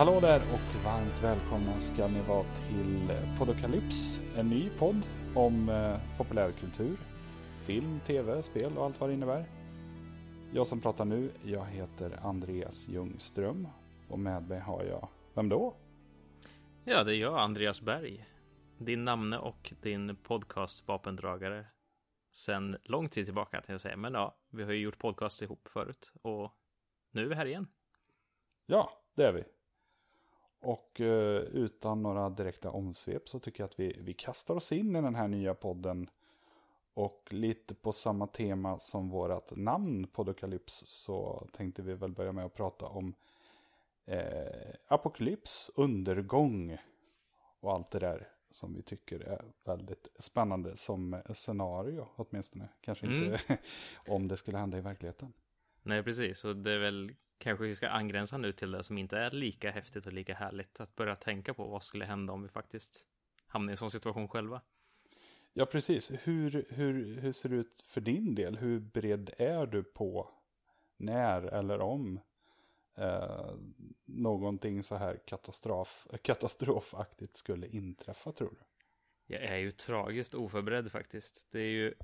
Hallå 0.00 0.20
där 0.20 0.40
och 0.40 0.84
varmt 0.84 1.22
välkomna 1.22 1.80
ska 1.80 2.08
ni 2.08 2.20
vara 2.20 2.44
till 2.44 3.08
Podokalyps, 3.38 4.20
en 4.36 4.48
ny 4.48 4.70
podd 4.78 5.06
om 5.34 5.68
eh, 5.68 6.18
populärkultur, 6.18 6.96
film, 7.66 8.00
tv, 8.06 8.42
spel 8.42 8.78
och 8.78 8.84
allt 8.84 9.00
vad 9.00 9.10
det 9.10 9.14
innebär. 9.14 9.44
Jag 10.52 10.66
som 10.66 10.80
pratar 10.80 11.04
nu, 11.04 11.30
jag 11.44 11.66
heter 11.66 12.18
Andreas 12.22 12.88
Ljungström 12.88 13.68
och 14.08 14.18
med 14.18 14.48
mig 14.48 14.60
har 14.60 14.84
jag, 14.84 15.08
vem 15.34 15.48
då? 15.48 15.76
Ja, 16.84 17.04
det 17.04 17.16
är 17.16 17.20
jag, 17.20 17.38
Andreas 17.38 17.80
Berg. 17.80 18.26
Din 18.78 19.04
namne 19.04 19.38
och 19.38 19.72
din 19.82 20.16
podcast 20.16 20.88
vapendragare. 20.88 21.66
Sen 22.32 22.76
lång 22.82 23.08
tid 23.08 23.24
tillbaka, 23.24 23.56
tänkte 23.56 23.72
jag 23.72 23.80
säga. 23.80 23.96
Men 23.96 24.14
ja, 24.14 24.38
vi 24.50 24.62
har 24.62 24.72
ju 24.72 24.78
gjort 24.78 24.98
podcast 24.98 25.42
ihop 25.42 25.68
förut 25.68 26.12
och 26.22 26.52
nu 27.10 27.22
är 27.22 27.26
vi 27.28 27.34
här 27.34 27.46
igen. 27.46 27.68
Ja, 28.66 28.92
det 29.14 29.24
är 29.24 29.32
vi. 29.32 29.59
Och 30.60 31.00
eh, 31.00 31.42
utan 31.42 32.02
några 32.02 32.30
direkta 32.30 32.70
omsvep 32.70 33.28
så 33.28 33.38
tycker 33.38 33.62
jag 33.62 33.68
att 33.68 33.80
vi, 33.80 33.96
vi 34.00 34.14
kastar 34.14 34.54
oss 34.54 34.72
in 34.72 34.96
i 34.96 35.02
den 35.02 35.14
här 35.14 35.28
nya 35.28 35.54
podden. 35.54 36.10
Och 36.94 37.28
lite 37.30 37.74
på 37.74 37.92
samma 37.92 38.26
tema 38.26 38.78
som 38.78 39.08
vårt 39.08 39.56
namn 39.56 40.06
Podokalyps 40.06 40.82
så 40.86 41.48
tänkte 41.52 41.82
vi 41.82 41.94
väl 41.94 42.12
börja 42.12 42.32
med 42.32 42.44
att 42.44 42.54
prata 42.54 42.86
om 42.86 43.14
eh, 44.06 44.74
apokalyps, 44.88 45.70
undergång 45.74 46.78
och 47.60 47.72
allt 47.72 47.90
det 47.90 47.98
där 47.98 48.28
som 48.50 48.74
vi 48.74 48.82
tycker 48.82 49.20
är 49.20 49.44
väldigt 49.64 50.08
spännande 50.18 50.76
som 50.76 51.22
scenario 51.34 52.08
åtminstone. 52.16 52.68
Kanske 52.80 53.06
inte 53.06 53.40
Mm. 53.48 53.58
om 54.08 54.28
det 54.28 54.36
skulle 54.36 54.58
hända 54.58 54.78
i 54.78 54.80
verkligheten. 54.80 55.32
Nej, 55.82 56.02
precis. 56.02 56.44
Och 56.44 56.56
det 56.56 56.72
är 56.72 56.78
väl 56.78 57.14
kanske 57.40 57.64
vi 57.64 57.74
ska 57.74 57.88
angränsa 57.88 58.38
nu 58.38 58.52
till 58.52 58.70
det 58.70 58.82
som 58.82 58.98
inte 58.98 59.18
är 59.18 59.30
lika 59.30 59.70
häftigt 59.70 60.06
och 60.06 60.12
lika 60.12 60.34
härligt. 60.34 60.80
Att 60.80 60.96
börja 60.96 61.16
tänka 61.16 61.54
på 61.54 61.64
vad 61.64 61.82
skulle 61.82 62.04
hända 62.04 62.32
om 62.32 62.42
vi 62.42 62.48
faktiskt 62.48 63.06
hamnar 63.46 63.70
i 63.70 63.74
en 63.74 63.76
sån 63.76 63.90
situation 63.90 64.28
själva. 64.28 64.60
Ja, 65.52 65.66
precis. 65.66 66.10
Hur, 66.22 66.66
hur, 66.70 67.20
hur 67.20 67.32
ser 67.32 67.48
det 67.48 67.56
ut 67.56 67.84
för 67.88 68.00
din 68.00 68.34
del? 68.34 68.56
Hur 68.56 68.80
beredd 68.80 69.30
är 69.38 69.66
du 69.66 69.82
på 69.82 70.30
när 70.96 71.42
eller 71.42 71.80
om 71.80 72.20
eh, 72.96 73.54
någonting 74.04 74.82
så 74.82 74.96
här 74.96 75.20
katastrof, 75.26 76.06
katastrofaktigt 76.22 77.36
skulle 77.36 77.66
inträffa, 77.66 78.32
tror 78.32 78.50
du? 78.50 78.56
Jag 79.34 79.42
är 79.42 79.56
ju 79.56 79.70
tragiskt 79.70 80.34
oförberedd 80.34 80.92
faktiskt. 80.92 81.48
Det 81.52 81.60
är 81.60 81.70
ju, 81.70 81.94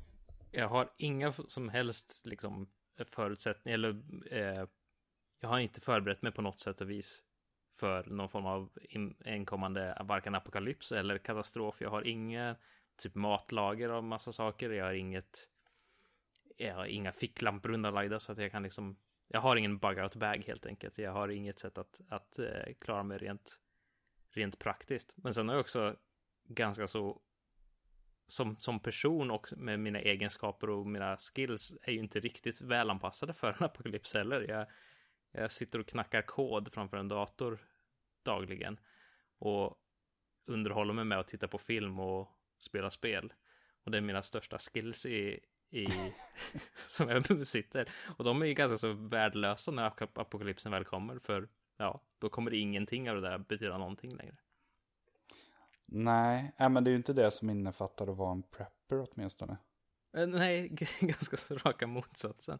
jag 0.50 0.69
har 0.69 0.93
inga 0.97 1.33
som 1.33 1.69
helst 1.69 2.27
liksom 2.27 2.69
förutsättningar, 3.05 3.75
eller 3.75 4.03
eh, 4.31 4.67
jag 5.41 5.48
har 5.48 5.59
inte 5.59 5.81
förberett 5.81 6.23
mig 6.23 6.33
på 6.33 6.42
något 6.42 6.61
sätt 6.61 6.81
och 6.81 6.91
vis 6.91 7.25
för 7.75 8.05
någon 8.05 8.29
form 8.29 8.47
av 8.47 8.70
inkommande 9.25 10.03
varken 10.05 10.34
apokalyps 10.34 10.93
eller 10.93 11.19
katastrof. 11.19 11.81
Jag 11.81 11.91
har 11.91 12.03
inga 12.03 12.56
typ 12.97 13.15
matlager 13.15 13.88
av 13.88 14.05
massa 14.05 14.33
saker. 14.33 14.71
Jag 14.71 14.84
har 14.84 14.93
inget, 14.93 15.49
jag 16.56 16.75
har 16.75 16.87
inga 16.87 17.12
ficklampor 17.12 17.71
undanlagda 17.71 18.21
så 18.21 18.33
att 18.33 18.38
jag 18.38 18.50
kan 18.50 18.62
liksom, 18.62 18.97
jag 19.28 19.41
har 19.41 19.56
ingen 19.56 19.78
bug 19.78 19.99
out 19.99 20.16
bag 20.16 20.44
helt 20.47 20.66
enkelt. 20.66 20.99
Jag 20.99 21.12
har 21.12 21.28
inget 21.28 21.59
sätt 21.59 21.78
att, 21.78 22.00
att 22.09 22.39
eh, 22.39 22.75
klara 22.78 23.03
mig 23.03 23.19
rent, 23.19 23.60
rent 24.31 24.59
praktiskt. 24.59 25.15
Men 25.16 25.34
sen 25.34 25.49
har 25.49 25.55
jag 25.55 25.60
också 25.60 25.97
ganska 26.49 26.87
så 26.87 27.22
som, 28.27 28.56
som 28.56 28.81
person 28.81 29.31
och 29.31 29.49
med 29.56 29.81
mina 29.81 30.00
egenskaper 30.00 30.71
och 30.71 30.87
mina 30.87 31.16
skills 31.16 31.75
är 31.83 31.93
ju 31.93 31.99
inte 31.99 32.21
riktigt 32.21 32.60
välanpassade 32.60 33.33
för 33.33 33.49
en 33.49 33.65
apokalyps 33.65 34.15
heller. 34.15 34.41
Jag, 34.49 34.66
jag 35.41 35.50
sitter 35.50 35.78
och 35.78 35.86
knackar 35.86 36.22
kod 36.22 36.72
framför 36.72 36.97
en 36.97 37.08
dator 37.08 37.58
dagligen 38.22 38.80
och 39.38 39.78
underhåller 40.47 40.94
mig 40.94 41.04
med 41.04 41.19
att 41.19 41.28
titta 41.28 41.48
på 41.48 41.58
film 41.58 41.98
och 42.00 42.28
spela 42.58 42.91
spel. 42.91 43.32
Och 43.84 43.91
det 43.91 43.97
är 43.98 44.02
mina 44.02 44.22
största 44.22 44.58
skills 44.58 45.06
i, 45.06 45.41
i 45.70 45.86
som 46.74 47.08
jag 47.08 47.22
besitter. 47.22 47.88
Och 48.19 48.24
de 48.24 48.42
är 48.42 48.47
ju 48.47 48.54
ganska 48.54 48.76
så 48.76 48.92
värdelösa 48.92 49.70
när 49.70 49.91
ap- 49.91 50.19
apokalypsen 50.20 50.72
väl 50.72 50.84
kommer, 50.84 51.19
för 51.19 51.48
ja, 51.76 52.00
då 52.18 52.28
kommer 52.28 52.54
ingenting 52.54 53.10
av 53.10 53.16
det 53.16 53.28
där 53.28 53.38
betyda 53.38 53.78
någonting 53.78 54.16
längre. 54.16 54.36
Nej, 55.86 56.53
men 56.58 56.84
det 56.84 56.88
är 56.91 56.92
ju 56.92 56.97
inte 56.97 57.12
det 57.12 57.30
som 57.30 57.50
innefattar 57.50 58.06
att 58.06 58.16
vara 58.16 58.32
en 58.32 58.42
prepper 58.42 59.06
åtminstone. 59.10 59.56
Eh, 60.16 60.26
Nej, 60.26 60.68
ganska 61.00 61.36
så 61.36 61.54
raka 61.54 61.86
motsatsen. 61.86 62.58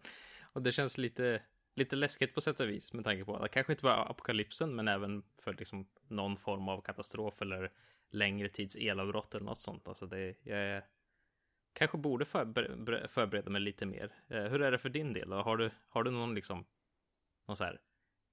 Och 0.53 0.62
det 0.62 0.72
känns 0.72 0.98
lite, 0.98 1.43
lite 1.76 1.97
läskigt 1.97 2.34
på 2.34 2.41
sätt 2.41 2.60
och 2.60 2.69
vis 2.69 2.92
med 2.92 3.04
tanke 3.04 3.25
på 3.25 3.37
att 3.37 3.50
kanske 3.50 3.72
inte 3.72 3.82
bara 3.82 4.04
apokalypsen, 4.04 4.75
men 4.76 4.88
även 4.88 5.22
för 5.38 5.54
liksom 5.54 5.87
någon 6.09 6.37
form 6.37 6.69
av 6.69 6.81
katastrof 6.81 7.42
eller 7.42 7.72
längre 8.10 8.48
tids 8.48 8.76
elavbrott 8.76 9.34
eller 9.34 9.44
något 9.47 9.60
sånt. 9.60 9.88
Alltså 9.88 10.06
det, 10.06 10.34
jag 10.42 10.59
är, 10.59 10.84
kanske 11.72 11.98
borde 11.98 12.25
förber- 12.25 13.06
förbereda 13.09 13.50
mig 13.50 13.60
lite 13.60 13.87
mer. 13.87 14.12
Eh, 14.28 14.42
Hur 14.44 14.62
är 14.62 14.70
det 14.72 14.78
för 14.78 14.88
din 14.88 15.12
del? 15.12 15.31
då? 15.31 15.37
Har 15.37 15.56
du, 15.56 15.70
har 15.88 16.03
du 16.04 16.10
någon 16.10 16.34
liksom, 16.34 16.66
någon 17.48 17.56
så 17.56 17.64
här 17.64 17.81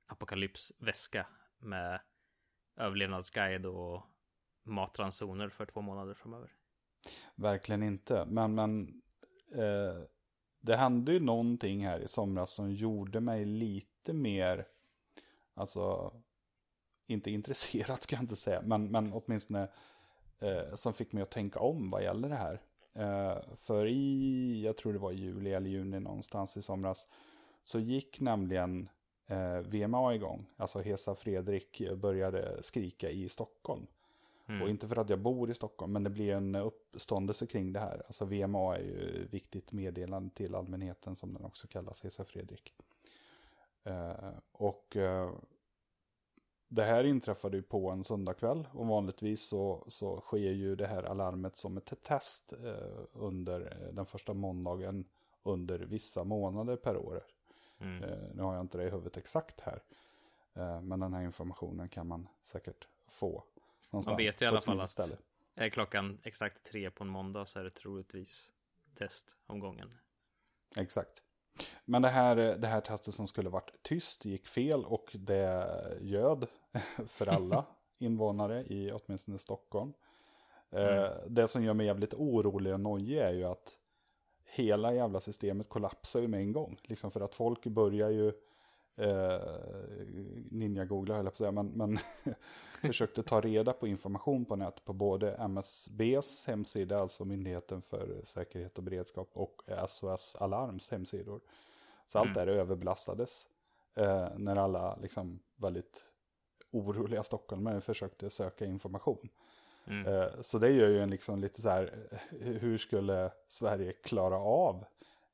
apokalypsväska 0.06 1.28
med 1.58 2.02
överlevnadsguide 2.78 3.66
och 3.66 4.04
matransoner 4.64 5.50
för 5.50 5.66
två 5.66 5.82
månader 5.82 6.14
framöver? 6.14 6.52
Verkligen 7.36 7.84
inte. 7.84 8.26
Men, 8.26 8.56
men 8.56 9.02
eh, 9.56 10.04
det 10.64 10.76
hände 10.76 11.14
ju 11.14 11.20
någonting 11.20 11.86
här 11.86 12.00
i 12.00 12.08
somras 12.08 12.52
som 12.52 12.72
gjorde 12.72 13.20
mig 13.20 13.46
lite 13.46 14.14
mer, 14.14 14.68
alltså, 15.54 16.14
inte 17.08 17.32
intresserad 17.32 18.02
ska 18.02 18.16
jag 18.16 18.24
inte 18.24 18.36
säga, 18.36 18.62
men, 18.62 18.92
men 18.92 19.14
åtminstone 19.14 19.68
eh, 20.40 20.76
som 20.76 20.94
fick 20.94 21.12
mig 21.12 21.24
att 21.24 21.32
tänka 21.32 21.60
om 21.60 21.90
vad 21.90 22.04
gäller 22.04 22.30
det 22.30 22.36
här. 22.36 22.62
Eh, 22.94 23.44
för 23.56 23.86
i, 23.86 24.62
jag 24.66 24.78
tror 24.78 24.94
det 24.94 25.00
var 25.00 25.12
i 25.12 25.16
juli 25.16 25.54
eller 25.54 25.70
juni 25.70 26.00
någonstans 26.00 26.58
i 26.58 26.62
somras, 26.62 27.10
så 27.64 27.80
gick 27.80 28.20
nämligen 28.20 28.90
eh, 29.28 29.58
VMA 29.58 30.16
igång. 30.16 30.46
Alltså 30.58 30.82
Hesa 30.82 31.16
Fredrik 31.16 31.82
började 31.96 32.64
skrika 32.64 33.10
i 33.10 33.30
Stockholm. 33.30 33.88
Och 34.46 34.70
inte 34.70 34.88
för 34.88 35.00
att 35.00 35.10
jag 35.10 35.20
bor 35.20 35.52
i 35.52 35.54
Stockholm, 35.54 35.94
men 35.94 36.04
det 36.04 36.10
blir 36.10 36.34
en 36.34 36.56
uppståndelse 36.56 37.46
kring 37.46 37.74
det 37.74 37.80
här. 37.80 38.04
Alltså 38.08 38.26
VMA 38.26 38.76
är 38.76 38.82
ju 38.82 39.28
viktigt 39.32 39.72
meddelande 39.72 40.30
till 40.36 40.56
allmänheten 40.56 41.16
som 41.16 41.34
den 41.34 41.46
också 41.46 41.68
kallas, 41.68 42.04
Hesa 42.04 42.26
Fredrik. 42.26 42.74
Eh, 43.84 44.34
och 44.52 44.96
eh, 44.96 45.32
det 46.68 46.84
här 46.84 47.04
inträffade 47.04 47.58
ju 47.58 47.64
på 47.64 47.90
en 47.90 48.04
söndagkväll 48.04 48.68
och 48.72 48.88
vanligtvis 48.88 49.48
så, 49.48 49.86
så 49.88 50.22
sker 50.22 50.52
ju 50.52 50.76
det 50.76 50.88
här 50.88 51.04
alarmet 51.04 51.58
som 51.58 51.78
ett 51.78 52.04
test 52.04 52.54
eh, 52.54 53.04
under 53.14 53.90
den 53.94 54.06
första 54.06 54.34
måndagen 54.34 55.06
under 55.44 55.80
vissa 55.80 56.24
månader 56.24 56.76
per 56.76 56.98
år. 56.98 57.24
Mm. 57.80 58.10
Nu 58.34 58.44
har 58.44 58.54
jag 58.54 58.62
inte 58.62 58.78
det 58.78 58.84
i 58.84 58.90
huvudet 58.90 59.18
exakt 59.18 59.62
här. 59.62 59.84
Men 60.82 61.00
den 61.00 61.14
här 61.14 61.22
informationen 61.22 61.90
kan 61.90 62.08
man 62.08 62.28
säkert 62.44 62.88
få. 63.08 63.44
Någonstans 63.94 64.12
Man 64.14 64.18
vet 64.18 64.42
ju 64.42 64.46
i 64.46 64.48
alla 64.48 64.62
fall 64.62 64.82
att 64.82 64.90
ställe. 64.90 65.16
är 65.56 65.70
klockan 65.70 66.20
exakt 66.24 66.64
tre 66.64 66.92
på 66.92 67.04
en 67.04 67.10
måndag 67.10 67.46
så 67.46 67.60
är 67.60 67.64
det 67.64 67.70
troligtvis 67.70 68.52
testomgången. 68.96 69.92
Exakt. 70.78 71.24
Men 71.86 72.02
det 72.02 72.08
här, 72.10 72.36
det 72.36 72.68
här 72.68 72.82
testet 72.82 73.14
som 73.14 73.28
skulle 73.28 73.50
varit 73.50 73.72
tyst 73.82 74.26
gick 74.26 74.48
fel 74.48 74.86
och 74.86 75.12
det 75.14 75.68
göd 76.02 76.48
för 77.08 77.28
alla 77.28 77.66
invånare 78.00 78.64
i 78.64 78.92
åtminstone 78.92 79.40
Stockholm. 79.40 79.94
Eh, 80.70 81.10
Det 81.28 81.48
som 81.48 81.64
gör 81.64 81.74
mig 81.74 81.86
jävligt 81.86 82.14
orolig 82.14 82.74
och 82.74 82.80
nojig 82.80 83.18
är 83.18 83.34
ju 83.34 83.44
att 83.44 83.78
hela 84.46 84.94
jävla 84.94 85.22
systemet 85.22 85.70
kollapsar 85.70 86.20
ju 86.22 86.28
med 86.28 86.40
en 86.40 86.52
gång. 86.52 86.80
Liksom 86.84 87.12
för 87.12 87.22
att 87.22 87.36
folk 87.36 87.64
börjar 87.66 88.10
ju 88.10 88.32
eh, 88.96 89.42
ninja-googla 90.52 91.16
höll 91.16 91.26
jag 91.26 91.34
på 91.34 91.38
säga, 91.38 91.52
men, 91.52 91.68
men 91.68 92.00
försökte 92.82 93.24
ta 93.24 93.42
reda 93.42 93.74
på 93.74 93.88
information 93.88 94.46
på 94.46 94.56
nätet 94.56 94.86
på 94.86 94.94
både 94.94 95.36
MSBs 95.36 96.46
hemsida, 96.48 97.00
alltså 97.00 97.26
Myndigheten 97.26 97.82
för 97.82 98.22
säkerhet 98.24 98.78
och 98.78 98.84
beredskap, 98.84 99.30
och 99.34 99.62
SOS 99.88 100.36
Alarms 100.40 100.92
hemsidor. 100.92 101.42
Så 102.08 102.20
allt 102.20 102.34
där 102.34 102.48
överbelastades 102.48 103.48
eh, 103.96 104.28
när 104.38 104.56
alla 104.56 104.96
liksom 104.96 105.40
väldigt 105.56 106.04
oroliga 106.72 107.24
stockholmare 107.24 107.82
försökte 107.82 108.30
söka 108.30 108.66
information. 108.66 109.30
Eh, 110.08 110.42
Så 110.42 110.58
det 110.60 110.70
gör 110.72 110.90
ju 110.90 111.00
en 111.02 111.10
liksom 111.10 111.40
lite 111.42 111.62
så 111.62 111.70
här, 111.70 112.08
eh, 112.12 112.38
hur 112.40 112.78
skulle 112.78 113.32
Sverige 113.48 113.94
klara 113.94 114.38
av 114.38 114.86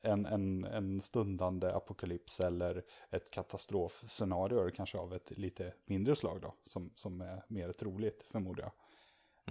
en, 0.01 0.25
en, 0.25 0.63
en 0.63 1.01
stundande 1.01 1.71
apokalyps 1.73 2.39
eller 2.39 2.83
ett 3.09 3.31
katastrofscenario, 3.31 4.71
kanske 4.71 4.97
av 4.97 5.13
ett 5.13 5.37
lite 5.37 5.73
mindre 5.85 6.15
slag 6.15 6.41
då, 6.41 6.53
som, 6.65 6.91
som 6.95 7.21
är 7.21 7.43
mer 7.47 7.71
troligt 7.71 8.23
förmodar 8.23 8.63
jag. 8.63 8.71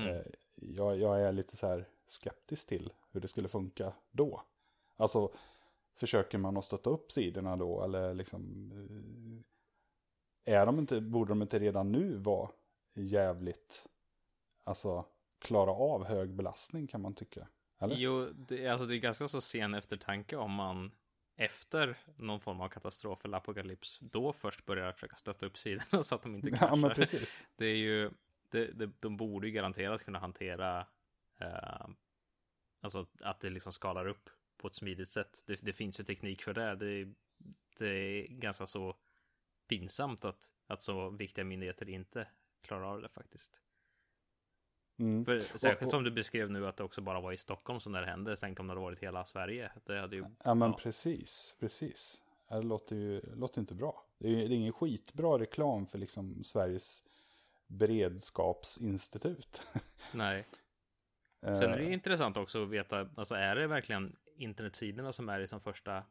Eh, 0.08 0.22
Jag, 0.60 0.98
jag 0.98 1.20
är 1.22 1.32
lite 1.32 1.56
så 1.56 1.66
här 1.66 1.88
skeptisk 2.06 2.68
till 2.68 2.92
hur 3.10 3.20
det 3.20 3.28
skulle 3.28 3.48
funka 3.48 3.92
då. 4.10 4.42
Alltså, 4.96 5.32
försöker 5.94 6.38
man 6.38 6.56
att 6.56 6.64
stötta 6.64 6.90
upp 6.90 7.12
sidorna 7.12 7.56
då, 7.56 7.82
eller 7.82 8.14
liksom... 8.14 8.72
är 10.44 10.66
de 10.66 10.78
inte, 10.78 11.00
borde 11.00 11.30
de 11.30 11.42
inte 11.42 11.58
redan 11.58 11.92
nu 11.92 12.16
vara 12.16 12.50
jävligt, 12.94 13.88
alltså 14.64 15.04
klara 15.38 15.70
av 15.70 16.04
hög 16.04 16.34
belastning 16.34 16.86
kan 16.86 17.02
man 17.02 17.14
tycka? 17.14 17.48
Eller? 17.78 17.96
Jo, 17.96 18.32
det, 18.32 18.68
alltså 18.68 18.86
det 18.86 18.96
är 18.96 18.98
ganska 18.98 19.28
så 19.28 19.40
sen 19.40 19.74
eftertanke 19.74 20.36
om 20.36 20.52
man 20.52 20.92
efter 21.36 21.96
någon 22.16 22.40
form 22.40 22.60
av 22.60 22.68
katastrof 22.68 23.24
eller 23.24 23.36
apokalyps 23.36 23.98
då 24.00 24.32
först 24.32 24.66
börjar 24.66 24.92
försöka 24.92 25.16
stötta 25.16 25.46
upp 25.46 25.58
sidorna 25.58 26.02
så 26.02 26.14
att 26.14 26.22
de 26.22 26.34
inte 26.34 26.50
kraschar. 26.50 26.66
Ja, 26.70 26.76
men 26.76 26.90
precis. 26.90 27.46
Det 27.56 27.66
är 27.66 27.76
ju, 27.76 28.10
det, 28.48 28.66
det, 28.66 28.90
de 29.00 29.16
borde 29.16 29.46
ju 29.46 29.52
garanterat 29.52 30.04
kunna 30.04 30.18
hantera, 30.18 30.86
eh, 31.40 31.86
alltså 32.80 33.06
att 33.20 33.40
det 33.40 33.50
liksom 33.50 33.72
skalar 33.72 34.06
upp 34.06 34.30
på 34.56 34.68
ett 34.68 34.76
smidigt 34.76 35.08
sätt. 35.08 35.44
Det, 35.46 35.62
det 35.62 35.72
finns 35.72 36.00
ju 36.00 36.04
teknik 36.04 36.42
för 36.42 36.54
det. 36.54 36.76
det. 36.76 37.14
Det 37.78 37.88
är 37.88 38.26
ganska 38.28 38.66
så 38.66 38.96
pinsamt 39.68 40.24
att, 40.24 40.52
att 40.66 40.82
så 40.82 41.10
viktiga 41.10 41.44
myndigheter 41.44 41.88
inte 41.88 42.28
klarar 42.62 42.84
av 42.84 43.02
det 43.02 43.08
faktiskt. 43.08 43.60
Mm. 44.98 45.24
För, 45.24 45.40
särskilt 45.40 45.80
och, 45.80 45.86
och, 45.86 45.90
som 45.90 46.04
du 46.04 46.10
beskrev 46.10 46.50
nu 46.50 46.66
att 46.66 46.76
det 46.76 46.84
också 46.84 47.00
bara 47.00 47.20
var 47.20 47.32
i 47.32 47.36
Stockholm 47.36 47.80
som 47.80 47.92
det 47.92 48.06
hände. 48.06 48.36
Sen 48.36 48.54
kom 48.54 48.66
det 48.66 48.74
ha 48.74 48.80
varit 48.80 48.98
hela 48.98 49.24
Sverige. 49.24 49.70
Det 49.86 50.00
hade 50.00 50.16
ju, 50.16 50.24
ja 50.44 50.54
men 50.54 50.70
ja. 50.70 50.78
precis, 50.82 51.56
precis. 51.60 52.22
Det 52.48 52.62
låter 52.62 52.96
ju 52.96 53.20
låter 53.34 53.60
inte 53.60 53.74
bra. 53.74 54.04
Det 54.18 54.28
är, 54.28 54.36
det 54.36 54.54
är 54.54 54.56
ingen 54.56 54.72
skitbra 54.72 55.38
reklam 55.38 55.86
för 55.86 55.98
liksom 55.98 56.44
Sveriges 56.44 57.04
beredskapsinstitut. 57.66 59.62
Nej. 60.12 60.46
Sen 61.40 61.72
är 61.72 61.78
det 61.78 61.92
intressant 61.92 62.36
också 62.36 62.62
att 62.62 62.68
veta, 62.68 63.08
alltså 63.14 63.34
är 63.34 63.56
det 63.56 63.66
verkligen 63.66 64.16
internetsidorna 64.36 65.12
som 65.12 65.28
är 65.28 65.40
i 65.40 65.46
som 65.46 65.60
första 65.60 66.02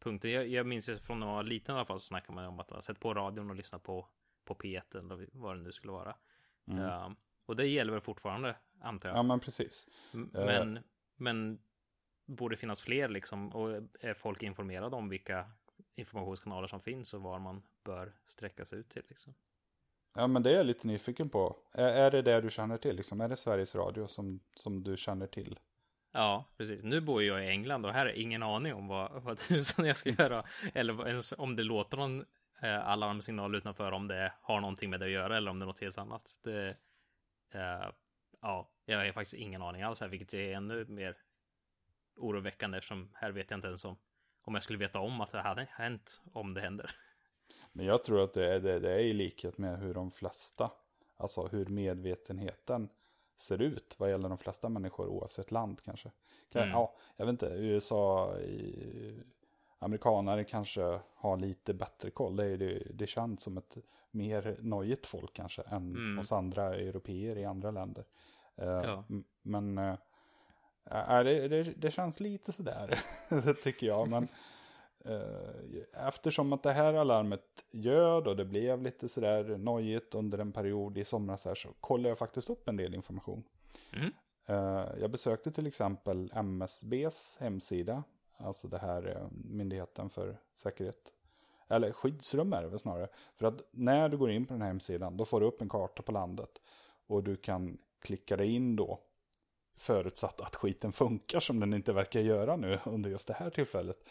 punkten? 0.00 0.30
Jag, 0.30 0.48
jag 0.48 0.66
minns 0.66 0.88
ju 0.88 0.98
från 0.98 1.20
när 1.20 1.26
man 1.26 1.36
var 1.36 1.42
liten 1.42 1.74
i 1.74 1.78
alla 1.78 1.86
fall 1.86 2.00
så 2.00 2.06
snackade 2.06 2.34
man 2.34 2.44
om 2.44 2.60
att 2.60 2.70
man 2.70 2.82
sett 2.82 3.00
på 3.00 3.14
radion 3.14 3.50
och 3.50 3.56
lyssnat 3.56 3.82
på, 3.82 4.06
på 4.44 4.54
P1 4.54 4.98
eller 4.98 5.28
vad 5.32 5.56
det 5.56 5.62
nu 5.62 5.72
skulle 5.72 5.92
vara. 5.92 6.16
Mm. 6.66 6.84
Uh, 6.84 7.10
och 7.46 7.56
det 7.56 7.66
gäller 7.66 7.92
väl 7.92 8.00
fortfarande, 8.00 8.56
antar 8.80 9.08
jag. 9.08 9.18
Ja, 9.18 9.22
men 9.22 9.40
precis. 9.40 9.88
Men, 10.12 10.76
uh. 10.76 10.82
men 11.16 11.58
borde 12.26 12.56
finnas 12.56 12.80
fler 12.80 13.08
liksom? 13.08 13.48
Och 13.48 13.82
är 14.00 14.14
folk 14.14 14.42
informerade 14.42 14.96
om 14.96 15.08
vilka 15.08 15.50
informationskanaler 15.94 16.68
som 16.68 16.80
finns 16.80 17.14
och 17.14 17.22
var 17.22 17.38
man 17.38 17.62
bör 17.84 18.12
sträcka 18.26 18.64
sig 18.64 18.78
ut 18.78 18.88
till 18.88 19.02
liksom? 19.08 19.34
Ja, 20.14 20.26
men 20.26 20.42
det 20.42 20.50
är 20.50 20.56
jag 20.56 20.66
lite 20.66 20.86
nyfiken 20.86 21.28
på. 21.28 21.56
Är, 21.72 21.88
är 21.88 22.10
det 22.10 22.22
det 22.22 22.40
du 22.40 22.50
känner 22.50 22.76
till? 22.76 22.96
Liksom? 22.96 23.20
Är 23.20 23.28
det 23.28 23.36
Sveriges 23.36 23.74
Radio 23.74 24.06
som, 24.06 24.40
som 24.54 24.82
du 24.82 24.96
känner 24.96 25.26
till? 25.26 25.58
Ja, 26.12 26.44
precis. 26.56 26.82
Nu 26.82 27.00
bor 27.00 27.22
jag 27.22 27.44
i 27.44 27.48
England 27.48 27.86
och 27.86 27.92
här 27.92 28.06
är 28.06 28.12
ingen 28.12 28.42
aning 28.42 28.74
om 28.74 28.88
vad, 28.88 29.22
vad 29.22 29.38
tusan 29.48 29.86
jag 29.86 29.96
ska 29.96 30.10
göra. 30.10 30.44
Eller 30.74 31.08
ens 31.08 31.34
om 31.38 31.56
det 31.56 31.62
låter 31.62 31.96
någon 31.96 32.24
eh, 32.62 32.88
alarmsignal 32.88 33.54
utanför, 33.54 33.92
om 33.92 34.08
det 34.08 34.32
har 34.42 34.60
någonting 34.60 34.90
med 34.90 35.00
det 35.00 35.06
att 35.06 35.12
göra 35.12 35.36
eller 35.36 35.50
om 35.50 35.58
det 35.58 35.64
är 35.64 35.66
något 35.66 35.80
helt 35.80 35.98
annat. 35.98 36.36
Det, 36.44 36.76
eh, 37.50 37.90
ja, 38.40 38.70
jag 38.84 38.98
har 38.98 39.12
faktiskt 39.12 39.34
ingen 39.34 39.62
aning 39.62 39.82
alls 39.82 40.00
här, 40.00 40.08
vilket 40.08 40.34
är 40.34 40.54
ännu 40.54 40.86
mer 40.88 41.16
oroväckande 42.16 42.78
eftersom 42.78 43.10
här 43.14 43.30
vet 43.30 43.50
jag 43.50 43.58
inte 43.58 43.68
ens 43.68 43.84
om, 43.84 43.96
om 44.42 44.54
jag 44.54 44.62
skulle 44.62 44.78
veta 44.78 45.00
om 45.00 45.20
att 45.20 45.32
det 45.32 45.40
hade 45.40 45.68
hänt 45.70 46.20
om 46.32 46.54
det 46.54 46.60
händer. 46.60 46.90
Men 47.72 47.86
jag 47.86 48.04
tror 48.04 48.24
att 48.24 48.34
det 48.34 48.54
är, 48.54 48.60
det, 48.60 48.78
det 48.78 48.92
är 48.92 48.98
i 48.98 49.12
likhet 49.12 49.58
med 49.58 49.78
hur 49.78 49.94
de 49.94 50.10
flesta, 50.10 50.70
alltså 51.16 51.46
hur 51.46 51.66
medvetenheten 51.66 52.88
ser 53.36 53.62
ut 53.62 53.94
vad 53.98 54.10
gäller 54.10 54.28
de 54.28 54.38
flesta 54.38 54.68
människor 54.68 55.06
oavsett 55.06 55.50
land 55.50 55.80
kanske. 55.84 56.10
Mm. 56.54 56.68
Ja, 56.68 56.96
jag 57.16 57.26
vet 57.26 57.32
inte, 57.32 57.46
USA, 57.46 58.36
i, 58.38 59.22
amerikanare 59.78 60.44
kanske 60.44 61.00
har 61.14 61.36
lite 61.36 61.74
bättre 61.74 62.10
koll. 62.10 62.36
Det, 62.36 62.44
är, 62.44 62.56
det, 62.56 62.82
det 62.94 63.06
känns 63.06 63.42
som 63.42 63.56
ett 63.56 63.76
mer 64.16 64.56
nojigt 64.60 65.06
folk 65.06 65.32
kanske 65.32 65.62
än 65.62 65.96
mm. 65.96 66.18
oss 66.18 66.32
andra 66.32 66.74
europeer 66.74 67.38
i 67.38 67.44
andra 67.44 67.70
länder. 67.70 68.04
Uh, 68.62 68.66
ja. 68.66 69.04
Men 69.42 69.78
uh, 69.78 69.94
det, 71.24 71.48
det, 71.48 71.62
det, 71.62 71.90
känns 71.90 72.20
lite 72.20 72.52
sådär, 72.52 73.00
tycker 73.62 73.86
jag. 73.86 74.08
Men 74.08 74.28
uh, 75.08 75.80
eftersom 76.08 76.52
att 76.52 76.62
det 76.62 76.72
här 76.72 76.94
alarmet 76.94 77.64
göd 77.70 78.26
och 78.26 78.36
det 78.36 78.44
blev 78.44 78.82
lite 78.82 79.08
sådär 79.08 79.58
nojigt 79.58 80.14
under 80.14 80.38
en 80.38 80.52
period 80.52 80.98
i 80.98 81.04
somras 81.04 81.44
här 81.44 81.54
så 81.54 81.68
kollade 81.80 82.08
jag 82.08 82.18
faktiskt 82.18 82.50
upp 82.50 82.68
en 82.68 82.76
del 82.76 82.94
information. 82.94 83.44
Mm. 83.92 84.12
Jag 85.00 85.10
besökte 85.10 85.52
till 85.52 85.66
exempel 85.66 86.32
MSBs 86.34 87.38
hemsida, 87.40 88.04
alltså 88.36 88.68
det 88.68 88.78
här 88.78 89.28
myndigheten 89.30 90.10
för 90.10 90.38
säkerhet 90.56 91.12
eller 91.68 91.92
skyddsrum 91.92 92.52
är 92.52 92.62
det 92.62 92.68
väl 92.68 92.78
snarare. 92.78 93.08
För 93.36 93.46
att 93.46 93.62
när 93.70 94.08
du 94.08 94.16
går 94.16 94.30
in 94.30 94.46
på 94.46 94.52
den 94.52 94.62
här 94.62 94.68
hemsidan, 94.68 95.16
då 95.16 95.24
får 95.24 95.40
du 95.40 95.46
upp 95.46 95.60
en 95.60 95.68
karta 95.68 96.02
på 96.02 96.12
landet. 96.12 96.50
Och 97.06 97.22
du 97.22 97.36
kan 97.36 97.78
klicka 98.00 98.36
dig 98.36 98.54
in 98.54 98.76
då. 98.76 99.00
Förutsatt 99.78 100.40
att 100.40 100.56
skiten 100.56 100.92
funkar 100.92 101.40
som 101.40 101.60
den 101.60 101.74
inte 101.74 101.92
verkar 101.92 102.20
göra 102.20 102.56
nu 102.56 102.78
under 102.84 103.10
just 103.10 103.28
det 103.28 103.34
här 103.34 103.50
tillfället. 103.50 104.04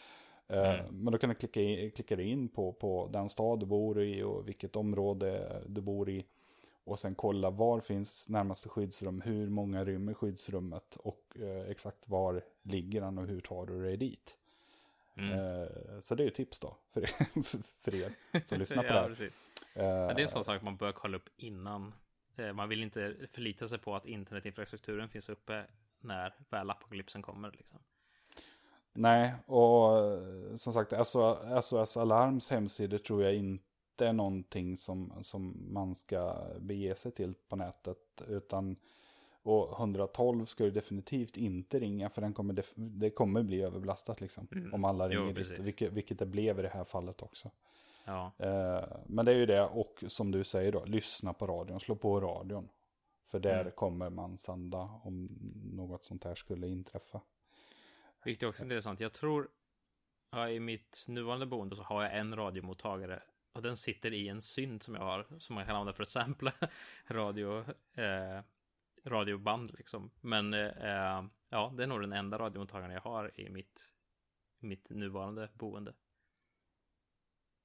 Eh, 0.48 0.80
mm. 0.80 1.04
Men 1.04 1.12
då 1.12 1.18
kan 1.18 1.28
du 1.28 1.34
klicka, 1.34 1.60
in, 1.60 1.90
klicka 1.90 2.16
dig 2.16 2.26
in 2.30 2.48
på, 2.48 2.72
på 2.72 3.08
den 3.12 3.28
stad 3.28 3.60
du 3.60 3.66
bor 3.66 4.02
i 4.02 4.22
och 4.22 4.48
vilket 4.48 4.76
område 4.76 5.62
du 5.66 5.80
bor 5.80 6.10
i. 6.10 6.26
Och 6.84 6.98
sen 6.98 7.14
kolla 7.14 7.50
var 7.50 7.80
finns 7.80 8.28
närmaste 8.28 8.68
skyddsrum, 8.68 9.20
hur 9.20 9.48
många 9.48 9.84
rymmer 9.84 10.14
skyddsrummet 10.14 10.96
och 10.96 11.36
eh, 11.40 11.70
exakt 11.70 12.08
var 12.08 12.44
ligger 12.62 13.00
den 13.00 13.18
och 13.18 13.26
hur 13.26 13.40
tar 13.40 13.66
du 13.66 13.82
dig 13.82 13.96
dit. 13.96 14.36
Mm. 15.16 15.32
Eh, 15.32 16.00
så 16.00 16.14
det 16.14 16.24
är 16.24 16.28
ett 16.28 16.34
tips 16.34 16.60
då 16.60 16.76
för 16.92 17.00
er, 17.00 17.42
för 17.82 17.94
er 17.94 18.12
som 18.44 18.58
lyssnar 18.58 18.82
på 18.82 18.88
ja, 18.88 18.94
det 18.94 19.00
här. 19.00 19.08
Precis. 19.08 19.38
Ja, 19.74 19.82
det 19.82 20.20
är 20.20 20.20
en 20.20 20.28
sån 20.28 20.44
sak 20.44 20.62
man 20.62 20.76
bör 20.76 20.92
kolla 20.92 21.16
upp 21.16 21.28
innan. 21.36 21.94
Eh, 22.36 22.52
man 22.52 22.68
vill 22.68 22.82
inte 22.82 23.14
förlita 23.30 23.68
sig 23.68 23.78
på 23.78 23.96
att 23.96 24.06
internetinfrastrukturen 24.06 25.08
finns 25.08 25.28
uppe 25.28 25.64
när 26.00 26.34
väl 26.50 26.70
apokalypsen 26.70 27.22
kommer. 27.22 27.50
Liksom. 27.50 27.78
Nej, 28.92 29.34
och 29.46 29.98
eh, 29.98 30.56
som 30.56 30.72
sagt 30.72 30.92
SOS 31.62 31.96
Alarms 31.96 32.50
hemsidor 32.50 32.98
tror 32.98 33.22
jag 33.22 33.34
inte 33.34 34.06
är 34.06 34.12
någonting 34.12 34.76
som, 34.76 35.12
som 35.22 35.72
man 35.72 35.94
ska 35.94 36.46
bege 36.60 36.94
sig 36.94 37.12
till 37.12 37.34
på 37.48 37.56
nätet. 37.56 37.98
Utan 38.28 38.76
och 39.46 39.78
112 39.78 40.44
ska 40.44 40.64
du 40.64 40.70
definitivt 40.70 41.36
inte 41.36 41.78
ringa 41.78 42.08
för 42.08 42.20
den 42.20 42.34
kommer 42.34 42.64
det 42.74 43.10
kommer 43.10 43.42
bli 43.42 43.62
överbelastat 43.62 44.20
liksom. 44.20 44.48
Mm. 44.52 44.74
Om 44.74 44.84
alla 44.84 45.08
ringer 45.08 45.26
jo, 45.26 45.32
dit, 45.32 45.58
vilket, 45.58 45.92
vilket 45.92 46.18
det 46.18 46.26
blev 46.26 46.58
i 46.58 46.62
det 46.62 46.68
här 46.68 46.84
fallet 46.84 47.22
också. 47.22 47.50
Ja. 48.04 48.32
Eh, 48.38 48.84
men 49.06 49.24
det 49.24 49.32
är 49.32 49.36
ju 49.36 49.46
det, 49.46 49.62
och 49.62 50.04
som 50.08 50.30
du 50.30 50.44
säger 50.44 50.72
då, 50.72 50.84
lyssna 50.84 51.32
på 51.32 51.46
radion, 51.46 51.80
slå 51.80 51.96
på 51.96 52.20
radion. 52.20 52.68
För 53.30 53.38
där 53.38 53.60
mm. 53.60 53.72
kommer 53.72 54.10
man 54.10 54.38
sända 54.38 54.78
om 55.02 55.28
något 55.72 56.04
sånt 56.04 56.24
här 56.24 56.34
skulle 56.34 56.68
inträffa. 56.68 57.20
Vilket 58.24 58.42
är 58.42 58.48
också 58.48 58.62
intressant. 58.62 59.00
Jag 59.00 59.12
tror, 59.12 59.48
ja, 60.30 60.50
i 60.50 60.60
mitt 60.60 61.04
nuvarande 61.08 61.46
boende 61.46 61.76
så 61.76 61.82
har 61.82 62.02
jag 62.02 62.16
en 62.16 62.36
radiomottagare. 62.36 63.22
Och 63.52 63.62
den 63.62 63.76
sitter 63.76 64.12
i 64.12 64.28
en 64.28 64.42
synt 64.42 64.82
som 64.82 64.94
jag 64.94 65.02
har, 65.02 65.26
som 65.38 65.54
man 65.54 65.66
kan 65.66 65.76
använda 65.76 65.92
för 65.92 66.02
att 66.02 66.08
sampla 66.08 66.52
radio. 67.06 67.58
Eh, 67.94 68.40
radioband 69.06 69.72
liksom. 69.74 70.10
Men 70.20 70.54
eh, 70.54 71.24
ja, 71.48 71.72
det 71.76 71.82
är 71.82 71.86
nog 71.86 72.00
den 72.00 72.12
enda 72.12 72.38
radiomottagaren 72.38 72.94
jag 72.94 73.00
har 73.00 73.40
i 73.40 73.50
mitt, 73.50 73.92
mitt 74.58 74.90
nuvarande 74.90 75.50
boende. 75.54 75.94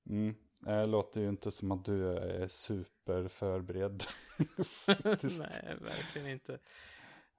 Mm. 0.10 0.36
Det 0.60 0.86
låter 0.86 1.22
ju 1.22 1.30
inte 1.30 1.52
som 1.52 1.72
att 1.72 1.86
du 1.86 2.10
är 2.18 2.48
superförberedd. 2.48 4.04
Nej, 4.88 5.78
verkligen 5.82 6.28
inte. 6.28 6.60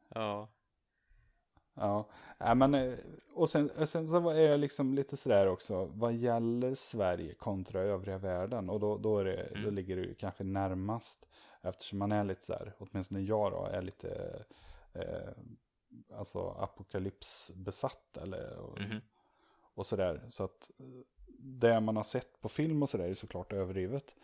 Ja. 0.09 0.49
Ja, 1.75 2.09
ja 2.39 2.55
men 2.55 2.75
eh, 2.75 2.99
och 3.35 3.49
sen, 3.49 3.87
sen 3.87 4.09
så 4.09 4.31
är 4.31 4.51
jag 4.51 4.61
liksom 4.61 4.95
lite 4.95 5.17
sådär 5.17 5.47
också, 5.47 5.85
vad 5.85 6.15
gäller 6.15 6.75
Sverige 6.75 7.35
kontra 7.35 7.81
övriga 7.81 8.19
världen? 8.19 8.71
Och 8.71 8.81
då, 8.81 8.99
då, 8.99 9.19
är 9.19 9.25
det, 9.25 9.43
mm. 9.43 9.65
då 9.65 9.71
ligger 9.71 9.97
det 9.97 10.03
ju 10.03 10.15
kanske 10.15 10.45
närmast 10.45 11.27
Eftersom 11.63 11.99
man 11.99 12.13
är 12.13 12.25
lite 12.25 12.43
så 12.43 12.53
här, 12.53 12.73
åtminstone 12.79 13.21
jag 13.21 13.53
då, 13.53 13.65
är 13.65 13.83
lite 13.83 14.45
eh, 14.93 15.33
alltså 16.13 16.49
apokalypsbesatt 16.49 18.17
eller 18.17 18.59
och, 18.59 18.79
mm 18.79 18.91
-hmm. 18.91 19.01
och 19.75 19.87
sådär. 19.87 20.23
Så 20.29 20.45
att 20.45 20.71
det 21.39 21.81
man 21.81 21.97
har 21.97 22.03
sett 22.03 22.41
på 22.41 22.49
film 22.49 22.83
och 22.83 22.89
sådär 22.89 23.05
är 23.09 23.15
såklart 23.15 23.53
överdrivet. 23.53 24.15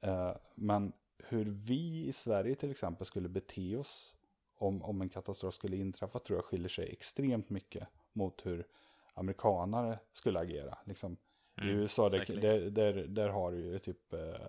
Eh, 0.00 0.36
men 0.54 0.92
hur 1.18 1.44
vi 1.44 2.06
i 2.06 2.12
Sverige 2.12 2.54
till 2.54 2.70
exempel 2.70 3.06
skulle 3.06 3.28
bete 3.28 3.76
oss 3.76 4.16
om, 4.56 4.82
om 4.82 5.02
en 5.02 5.08
katastrof 5.08 5.54
skulle 5.54 5.76
inträffa 5.76 6.18
tror 6.18 6.38
jag 6.38 6.44
skiljer 6.44 6.68
sig 6.68 6.92
extremt 6.92 7.50
mycket 7.50 7.88
mot 8.12 8.46
hur 8.46 8.66
amerikanare 9.14 9.98
skulle 10.12 10.40
agera. 10.40 10.78
Liksom, 10.84 11.16
mm, 11.56 11.70
I 11.70 11.72
USA, 11.72 12.08
där, 12.08 12.40
där, 12.40 12.70
där, 12.70 12.92
där, 12.92 13.28
har 13.28 13.52
du 13.52 13.58
ju 13.58 13.78
typ 13.78 14.12
eh, 14.12 14.46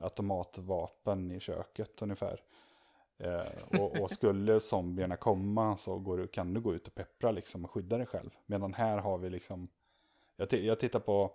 automatvapen 0.00 1.32
i 1.32 1.40
köket 1.40 2.02
ungefär. 2.02 2.42
Eh, 3.18 3.80
och, 3.80 4.00
och, 4.00 4.10
skulle 4.10 4.60
zombierna 4.60 5.16
komma 5.16 5.76
så 5.76 5.98
du, 6.16 6.26
kan 6.26 6.54
du 6.54 6.60
gå 6.60 6.74
ut 6.74 6.86
och 6.86 6.94
peppra 6.94 7.30
liksom 7.30 7.64
och 7.64 7.70
skydda 7.70 7.96
dig 7.96 8.06
själv. 8.06 8.30
Medan 8.46 8.74
här 8.74 8.98
har 8.98 9.18
vi 9.18 9.30
liksom, 9.30 9.68
jag, 10.36 10.52
jag 10.52 10.80
tittar 10.80 11.00
på 11.00 11.32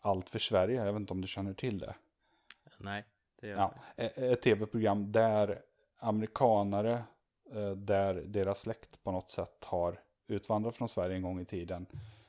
Allt 0.00 0.30
för 0.30 0.38
Sverige, 0.38 0.84
jag 0.84 0.92
vet 0.92 1.00
inte 1.00 1.12
om 1.12 1.20
du 1.20 1.28
känner 1.28 1.54
till 1.54 1.78
det. 1.78 1.94
Nej, 2.76 3.04
det 3.40 3.46
gör 3.46 3.56
Ja, 3.56 3.74
jag 3.96 4.06
inte. 4.06 4.20
e- 4.26 4.32
ett 4.32 4.42
tv-program 4.42 5.12
där 5.12 5.62
amerikanare, 5.96 7.02
eh, 7.52 7.70
där 7.70 8.14
deras 8.14 8.60
släkt 8.60 9.02
på 9.02 9.12
något 9.12 9.30
sätt 9.30 9.64
har 9.64 10.00
utvandrat 10.26 10.76
från 10.76 10.88
Sverige 10.88 11.16
en 11.16 11.22
gång 11.22 11.40
i 11.40 11.44
tiden, 11.44 11.86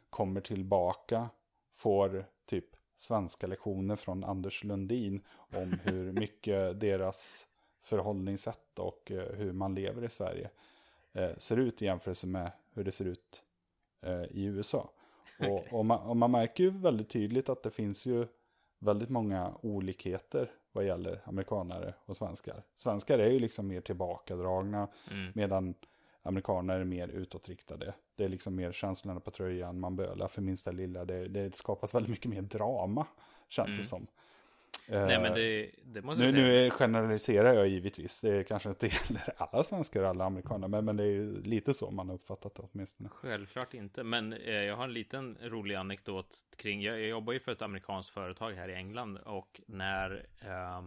kommer 0.09 0.41
tillbaka, 0.41 1.29
får 1.75 2.25
typ 2.45 2.65
svenska 2.99 3.47
lektioner 3.47 3.95
från 3.95 4.23
Anders 4.23 4.63
Lundin 4.63 5.21
om 5.53 5.79
hur 5.83 6.11
mycket 6.19 6.79
deras 6.79 7.47
förhållningssätt 7.81 8.79
och 8.79 9.11
eh, 9.11 9.35
hur 9.35 9.51
man 9.51 9.75
lever 9.75 10.03
i 10.03 10.09
Sverige 10.09 10.49
eh, 11.13 11.35
ser 11.37 11.57
ut 11.57 11.81
i 11.81 11.85
jämförelse 11.85 12.27
med 12.27 12.51
hur 12.73 12.83
det 12.83 12.91
ser 12.91 13.05
ut 13.05 13.43
eh, 14.01 14.23
i 14.23 14.43
USA. 14.43 14.91
Och, 15.39 15.73
och, 15.73 15.85
man, 15.85 15.99
och 15.99 16.17
man 16.17 16.31
märker 16.31 16.63
ju 16.63 16.69
väldigt 16.69 17.09
tydligt 17.09 17.49
att 17.49 17.63
det 17.63 17.71
finns 17.71 18.05
ju 18.05 18.27
väldigt 18.79 19.09
många 19.09 19.53
olikheter 19.61 20.51
vad 20.71 20.85
gäller 20.85 21.21
amerikanare 21.25 21.93
och 22.05 22.17
svenskar. 22.17 22.63
Svenskar 22.75 23.19
är 23.19 23.29
ju 23.29 23.39
liksom 23.39 23.67
mer 23.67 23.81
tillbakadragna 23.81 24.87
Mm. 25.11 25.31
medan 25.35 25.75
amerikaner 26.23 26.79
är 26.79 26.83
mer 26.83 27.07
utåtriktade. 27.07 27.93
Det 28.15 28.23
är 28.23 28.29
liksom 28.29 28.55
mer 28.55 28.71
känslorna 28.71 29.19
på 29.19 29.31
tröjan, 29.31 29.79
man 29.79 29.95
bölar 29.95 30.27
för 30.27 30.41
minsta 30.41 30.71
lilla. 30.71 31.05
Det, 31.05 31.27
det 31.27 31.55
skapas 31.55 31.95
väldigt 31.95 32.09
mycket 32.09 32.31
mer 32.31 32.41
drama, 32.41 33.07
känns 33.49 33.67
Mm. 33.67 33.77
det 33.77 33.83
som. 33.83 34.07
Nej, 34.87 35.15
Eh, 35.15 35.21
men 35.21 35.33
det, 35.33 35.71
det 35.83 36.01
måste 36.01 36.23
nu, 36.23 36.31
nu 36.31 36.69
generaliserar 36.69 37.53
jag 37.53 37.67
givetvis. 37.67 38.21
Det 38.21 38.43
kanske 38.43 38.69
inte 38.69 38.87
gäller 39.07 39.33
alla 39.37 39.63
svenskar 39.63 40.03
och 40.03 40.09
alla 40.09 40.25
amerikaner. 40.25 40.67
Men, 40.67 40.85
men 40.85 40.97
det 40.97 41.03
är 41.03 41.07
ju 41.11 41.41
lite 41.41 41.73
så 41.73 41.91
man 41.91 42.07
har 42.09 42.15
uppfattat 42.15 42.55
det 42.55 42.63
åtminstone. 42.71 43.09
Självklart 43.09 43.73
inte, 43.73 44.03
men 44.03 44.33
eh, 44.33 44.53
jag 44.53 44.75
har 44.75 44.83
en 44.83 44.93
liten 44.93 45.37
rolig 45.41 45.75
anekdot 45.75 46.37
kring, 46.55 46.81
jag, 46.81 46.99
jag 46.99 47.07
jobbar 47.09 47.33
ju 47.33 47.39
för 47.39 47.51
ett 47.51 47.61
amerikanskt 47.61 48.13
företag 48.13 48.51
här 48.51 48.69
i 48.69 48.73
England 48.73 49.17
och 49.17 49.61
när, 49.67 50.25
eh, 50.41 50.83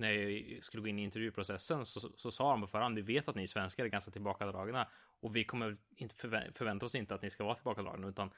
när 0.00 0.10
jag 0.12 0.62
skulle 0.62 0.80
gå 0.80 0.88
in 0.88 0.98
i 0.98 1.02
intervjuprocessen 1.02 1.84
så, 1.84 2.00
så 2.16 2.30
sa 2.30 2.50
de 2.50 2.60
på 2.60 2.66
förhand, 2.66 2.94
vi 2.96 3.02
vet 3.02 3.28
att 3.28 3.34
ni 3.34 3.46
svenskar 3.46 3.84
är 3.84 3.88
ganska 3.88 4.10
tillbakadragna 4.10 4.88
och 5.20 5.36
vi 5.36 5.44
kommer 5.44 5.76
inte 5.96 6.14
förvä- 6.14 6.52
förvänta 6.52 6.86
oss 6.86 6.94
inte 6.94 7.14
att 7.14 7.22
ni 7.22 7.30
ska 7.30 7.44
vara 7.44 7.54
tillbakadragna 7.54 8.08
utan 8.08 8.30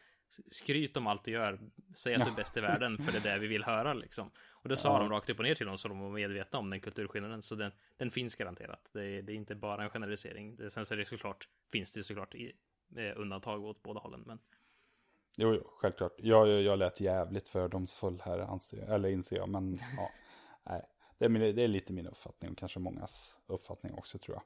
skryt 0.50 0.96
om 0.96 1.06
allt 1.06 1.24
du 1.24 1.30
gör, 1.30 1.60
säg 1.94 2.14
att 2.14 2.24
du 2.24 2.30
är 2.30 2.34
bäst 2.36 2.56
i 2.56 2.60
världen 2.60 2.98
för 2.98 3.12
det 3.12 3.18
är 3.18 3.32
det 3.34 3.38
vi 3.38 3.46
vill 3.46 3.64
höra 3.64 3.94
liksom. 3.94 4.30
Och 4.50 4.68
det 4.68 4.76
sa 4.76 4.92
Ja. 4.92 4.98
de 4.98 5.08
rakt 5.10 5.30
upp 5.30 5.38
och 5.38 5.44
ner 5.44 5.54
till 5.54 5.66
dem 5.66 5.78
så 5.78 5.88
de 5.88 6.00
var 6.00 6.10
medvetna 6.10 6.58
om 6.58 6.70
den 6.70 6.80
kulturskillnaden, 6.80 7.42
så 7.42 7.54
den, 7.54 7.72
den 7.96 8.10
finns 8.10 8.34
garanterat. 8.34 8.88
Det 8.92 9.04
är, 9.04 9.22
det 9.22 9.32
är 9.32 9.36
inte 9.36 9.54
bara 9.54 9.84
en 9.84 9.90
generalisering. 9.90 10.56
Det, 10.56 10.70
sen 10.70 10.84
så 10.86 10.94
är 10.94 10.98
det 10.98 11.04
såklart, 11.04 11.48
finns 11.72 11.94
det 11.94 12.02
såklart 12.02 12.34
i, 12.34 12.52
eh, 12.96 13.12
undantag 13.20 13.64
åt 13.64 13.82
båda 13.82 14.00
hållen, 14.00 14.22
men 14.26 14.38
Jo, 15.36 15.54
jo 15.54 15.62
självklart. 15.66 16.12
Jag, 16.18 16.48
jag, 16.48 16.62
jag 16.62 16.78
lät 16.78 17.00
jävligt 17.00 17.48
fördomsfull 17.48 18.22
här, 18.24 18.38
anser, 18.38 18.92
eller 18.92 19.08
inser 19.08 19.36
jag. 19.36 19.48
Men 19.48 19.78
ja, 19.96 20.10
nej. 20.62 20.82
Det 21.28 21.46
är, 21.48 21.52
det 21.52 21.62
är 21.64 21.68
lite 21.68 21.92
min 21.92 22.06
uppfattning 22.06 22.50
och 22.50 22.58
kanske 22.58 22.78
mångas 22.78 23.36
uppfattning 23.46 23.94
också 23.94 24.18
tror 24.18 24.36
jag. 24.36 24.42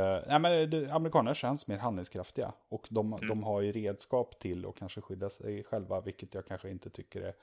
Uh, 0.00 0.24
nej, 0.28 0.38
men 0.38 0.70
det, 0.70 0.90
amerikaner 0.90 1.34
känns 1.34 1.66
mer 1.68 1.78
handlingskraftiga. 1.78 2.52
Och 2.68 2.86
de, 2.90 3.12
Mm. 3.12 3.26
de 3.28 3.42
har 3.42 3.60
ju 3.60 3.72
redskap 3.72 4.38
till 4.38 4.66
att 4.66 4.76
kanske 4.76 5.00
skydda 5.00 5.30
sig 5.30 5.64
själva. 5.64 6.00
Vilket 6.00 6.34
jag 6.34 6.46
kanske 6.46 6.70
inte 6.70 6.90
tycker 6.90 7.22
är 7.22 7.34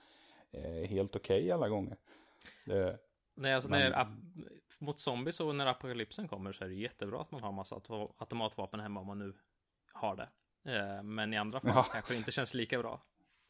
eh, 0.81 0.87
helt 0.89 1.15
okej 1.15 1.51
alla 1.51 1.69
gånger. 1.69 1.97
Eh, 2.69 2.89
Nej, 3.35 3.53
alltså 3.53 3.69
Men- 3.69 3.91
när 3.91 4.07
mot 4.79 4.99
zombies 4.99 5.39
och 5.39 5.55
när 5.55 5.65
apokalypsen 5.65 6.27
kommer 6.27 6.51
så 6.53 6.63
är 6.63 6.67
det 6.67 6.73
jättebra 6.75 7.21
att 7.21 7.31
man 7.31 7.43
har 7.43 7.51
massa 7.51 7.75
auto- 7.75 8.13
automatvapen 8.17 8.79
hemma 8.79 8.99
om 8.99 9.07
man 9.07 9.19
nu 9.19 9.33
har 9.93 10.15
det. 10.15 10.29
Eh, 10.77 11.03
Men 11.03 11.33
i 11.33 11.37
andra 11.37 11.59
fall 11.59 11.71
Ja. 11.75 11.83
kanske 11.83 12.13
det 12.13 12.17
inte 12.17 12.31
känns 12.31 12.53
lika 12.53 12.79
bra. 12.79 13.01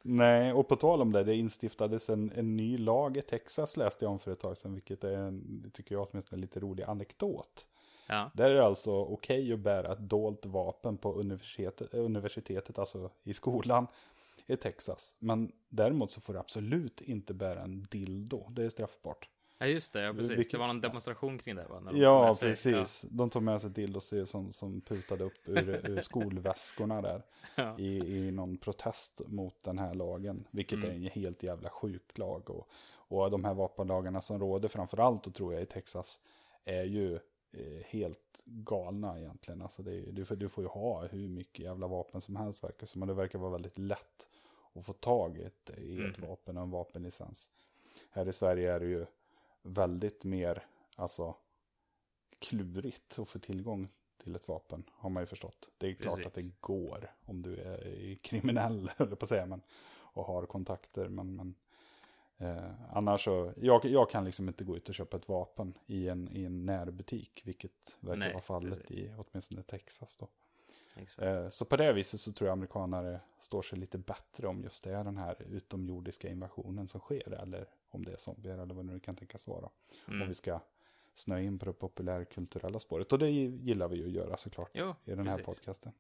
Nej, 0.02 0.54
och 0.54 0.68
på 0.68 0.76
tal 0.76 1.02
om 1.02 1.12
det, 1.12 1.24
det 1.24 1.36
instiftades 1.36 2.10
en, 2.10 2.32
en 2.36 2.58
ny 2.58 2.78
lag 2.78 3.18
i 3.18 3.22
Texas 3.22 3.78
läste 3.78 4.06
jag 4.06 4.12
om 4.12 4.20
för 4.20 4.32
ett 4.32 4.40
tag 4.40 4.58
sedan, 4.58 4.74
vilket 4.74 5.04
är 5.04 5.18
en, 5.18 5.72
tycker 5.74 5.96
jag 5.96 6.08
åtminstone 6.12 6.38
en 6.38 6.42
lite 6.42 6.60
rolig 6.60 6.84
anekdot. 6.84 7.66
Ja, 8.08 8.32
Där 8.34 8.50
är 8.50 8.56
det 8.56 8.66
alltså 8.66 8.92
okej 8.92 9.54
att 9.54 9.60
bära 9.60 9.94
ett 9.94 10.00
dolt 10.00 10.46
vapen 10.46 10.98
på 10.98 11.14
universitetet, 11.14 11.94
universitetet, 11.94 12.80
alltså 12.80 13.10
i 13.24 13.34
skolan 13.34 13.88
i 14.48 14.58
Texas. 14.58 15.16
Men 15.20 15.52
däremot 15.70 16.12
så 16.12 16.22
får 16.22 16.34
du 16.34 16.40
absolut 16.40 17.02
inte 17.02 17.34
bära 17.34 17.62
en 17.62 17.88
dildo, 17.92 18.48
det 18.50 18.64
är 18.64 18.70
straffbart. 18.70 19.30
Ja 19.62 19.68
just 19.68 19.94
det, 19.94 20.02
ja, 20.02 20.14
precis. 20.14 20.32
Vilket- 20.32 20.52
Det 20.52 20.58
var 20.58 20.68
någon 20.68 20.82
demonstration 20.82 21.38
kring 21.38 21.56
det 21.56 21.66
va? 21.68 21.80
När 21.80 21.92
de 21.92 22.00
Ja, 22.00 22.36
sig- 22.36 22.50
precis. 22.50 23.06
De 23.10 23.30
tog 23.30 23.44
med 23.44 23.62
sig 23.62 23.70
dildos 23.70 24.14
som, 24.26 24.52
som 24.52 24.82
putade 24.82 25.24
upp 25.24 25.48
ur, 25.50 25.90
ur 25.90 26.02
skolväskorna 26.02 27.02
där. 27.02 27.24
Ja. 27.56 27.80
i, 27.80 28.18
i 28.18 28.32
någon 28.32 28.58
protest 28.58 29.22
mot 29.28 29.64
den 29.64 29.80
här 29.80 29.94
lagen. 29.94 30.48
Vilket 30.52 30.78
Mm. 30.78 30.90
är 30.90 30.96
en 30.96 31.04
helt 31.04 31.44
jävla 31.44 31.70
sjuk 31.70 32.18
lag. 32.18 32.50
Och, 32.50 32.68
och 32.94 33.32
de 33.32 33.44
här 33.44 33.54
vapenlagarna 33.54 34.22
som 34.22 34.40
råder 34.40 34.70
framförallt, 34.70 35.28
och 35.28 35.34
tror 35.34 35.54
jag, 35.54 35.64
i 35.64 35.66
Texas 35.66 36.22
är 36.66 36.84
ju 36.84 37.16
eh, 37.54 37.84
helt 37.86 38.42
galna 38.46 39.20
egentligen. 39.20 39.62
Alltså 39.62 39.82
det, 39.84 40.02
du, 40.12 40.26
får, 40.26 40.36
du 40.36 40.50
får 40.50 40.64
ju 40.64 40.68
ha 40.68 41.06
hur 41.08 41.28
mycket 41.28 41.60
jävla 41.66 41.88
vapen 41.88 42.22
som 42.22 42.36
helst 42.36 42.64
verkar 42.64 42.88
som. 42.88 43.02
Och 43.02 43.08
det 43.08 43.14
verkar 43.14 43.40
vara 43.40 43.52
väldigt 43.52 43.78
lätt 43.78 44.28
att 44.74 44.86
få 44.86 44.94
tag 44.94 45.38
i 45.38 45.44
ett, 45.44 45.70
i 45.78 45.94
ett 46.02 46.18
Mhm. 46.18 46.28
vapen 46.30 46.58
och 46.58 46.64
en 46.64 46.72
vapenlicens. 46.72 47.50
Här 48.10 48.28
i 48.30 48.34
Sverige 48.34 48.74
är 48.74 48.80
det 48.80 48.86
ju 48.86 49.06
väldigt 49.62 50.24
mer, 50.24 50.66
alltså 50.96 51.36
klurigt 52.40 53.20
att 53.20 53.30
få 53.30 53.40
tillgång 53.40 53.90
till 54.18 54.36
ett 54.36 54.48
vapen, 54.48 54.84
har 54.94 55.10
man 55.10 55.24
ju 55.24 55.28
förstått. 55.28 55.70
Det 55.78 55.88
är 55.88 55.94
klart 55.94 56.16
Precis. 56.16 56.28
att 56.28 56.34
det 56.34 56.62
går 56.62 57.12
om 57.26 57.42
du 57.42 57.56
är 57.56 58.16
kriminell, 58.22 58.92
eller 58.98 59.16
på 59.16 59.24
att 59.24 59.30
säga, 59.30 59.46
men, 59.46 59.62
och 59.92 60.26
har 60.26 60.46
kontakter. 60.46 61.10
Men, 61.10 61.36
men 61.36 61.56
eh, 62.38 62.96
annars 62.96 63.24
så, 63.24 63.54
jag, 63.58 63.86
jag 63.86 64.10
kan 64.10 64.26
liksom 64.26 64.48
inte 64.48 64.64
gå 64.64 64.78
ut 64.78 64.90
och 64.90 64.96
köpa 64.96 65.18
ett 65.18 65.30
vapen 65.30 65.78
i 65.86 66.08
en, 66.08 66.30
i 66.32 66.44
en 66.44 66.66
närbutik, 66.66 67.42
vilket 67.46 67.98
verkar 68.00 68.18
Nej, 68.20 68.34
vara 68.34 68.42
fallet 68.42 68.80
precis. 68.80 68.98
i 68.98 69.14
åtminstone 69.18 69.64
Texas 69.64 70.18
då. 70.18 70.28
Eh, 71.18 71.50
så 71.50 71.66
på 71.66 71.78
det 71.78 71.94
viset 71.94 72.20
så 72.20 72.32
tror 72.32 72.48
jag 72.48 72.54
amerikanare 72.54 73.20
står 73.40 73.62
sig 73.62 73.80
lite 73.80 73.98
bättre 73.98 74.48
om 74.48 74.64
just 74.64 74.84
det 74.84 74.94
är 74.94 75.04
den 75.04 75.18
här 75.18 75.36
utomjordiska 75.50 76.30
invasionen 76.30 76.88
som 76.88 77.00
sker, 77.00 77.34
eller 77.34 77.68
om 77.92 78.06
det 78.06 78.12
är 78.14 78.18
zombier, 78.18 78.58
eller 78.58 78.74
vad 78.74 78.86
det 78.86 78.92
nu 78.94 79.00
kan 79.00 79.16
tänkas 79.16 79.48
vara. 79.48 79.70
Om 80.08 80.14
Mm. 80.14 80.28
vi 80.28 80.34
ska 80.34 80.60
snöa 81.14 81.40
in 81.42 81.60
på 81.60 81.66
det 81.66 81.74
populärkulturella 81.74 82.80
spåret. 82.80 83.14
Och 83.14 83.20
det 83.20 83.30
gillar 83.30 83.88
vi 83.88 83.98
ju 83.98 84.06
att 84.06 84.12
göra 84.12 84.38
såklart 84.38 84.70
Jo, 84.74 84.96
i 85.06 85.12
den 85.16 85.28
här 85.28 85.38
precis. 85.38 85.46
podcasten. 85.46 85.92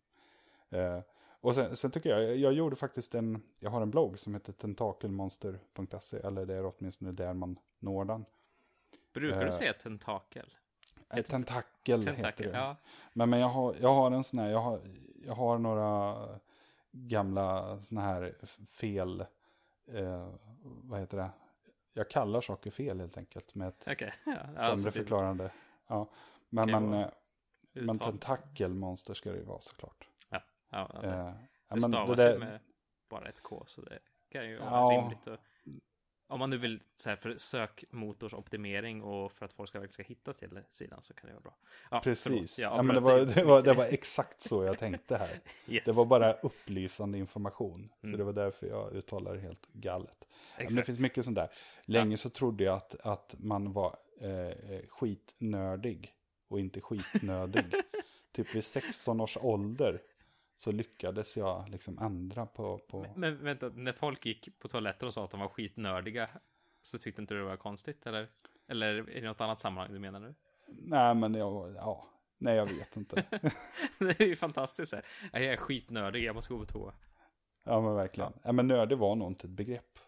Eh, 0.70 1.00
och 1.44 1.56
sen, 1.56 1.76
sen 1.76 1.92
tycker 1.92 2.10
jag, 2.10 2.36
jag 2.38 2.54
gjorde 2.54 2.76
faktiskt 2.76 3.16
en, 3.16 3.42
jag 3.60 3.70
har 3.72 3.82
en 3.82 3.92
blogg 3.92 4.20
som 4.20 4.34
heter 4.34 4.54
tentakelmonster.se, 4.54 6.18
eller 6.18 6.46
det 6.46 6.54
är 6.56 6.74
åtminstone 6.78 7.12
där 7.12 7.34
man 7.34 7.60
når 7.80 8.06
den. 8.06 8.26
Brukar 9.14 9.40
du 9.40 9.46
eh, 9.48 9.52
säga 9.52 9.74
tentakel? 9.74 10.56
Eh, 11.10 11.24
tentakel, 11.24 12.00
heter 12.00 12.14
Tentakel, 12.14 12.52
det. 12.52 12.58
ja. 12.58 12.76
Men, 13.14 13.30
men 13.30 13.40
jag, 13.40 13.48
har, 13.50 13.76
jag 13.80 13.94
har 13.94 14.12
en 14.12 14.24
sån 14.24 14.40
här, 14.40 14.50
jag 14.50 14.60
har, 14.62 14.82
jag 15.26 15.34
har 15.34 15.58
några 15.58 16.18
gamla 16.92 17.80
såna 17.82 18.02
här 18.02 18.36
fel, 18.72 19.26
eh, 19.88 20.34
vad 20.64 21.00
heter 21.00 21.18
det? 21.18 21.30
Jag 21.94 22.10
kallar 22.10 22.42
saker 22.42 22.72
fel 22.72 23.00
helt 23.00 23.18
enkelt 23.18 23.56
med 23.56 23.68
ett 23.68 23.84
Okej. 23.88 24.14
Ja, 24.26 24.34
sämre 24.34 24.60
alltså, 24.60 24.92
förklarande. 24.92 25.52
Ja. 25.88 26.10
Men, 26.50 26.72
men, 26.72 26.94
eh, 26.94 27.10
men 27.74 28.00
tentakelmonster 28.00 29.14
ska 29.14 29.32
det 29.32 29.38
ju 29.38 29.44
vara 29.44 29.62
såklart. 29.62 30.08
Ja, 30.30 30.42
ja, 30.70 30.90
Eh, 30.96 31.02
det, 31.02 31.34
ja, 31.68 31.76
det 31.76 31.82
stavas 31.82 32.20
ju 32.20 32.40
med 32.40 32.60
bara 33.10 33.30
ett 33.30 33.42
K, 33.42 33.64
så 33.68 33.82
det 33.82 34.00
kan 34.30 34.50
ju 34.50 34.58
vara 34.60 34.98
rimligt. 34.98 35.28
Och, 35.28 35.38
om 36.32 36.40
man 36.40 36.50
nu 36.50 36.58
vill 36.58 36.84
så 36.96 37.10
här, 37.10 37.16
för 37.16 37.38
sökmotorsoptimering 37.38 39.02
och 39.04 39.32
för 39.32 39.46
att 39.46 39.54
folk 39.54 39.70
ska 39.70 39.88
ska 39.90 40.04
hitta 40.04 40.34
till 40.34 40.60
sidan 40.70 41.02
så 41.02 41.14
kan 41.14 41.28
det 41.28 41.34
vara 41.34 41.42
bra. 41.42 41.56
Ja, 41.92 42.02
Precis. 42.04 42.60
Ja, 42.60 42.76
jag 42.76 42.86
men 42.86 42.96
det, 42.96 43.02
var, 43.02 43.20
det, 43.20 43.44
var, 43.44 43.62
det 43.62 43.74
var 43.74 43.86
exakt 43.94 44.42
så 44.42 44.64
jag 44.64 44.78
tänkte 44.78 45.18
här. 45.18 45.40
Yes. 45.68 45.84
Det 45.86 45.92
var 45.92 46.06
bara 46.06 46.34
upplysande 46.34 47.18
information. 47.18 47.90
Så 48.02 48.08
Mm. 48.08 48.18
det 48.18 48.24
var 48.24 48.34
därför 48.34 48.68
jag 48.68 48.94
uttalade 48.94 49.36
det 49.36 49.42
helt 49.42 49.68
galet. 49.74 50.28
Ja, 50.58 50.64
Men 50.68 50.76
det 50.76 50.84
finns 50.84 51.00
mycket 51.00 51.26
sånt 51.26 51.36
där. 51.36 51.50
Länge 51.86 52.18
så 52.18 52.30
trodde 52.30 52.64
jag 52.64 52.76
att, 52.76 52.96
att 53.04 53.36
man 53.40 53.74
var 53.74 53.98
eh, 54.22 54.88
skitnördig 54.90 56.14
och 56.48 56.60
inte 56.60 56.82
skitnödig. 56.82 57.66
typ 58.32 58.56
vid 58.56 58.64
16 58.64 59.22
års 59.22 59.38
ålder 59.38 60.02
så 60.62 60.72
lyckades 60.72 61.38
jag 61.38 61.70
liksom 61.70 62.00
ändra 62.00 62.46
på... 62.46 62.77
på... 62.77 63.06
Men 63.15 63.44
vänta, 63.44 63.70
när 63.70 63.94
folk 63.94 64.25
gick 64.25 64.60
på 64.60 64.68
toaletten 64.68 65.08
och 65.08 65.13
sa 65.13 65.24
att 65.25 65.32
de 65.32 65.39
var 65.39 65.48
skitnördiga 65.48 66.30
så 66.82 67.00
tyckte 67.00 67.22
inte 67.22 67.34
du 67.34 67.39
det 67.39 67.46
var 67.46 67.58
konstigt 67.58 68.06
eller? 68.08 68.27
Eller 68.68 68.88
är 69.10 69.22
det 69.22 69.27
något 69.27 69.41
annat 69.41 69.60
sammanhang 69.60 69.94
du 69.94 70.00
menar 70.00 70.20
nu? 70.20 70.36
Nej, 70.68 71.15
men 71.15 71.34
jag, 71.34 71.75
ja, 71.75 72.08
nej 72.38 72.56
jag 72.56 72.65
vet 72.65 72.96
inte. 72.96 73.24
det 74.00 74.20
är 74.20 74.27
ju 74.27 74.36
fantastiskt 74.36 74.94
här. 74.94 75.06
Jag 75.34 75.44
är 75.44 75.58
skitnördig, 75.58 76.24
jag 76.24 76.36
måste 76.36 76.53
gå 76.53 76.60
på 76.60 76.65
toa. 76.65 76.94
Ja, 77.63 77.82
men 77.82 77.96
verkligen. 77.96 78.34
Ja. 78.44 78.51
men 78.51 78.68
nördig 78.68 78.98
var 78.98 79.15
nog 79.15 79.27
inte 79.27 79.48
ett 79.48 79.51
begrepp. 79.51 80.00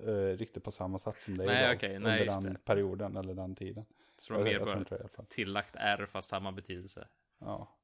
Eh, 0.00 0.12
riktigt 0.38 0.64
på 0.64 0.70
samma 0.70 0.98
sätt 0.98 1.20
som 1.20 1.36
det 1.36 1.44
är 1.44 1.46
Nej, 1.46 1.64
idag. 1.64 1.76
okej, 1.76 1.98
nej, 1.98 2.20
under 2.20 2.34
den 2.42 2.52
det. 2.52 2.64
perioden 2.64 3.16
eller 3.16 3.34
den 3.34 3.54
tiden. 3.54 3.84
Så 4.18 4.32
de 4.32 4.38
har 4.42 4.48
Jag- 4.48 4.60
mer 4.66 4.66
bara 4.66 4.98
det 4.98 5.24
tillagt 5.28 5.74
R 5.78 6.06
fast 6.10 6.28
samma 6.28 6.52
betydelse. 6.52 7.08
Ja. 7.38 7.78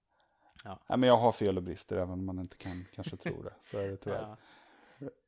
Ja. 0.64 0.78
Nej, 0.86 0.98
men 0.98 1.08
jag 1.08 1.16
har 1.16 1.32
fel 1.32 1.56
och 1.56 1.62
brister 1.62 1.96
även 1.96 2.10
om 2.10 2.26
man 2.26 2.38
inte 2.38 2.56
kan 2.56 2.84
kanske 2.94 3.16
tro 3.16 3.42
det. 3.42 3.54
Så 3.62 3.78
är 3.78 3.88
det 3.88 3.96
tyvärr. 3.96 4.20
Ja, 4.28 4.36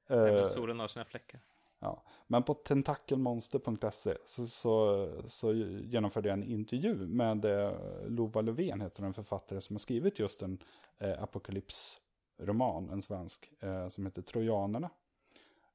Eh, 0.06 0.18
även 0.18 0.46
solen 0.46 0.80
har 0.80 0.88
sina 0.88 1.04
fläckar. 1.04 1.40
ja. 1.78 2.02
Men 2.26 2.42
på 2.42 2.54
tentakelmonster.se 2.54 4.16
så, 4.26 4.46
så, 4.46 5.08
så 5.26 5.52
genomförde 5.54 6.28
jag 6.28 6.38
en 6.38 6.44
intervju 6.44 6.94
med 6.94 7.44
eh, 7.44 7.72
Lova 8.06 8.40
Löfven, 8.40 8.80
heter 8.80 9.02
en 9.02 9.14
författare 9.14 9.60
som 9.60 9.74
har 9.76 9.78
skrivit 9.78 10.18
just 10.18 10.42
en 10.42 10.58
eh, 10.98 11.22
apokalypsroman, 11.22 12.90
en 12.90 13.02
svensk, 13.02 13.52
eh, 13.60 13.88
som 13.88 14.06
heter 14.06 14.22
Trojanerna. 14.22 14.90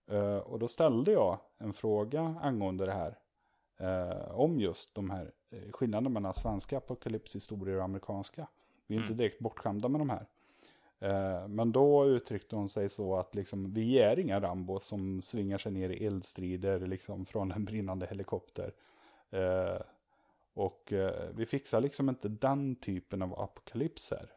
Eh, 0.07 0.37
och 0.37 0.59
då 0.59 0.67
ställde 0.67 1.11
jag 1.11 1.39
en 1.57 1.73
fråga 1.73 2.35
angående 2.41 2.85
det 2.85 2.91
här. 2.93 3.17
Eh, 3.77 4.31
om 4.31 4.59
just 4.59 4.95
de 4.95 5.09
här 5.09 5.31
eh, 5.49 5.71
skillnaderna 5.71 6.09
mellan 6.09 6.33
svenska 6.33 6.77
apokalypshistorier 6.77 7.77
och 7.77 7.83
amerikanska. 7.83 8.47
Vi 8.87 8.95
är 8.95 8.99
mm. 8.99 9.11
inte 9.11 9.23
direkt 9.23 9.39
bortskämda 9.39 9.87
med 9.87 10.01
de 10.01 10.09
här. 10.09 10.25
Eh, 10.99 11.47
men 11.47 11.71
då 11.71 12.05
uttryckte 12.05 12.55
hon 12.55 12.69
sig 12.69 12.89
så 12.89 13.15
att 13.15 13.35
liksom, 13.35 13.73
vi 13.73 13.99
är 13.99 14.19
inga 14.19 14.39
Rambo 14.39 14.79
som 14.79 15.21
svingar 15.21 15.57
sig 15.57 15.71
ner 15.71 15.89
i 15.89 16.05
eldstrider 16.05 16.79
liksom, 16.79 17.25
från 17.25 17.51
en 17.51 17.65
brinnande 17.65 18.05
helikopter. 18.05 18.73
Eh, 19.29 19.81
och 20.53 20.93
eh, 20.93 21.29
vi 21.33 21.45
fixar 21.45 21.81
liksom 21.81 22.09
inte 22.09 22.27
den 22.27 22.75
typen 22.75 23.21
av 23.21 23.39
apokalypser. 23.39 24.29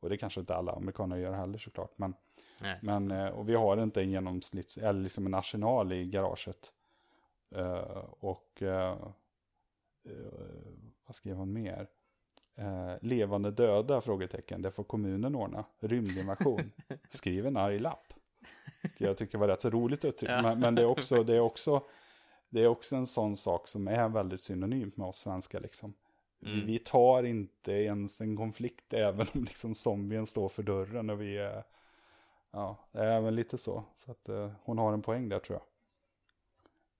och 0.00 0.10
det 0.10 0.16
kanske 0.16 0.40
inte 0.40 0.54
alla 0.54 0.72
amerikaner 0.72 1.16
gör 1.16 1.32
heller 1.32 1.58
såklart. 1.58 1.98
Men, 1.98 2.14
men, 2.80 3.10
och 3.10 3.48
vi 3.48 3.54
har 3.54 3.82
inte 3.82 4.00
en 4.00 4.10
genomsnitts, 4.10 4.78
eller 4.78 5.00
liksom 5.00 5.26
en 5.26 5.34
arsenal 5.34 5.92
i 5.92 6.06
garaget. 6.06 6.72
och 8.20 8.62
vad 11.06 11.16
skrev 11.16 11.36
hon 11.36 11.52
mer? 11.52 11.88
Eh, 12.56 12.94
levande 13.00 13.50
döda? 13.50 14.00
Frågetecken. 14.00 14.62
Det 14.62 14.70
får 14.70 14.84
kommunen 14.84 15.34
ordna. 15.34 15.64
Rymdinvasion. 15.80 16.72
Skriv 17.08 17.46
en 17.46 17.56
arg 17.56 17.78
lapp. 17.78 18.12
Jag 18.98 19.16
tycker 19.16 19.32
det 19.32 19.38
var 19.38 19.48
rätt 19.48 19.60
så 19.60 19.70
roligt 19.70 20.04
uttryck. 20.04 20.30
Ja. 20.30 20.42
Men, 20.42 20.60
men, 20.60 20.74
det, 20.74 20.82
är 20.82 20.86
också, 20.86 21.22
det, 21.22 21.34
är 21.34 21.40
också, 21.40 21.82
det 22.48 22.60
är 22.60 22.66
också 22.66 22.96
en 22.96 23.06
sån 23.06 23.36
sak 23.36 23.68
som 23.68 23.88
är 23.88 24.08
väldigt 24.08 24.40
synonymt 24.40 24.96
med 24.96 25.06
oss 25.06 25.18
svenskar. 25.18 25.60
Liksom. 25.60 25.94
Mm. 26.42 26.66
Vi, 26.66 26.78
tar 26.78 27.22
inte 27.22 27.72
ens 27.72 28.20
en 28.20 28.36
konflikt 28.36 28.94
även 28.94 29.26
om 29.34 29.44
liksom 29.44 29.74
zombien 29.74 30.26
står 30.26 30.48
för 30.48 30.62
dörren. 30.62 31.10
Och 31.10 31.20
vi 31.20 31.38
är, 31.38 31.64
ja, 32.50 32.78
det 32.92 32.98
är 32.98 33.20
väl 33.20 33.34
lite 33.34 33.58
så. 33.58 33.84
Så 33.96 34.10
att 34.10 34.28
uh, 34.28 34.50
hon 34.62 34.78
har 34.78 34.92
en 34.92 35.02
poäng 35.02 35.28
där 35.28 35.38
tror 35.38 35.60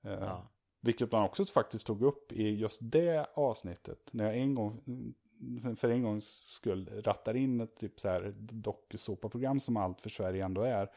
jag. 0.02 0.12
Uh, 0.12 0.24
ja. 0.24 0.48
Vilket 0.80 1.12
man 1.12 1.22
också 1.22 1.44
faktiskt 1.44 1.86
tog 1.86 2.02
upp 2.02 2.32
i 2.32 2.50
just 2.50 2.78
det 2.82 3.26
avsnittet. 3.34 4.08
När 4.12 4.24
jag 4.24 4.36
en 4.36 4.54
gång 4.54 4.82
för 5.76 5.88
en 5.88 6.02
gångs 6.02 6.26
skull 6.26 6.90
rattar 7.04 7.36
in 7.36 7.60
ett 7.60 7.76
typ 7.76 8.00
så 8.00 8.08
här 8.08 8.34
dokusåpaprogram 8.38 9.60
som 9.60 9.76
allt 9.76 10.00
för 10.00 10.10
Sverige 10.10 10.44
ändå 10.44 10.62
är. 10.62 10.90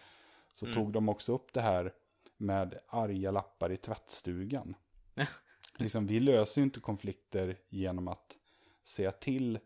Så 0.52 0.66
mm. 0.66 0.76
tog 0.76 0.92
de 0.92 1.10
också 1.10 1.34
upp 1.34 1.54
det 1.54 1.62
här 1.62 1.94
med 2.38 2.80
arga 2.88 3.32
lappar 3.32 3.72
i 3.72 3.78
tvättstugan. 3.78 4.76
liksom, 5.78 6.08
vi 6.08 6.20
löser 6.20 6.62
ju 6.62 6.66
inte 6.66 6.80
konflikter 6.80 7.58
genom 7.70 8.08
att 8.08 8.38
säga 8.84 9.12
till 9.12 9.60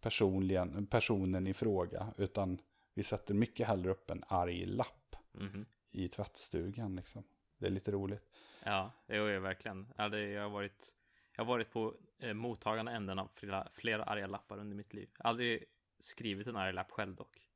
personligen, 0.00 0.86
personen 0.86 1.46
i 1.46 1.54
fråga. 1.54 2.14
Utan 2.16 2.58
vi 2.94 3.02
sätter 3.02 3.34
mycket 3.34 3.66
hellre 3.66 3.90
upp 3.90 4.10
en 4.10 4.24
arg 4.28 4.66
lapp 4.66 5.16
mm. 5.40 5.66
i 5.90 6.08
tvättstugan. 6.08 6.96
Liksom. 6.96 7.22
Det 7.58 7.66
är 7.66 7.70
lite 7.70 7.90
roligt. 7.90 8.22
Ja, 8.64 8.92
det 9.06 9.16
är 9.16 9.38
verkligen. 9.38 9.86
Ja, 9.96 10.08
det, 10.08 10.20
jag 10.20 10.42
har 10.42 10.50
varit 10.50 10.96
jag 11.36 11.44
har 11.44 11.52
varit 11.52 11.70
på 11.70 11.94
eh, 12.18 12.34
mottagande 12.34 12.92
änden 12.92 13.18
av 13.18 13.30
flera, 13.34 13.68
flera 13.72 14.04
arga 14.04 14.26
lappar 14.26 14.58
under 14.58 14.76
mitt 14.76 14.94
liv. 14.94 15.08
Aldrig 15.18 15.64
skrivit 15.98 16.46
en 16.46 16.56
arg 16.56 16.72
lapp 16.72 16.90
själv 16.90 17.14
dock. 17.14 17.48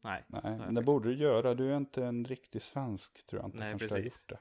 Nej. 0.00 0.24
Nej, 0.26 0.42
det, 0.42 0.72
det 0.72 0.82
borde 0.82 1.08
du 1.08 1.14
göra. 1.14 1.54
Du 1.54 1.72
är 1.72 1.76
inte 1.76 2.04
en 2.04 2.24
riktig 2.24 2.62
svensk 2.62 3.26
tror 3.26 3.42
jag 3.42 3.48
inte. 3.48 3.58
Nej, 3.58 3.78
precis. 3.78 4.04
Gjort 4.04 4.28
det. 4.28 4.38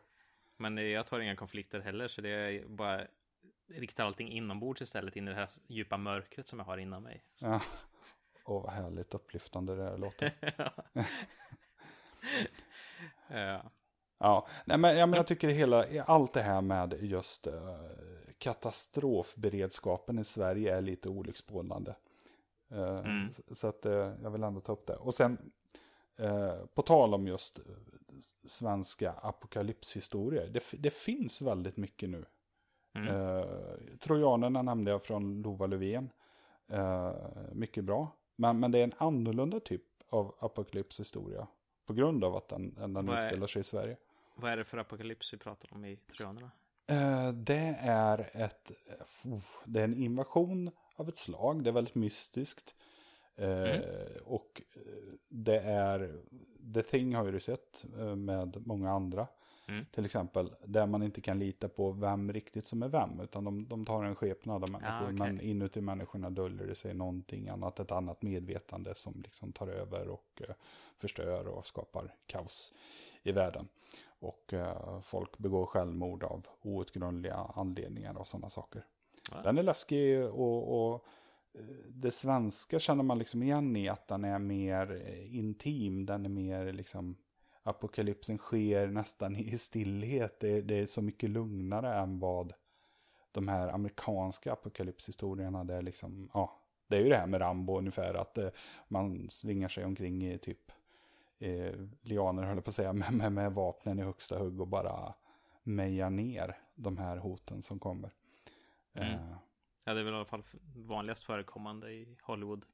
Men 0.57 0.77
eh, 0.77 0.83
jag 0.83 1.07
tar 1.07 1.19
inga 1.19 1.35
konflikter 1.35 1.79
heller, 1.79 2.07
så 2.07 2.21
det 2.21 2.29
är 2.29 2.65
bara 2.67 3.07
riktar 3.67 4.05
allting 4.05 4.31
inombords 4.31 4.81
istället 4.81 5.15
in 5.15 5.27
i 5.27 5.31
det 5.31 5.37
här 5.37 5.49
djupa 5.67 5.97
mörkret 5.97 6.47
som 6.47 6.59
jag 6.59 6.65
har 6.65 6.77
inom 6.77 7.03
mig. 7.03 7.23
Så. 7.33 7.45
Ja. 7.45 7.61
Åh, 8.45 8.63
vad 8.63 8.73
härligt 8.73 9.13
upplyftande 9.13 9.75
det 9.75 9.97
låter. 9.97 10.31
ja. 13.27 13.71
Ja, 14.23 14.47
nej, 14.65 14.77
men, 14.77 14.97
ja, 14.97 15.05
men 15.05 15.17
jag 15.17 15.27
tycker 15.27 15.47
hela, 15.47 16.03
allt 16.05 16.33
det 16.33 16.41
här 16.41 16.61
med 16.61 16.97
just 17.01 17.47
uh, 17.47 17.53
katastrofberedskapen 18.37 20.19
i 20.19 20.23
Sverige 20.23 20.77
är 20.77 20.81
lite 20.81 21.09
olycksbådande. 21.09 21.93
Uh, 22.71 22.97
mm. 22.97 23.29
Så 23.51 23.67
att 23.67 23.85
uh, 23.85 24.11
jag 24.23 24.31
vill 24.31 24.43
ändå 24.43 24.61
ta 24.61 24.71
upp 24.71 24.87
det. 24.87 24.95
Och 24.95 25.13
sen, 25.13 25.51
på 26.73 26.81
tal 26.81 27.13
om 27.13 27.27
just 27.27 27.59
svenska 28.45 29.11
apokalypshistorier, 29.11 30.47
det, 30.47 30.63
det 30.71 30.93
finns 30.93 31.41
väldigt 31.41 31.77
mycket 31.77 32.09
nu. 32.09 32.25
Mm. 32.95 33.45
Trojanerna 33.99 34.61
nämnde 34.61 34.91
jag 34.91 35.03
från 35.03 35.41
Lova 35.41 35.67
Löfven. 35.67 36.09
mycket 37.51 37.83
bra. 37.83 38.07
Men, 38.35 38.59
men 38.59 38.71
det 38.71 38.79
är 38.79 38.83
en 38.83 38.93
annorlunda 38.97 39.59
typ 39.59 39.83
av 40.09 40.35
apokalypshistoria. 40.39 41.47
På 41.85 41.93
grund 41.93 42.23
av 42.23 42.35
att 42.35 42.47
den, 42.47 42.93
den 42.93 43.09
utspelar 43.09 43.47
sig 43.47 43.59
i 43.59 43.63
Sverige. 43.63 43.97
Vad 44.35 44.51
är 44.51 44.57
det 44.57 44.63
för 44.63 44.77
apokalyps 44.77 45.33
vi 45.33 45.37
pratar 45.37 45.73
om 45.73 45.85
i 45.85 45.95
Trojanerna? 45.95 46.51
Uh, 46.91 47.33
det 47.33 47.75
är 47.79 48.29
ett, 48.33 48.71
uh, 49.25 49.37
det 49.65 49.79
är 49.79 49.83
en 49.83 49.93
invasion 49.93 50.71
av 50.95 51.09
ett 51.09 51.17
slag. 51.17 51.63
Det 51.63 51.69
är 51.69 51.71
väldigt 51.71 51.95
mystiskt. 51.95 52.75
Uh, 53.39 53.47
mm. 53.47 53.83
Och 54.25 54.61
det 55.29 55.59
är, 55.59 56.21
The 56.73 56.81
Thing 56.81 57.15
har 57.15 57.25
ju 57.25 57.31
du 57.31 57.39
sett 57.39 57.85
med 58.15 58.67
många 58.67 58.91
andra. 58.91 59.27
Mm. 59.67 59.85
Till 59.85 60.05
exempel 60.05 60.55
där 60.65 60.85
man 60.85 61.03
inte 61.03 61.21
kan 61.21 61.39
lita 61.39 61.69
på 61.69 61.91
vem 61.91 62.33
riktigt 62.33 62.65
som 62.65 62.83
är 62.83 62.87
vem. 62.87 63.19
Utan 63.19 63.43
de, 63.43 63.67
de 63.67 63.85
tar 63.85 64.03
en 64.03 64.15
skepnad 64.15 64.63
av 64.63 64.71
människor. 64.71 64.93
Ah, 64.93 65.03
okay. 65.03 65.13
Men 65.13 65.41
inuti 65.41 65.81
människorna 65.81 66.29
döljer 66.29 66.67
det 66.67 66.75
sig 66.75 66.93
någonting 66.93 67.49
annat. 67.49 67.79
Ett 67.79 67.91
annat 67.91 68.21
medvetande 68.21 68.95
som 68.95 69.21
liksom 69.21 69.51
tar 69.51 69.67
över 69.67 70.07
och 70.07 70.41
förstör 70.97 71.47
och 71.47 71.67
skapar 71.67 72.15
kaos 72.25 72.73
i 73.23 73.31
världen. 73.31 73.67
Och 74.23 74.53
eh, 74.53 75.01
folk 75.01 75.37
begår 75.37 75.65
självmord 75.65 76.23
av 76.23 76.47
outgrundliga 76.61 77.35
anledningar 77.35 78.17
och 78.17 78.27
sådana 78.27 78.49
saker. 78.49 78.85
Ja. 79.31 79.41
Den 79.41 79.57
är 79.57 79.63
läskig 79.63 80.23
och, 80.23 80.93
och, 80.93 81.05
eh, 81.53 81.61
det 81.89 82.11
svenska 82.11 82.79
känner 82.79 83.03
man 83.03 83.19
liksom 83.19 83.43
igen 83.43 83.75
i 83.75 83.89
att 83.89 84.07
den 84.07 84.23
är 84.23 84.39
mer 84.39 85.01
eh, 85.05 85.35
intim. 85.35 86.05
Den 86.05 86.25
är 86.25 86.29
mer 86.29 86.73
liksom, 86.73 87.17
apokalypsen 87.63 88.37
sker 88.37 88.87
nästan 88.87 89.35
i 89.39 89.57
stillhet. 89.57 90.39
Det, 90.39 90.61
det 90.61 90.79
är 90.79 90.85
så 90.85 91.01
mycket 91.01 91.29
lugnare 91.29 91.95
än 91.95 92.19
vad 92.19 92.53
de 93.31 93.47
här 93.47 93.67
amerikanska 93.67 94.53
apokalypshistorierna. 94.53 95.63
Det 95.63 95.73
är 95.73 95.81
liksom, 95.81 96.29
ja, 96.33 96.59
det 96.87 96.95
är 96.95 97.01
ju 97.01 97.09
det 97.09 97.17
här 97.17 97.27
med 97.27 97.41
Rambo 97.41 97.77
ungefär. 97.77 98.13
Att 98.13 98.37
man 98.87 99.29
svingar 99.29 99.67
sig 99.67 99.85
omkring 99.85 100.25
i 100.25 100.37
typ 100.37 100.71
eh, 101.43 101.75
lianer, 102.01 102.43
höll 102.43 102.57
jag 102.57 102.63
på 102.63 102.69
att 102.69 102.75
säga, 102.75 102.93
med, 102.93 103.13
med, 103.13 103.31
med 103.31 103.53
vapnen 103.53 103.99
i 103.99 104.03
högsta 104.03 104.39
hugg 104.39 104.61
och 104.61 104.67
bara 104.67 105.13
meja 105.63 106.09
ner 106.09 106.57
de 106.75 106.97
här 106.97 107.17
hoten 107.17 107.61
som 107.61 107.79
kommer. 107.79 108.13
Mm. 108.93 109.13
Eh. 109.13 109.37
Ja, 109.85 109.93
det 109.93 109.99
är 109.99 110.03
väl 110.03 110.13
i 110.13 110.15
alla 110.15 110.25
fall 110.25 110.43
vanligast 110.75 111.23
förekommande 111.23 111.91
i 111.91 112.17
Hollywood. 112.21 112.65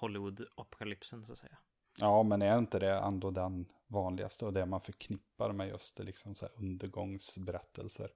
Hollywood-apokalypsen 0.00 1.26
så 1.26 1.32
att 1.32 1.38
säga. 1.38 1.58
Ja, 2.00 2.22
men 2.22 2.42
är 2.42 2.58
inte 2.58 2.78
det 2.78 2.98
ändå 2.98 3.30
den 3.30 3.66
vanligaste 3.86 4.46
och 4.46 4.52
det 4.52 4.66
man 4.66 4.80
förknippar 4.80 5.52
med 5.52 5.68
just 5.68 5.96
det, 5.96 6.02
liksom 6.02 6.34
så 6.34 6.46
här 6.46 6.58
undergångsberättelser? 6.58 8.10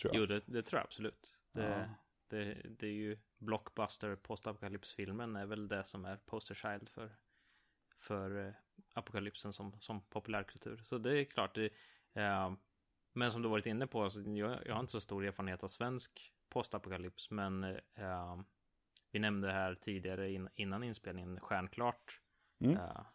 Tror 0.00 0.14
jag. 0.14 0.20
Jo, 0.20 0.26
det, 0.26 0.42
det 0.46 0.62
tror 0.62 0.78
jag 0.78 0.84
absolut. 0.84 1.34
Det, 1.52 1.68
ja. 1.68 1.84
det, 2.28 2.54
det 2.78 2.86
är 2.86 2.92
ju 2.92 3.18
blockbuster 3.38 4.16
postapokalypsfilmen 4.16 5.36
är 5.36 5.46
väl 5.46 5.68
det 5.68 5.84
som 5.84 6.04
är 6.04 6.16
poster 6.16 6.54
child 6.54 6.88
för, 6.88 7.16
för 7.98 8.46
eh, 8.46 8.52
apokalypsen 8.94 9.52
som, 9.52 9.80
som 9.80 10.00
populärkultur. 10.00 10.80
Så 10.84 10.98
det 10.98 11.20
är 11.20 11.24
klart, 11.24 11.54
det, 11.54 11.70
eh, 12.14 12.52
men 13.12 13.30
som 13.30 13.42
du 13.42 13.48
varit 13.48 13.66
inne 13.66 13.86
på, 13.86 14.02
alltså, 14.02 14.20
jag, 14.20 14.66
jag 14.66 14.74
har 14.74 14.80
inte 14.80 14.92
så 14.92 15.00
stor 15.00 15.24
erfarenhet 15.24 15.64
av 15.64 15.68
svensk 15.68 16.32
postapokalyps, 16.48 17.30
men 17.30 17.64
eh, 17.94 18.40
vi 19.10 19.18
nämnde 19.18 19.52
här 19.52 19.74
tidigare 19.74 20.32
in, 20.32 20.48
innan 20.54 20.82
inspelningen 20.82 21.40
Stjärnklart. 21.40 22.20
Mm. 22.60 22.76
Eh, 22.76 23.06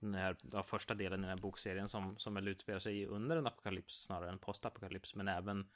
den 0.00 0.14
här 0.14 0.36
ja, 0.52 0.62
första 0.62 0.94
delen 0.94 1.20
i 1.20 1.22
den 1.22 1.36
här 1.36 1.42
bokserien 1.42 1.88
som, 1.88 2.18
som 2.18 2.34
väl 2.34 2.48
utspelar 2.48 2.78
sig 2.78 3.06
under 3.06 3.36
en 3.36 3.46
apokalyps 3.46 4.04
snarare 4.04 4.30
än 4.30 4.38
postapokalyps, 4.38 5.14
men 5.14 5.28
även 5.28 5.70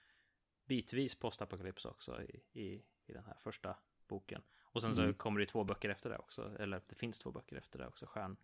bitvis 0.65 1.15
postapokalyps 1.15 1.85
också 1.85 2.23
i, 2.23 2.43
i, 2.53 2.83
i 3.07 3.13
den 3.13 3.25
här 3.25 3.37
första 3.41 3.77
boken. 4.09 4.43
Och 4.59 4.83
sen 4.83 4.93
mm. 4.93 5.13
så 5.13 5.19
kommer 5.19 5.41
det 5.41 5.47
två 5.47 5.65
böcker 5.65 5.89
efter 5.89 6.11
det 6.11 6.19
också, 6.19 6.57
eller 6.59 6.83
det 6.89 6.95
finns 6.95 7.19
två 7.19 7.31
böcker 7.31 7.57
efter 7.57 7.79
det 7.79 7.87
också, 7.87 8.07
Stjärn, 8.07 8.37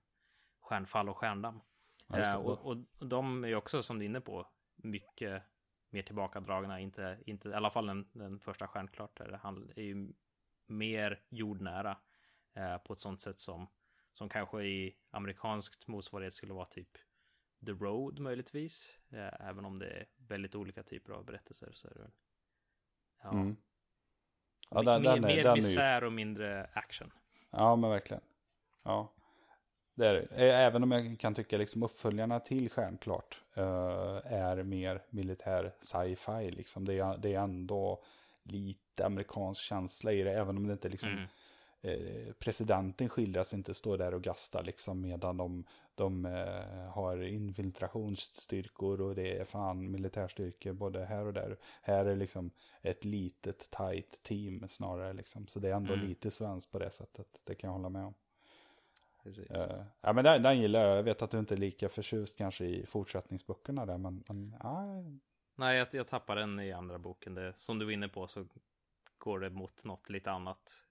Stjärnfall 0.62 1.08
och 1.08 1.16
Stjärndamm. 1.16 1.60
Ja, 2.06 2.36
och, 2.36 2.66
och, 2.66 2.76
de 3.06 3.44
är 3.44 3.54
också, 3.54 3.82
som 3.82 3.98
du 3.98 4.04
är 4.04 4.08
inne 4.08 4.20
på, 4.20 4.46
mycket 4.76 5.42
mer 5.90 6.02
tillbakadragna. 6.02 6.80
Inte, 6.80 7.18
inte, 7.26 7.48
I 7.48 7.54
alla 7.54 7.70
fall 7.70 7.86
den, 7.86 8.08
den 8.12 8.40
första 8.40 8.68
Stjärnklart 8.68 9.18
där, 9.18 9.40
han 9.42 9.72
är 9.76 9.82
ju 9.82 10.12
mer 10.66 11.22
jordnära 11.28 11.96
eh, 12.54 12.78
på 12.78 12.92
ett 12.92 13.00
sånt 13.00 13.20
sätt 13.20 13.40
som, 13.40 13.66
som 14.12 14.28
kanske 14.28 14.62
i 14.62 14.96
amerikanskt 15.10 15.86
motsvarighet 15.88 16.34
skulle 16.34 16.52
vara 16.52 16.66
typ 16.66 16.98
The 17.66 17.72
Road 17.72 18.18
möjligtvis. 18.18 18.98
Eh, 19.10 19.48
även 19.48 19.64
om 19.64 19.78
det 19.78 19.86
är 19.86 20.06
väldigt 20.16 20.54
olika 20.54 20.82
typer 20.82 21.12
av 21.12 21.24
berättelser 21.24 21.72
så 21.72 21.88
är 21.88 21.94
det 21.94 22.00
väl. 22.00 22.12
Ja. 23.22 23.30
Mm. 23.30 23.56
Ja, 24.70 24.82
mer 24.82 24.84
den, 24.84 25.02
den 25.02 25.16
är, 25.16 25.20
mer 25.20 25.36
den 25.36 25.52
är 25.52 25.56
ju, 25.56 25.62
misär 25.62 26.04
och 26.04 26.12
mindre 26.12 26.70
action. 26.72 27.12
ja 27.50 27.76
men 27.76 27.90
verkligen. 27.90 28.22
Ja. 28.82 29.12
Det 29.94 30.06
är 30.06 30.26
Även 30.66 30.82
om 30.82 30.90
jag 30.92 31.18
kan 31.20 31.34
tycka 31.34 31.56
liksom 31.58 31.82
uppföljarna 31.82 32.40
till 32.40 32.70
Stjärnklart 32.70 33.42
eh, 33.54 34.20
är 34.24 34.62
mer 34.62 35.02
militär 35.10 35.72
sci-fi. 35.80 36.50
Liksom. 36.50 36.84
Det, 36.84 36.94
är, 36.98 37.16
det 37.16 37.34
är 37.34 37.40
ändå 37.40 38.02
lite 38.42 39.06
amerikansk 39.06 39.60
känsla 39.62 40.12
i 40.12 40.22
det. 40.22 40.32
Även 40.32 40.56
om 40.56 40.66
det 40.66 40.72
inte 40.72 40.88
liksom 40.88 41.10
Mm. 41.10 41.28
eh, 42.26 42.32
presidenten 42.32 43.08
skildras 43.08 43.54
inte 43.54 43.74
stå 43.74 43.96
där 43.96 44.14
och 44.14 44.22
gasta 44.22 44.60
liksom 44.62 45.00
medan 45.00 45.36
de, 45.36 45.64
de 45.94 46.26
eh, 46.26 46.90
har 46.90 47.22
infiltrationsstyrkor 47.22 49.00
och 49.00 49.14
det 49.14 49.38
är 49.38 49.44
fan 49.44 49.90
militärstyrkor 49.90 50.72
både 50.72 51.04
här 51.04 51.26
och 51.26 51.32
där. 51.32 51.56
Här 51.82 52.04
är 52.06 52.16
liksom 52.16 52.50
ett 52.82 53.04
litet 53.04 53.70
tight 53.70 54.22
team 54.22 54.68
snarare 54.68 55.12
liksom. 55.12 55.46
Så 55.46 55.58
det 55.58 55.68
är 55.68 55.74
ändå 55.74 55.92
Mm. 55.94 56.06
lite 56.06 56.30
svenskt 56.30 56.72
på 56.72 56.78
det 56.78 56.90
sättet. 56.90 57.26
Det 57.44 57.54
kan 57.54 57.68
jag 57.68 57.74
hålla 57.74 57.88
med 57.88 58.04
om. 58.04 58.14
Precis. 59.22 59.50
Eh, 59.50 59.84
ja 60.00 60.12
men 60.12 60.24
den, 60.24 60.42
den 60.42 60.60
gillar 60.60 60.80
jag. 60.80 60.98
Jag 60.98 61.02
vet 61.02 61.22
att 61.22 61.30
du 61.30 61.38
inte 61.38 61.54
är 61.54 61.58
lika 61.58 61.88
förtjust 61.88 62.38
kanske 62.38 62.64
i 62.64 62.86
fortsättningsböckerna 62.86 63.86
där. 63.86 63.98
Men, 63.98 64.24
men 64.28 64.56
ja, 64.62 65.04
Nej, 65.54 65.78
jag, 65.78 65.88
jag 65.92 66.06
tappar 66.06 66.36
den 66.36 66.60
i 66.60 66.72
andra 66.72 66.98
boken. 66.98 67.34
Det, 67.34 67.52
som 67.56 67.78
du 67.78 67.84
var 67.84 67.92
inne 67.92 68.08
på 68.08 68.26
så 68.26 68.46
går 69.18 69.40
det 69.40 69.50
mot 69.50 69.84
något 69.84 70.10
lite 70.10 70.30
annat. 70.30 70.84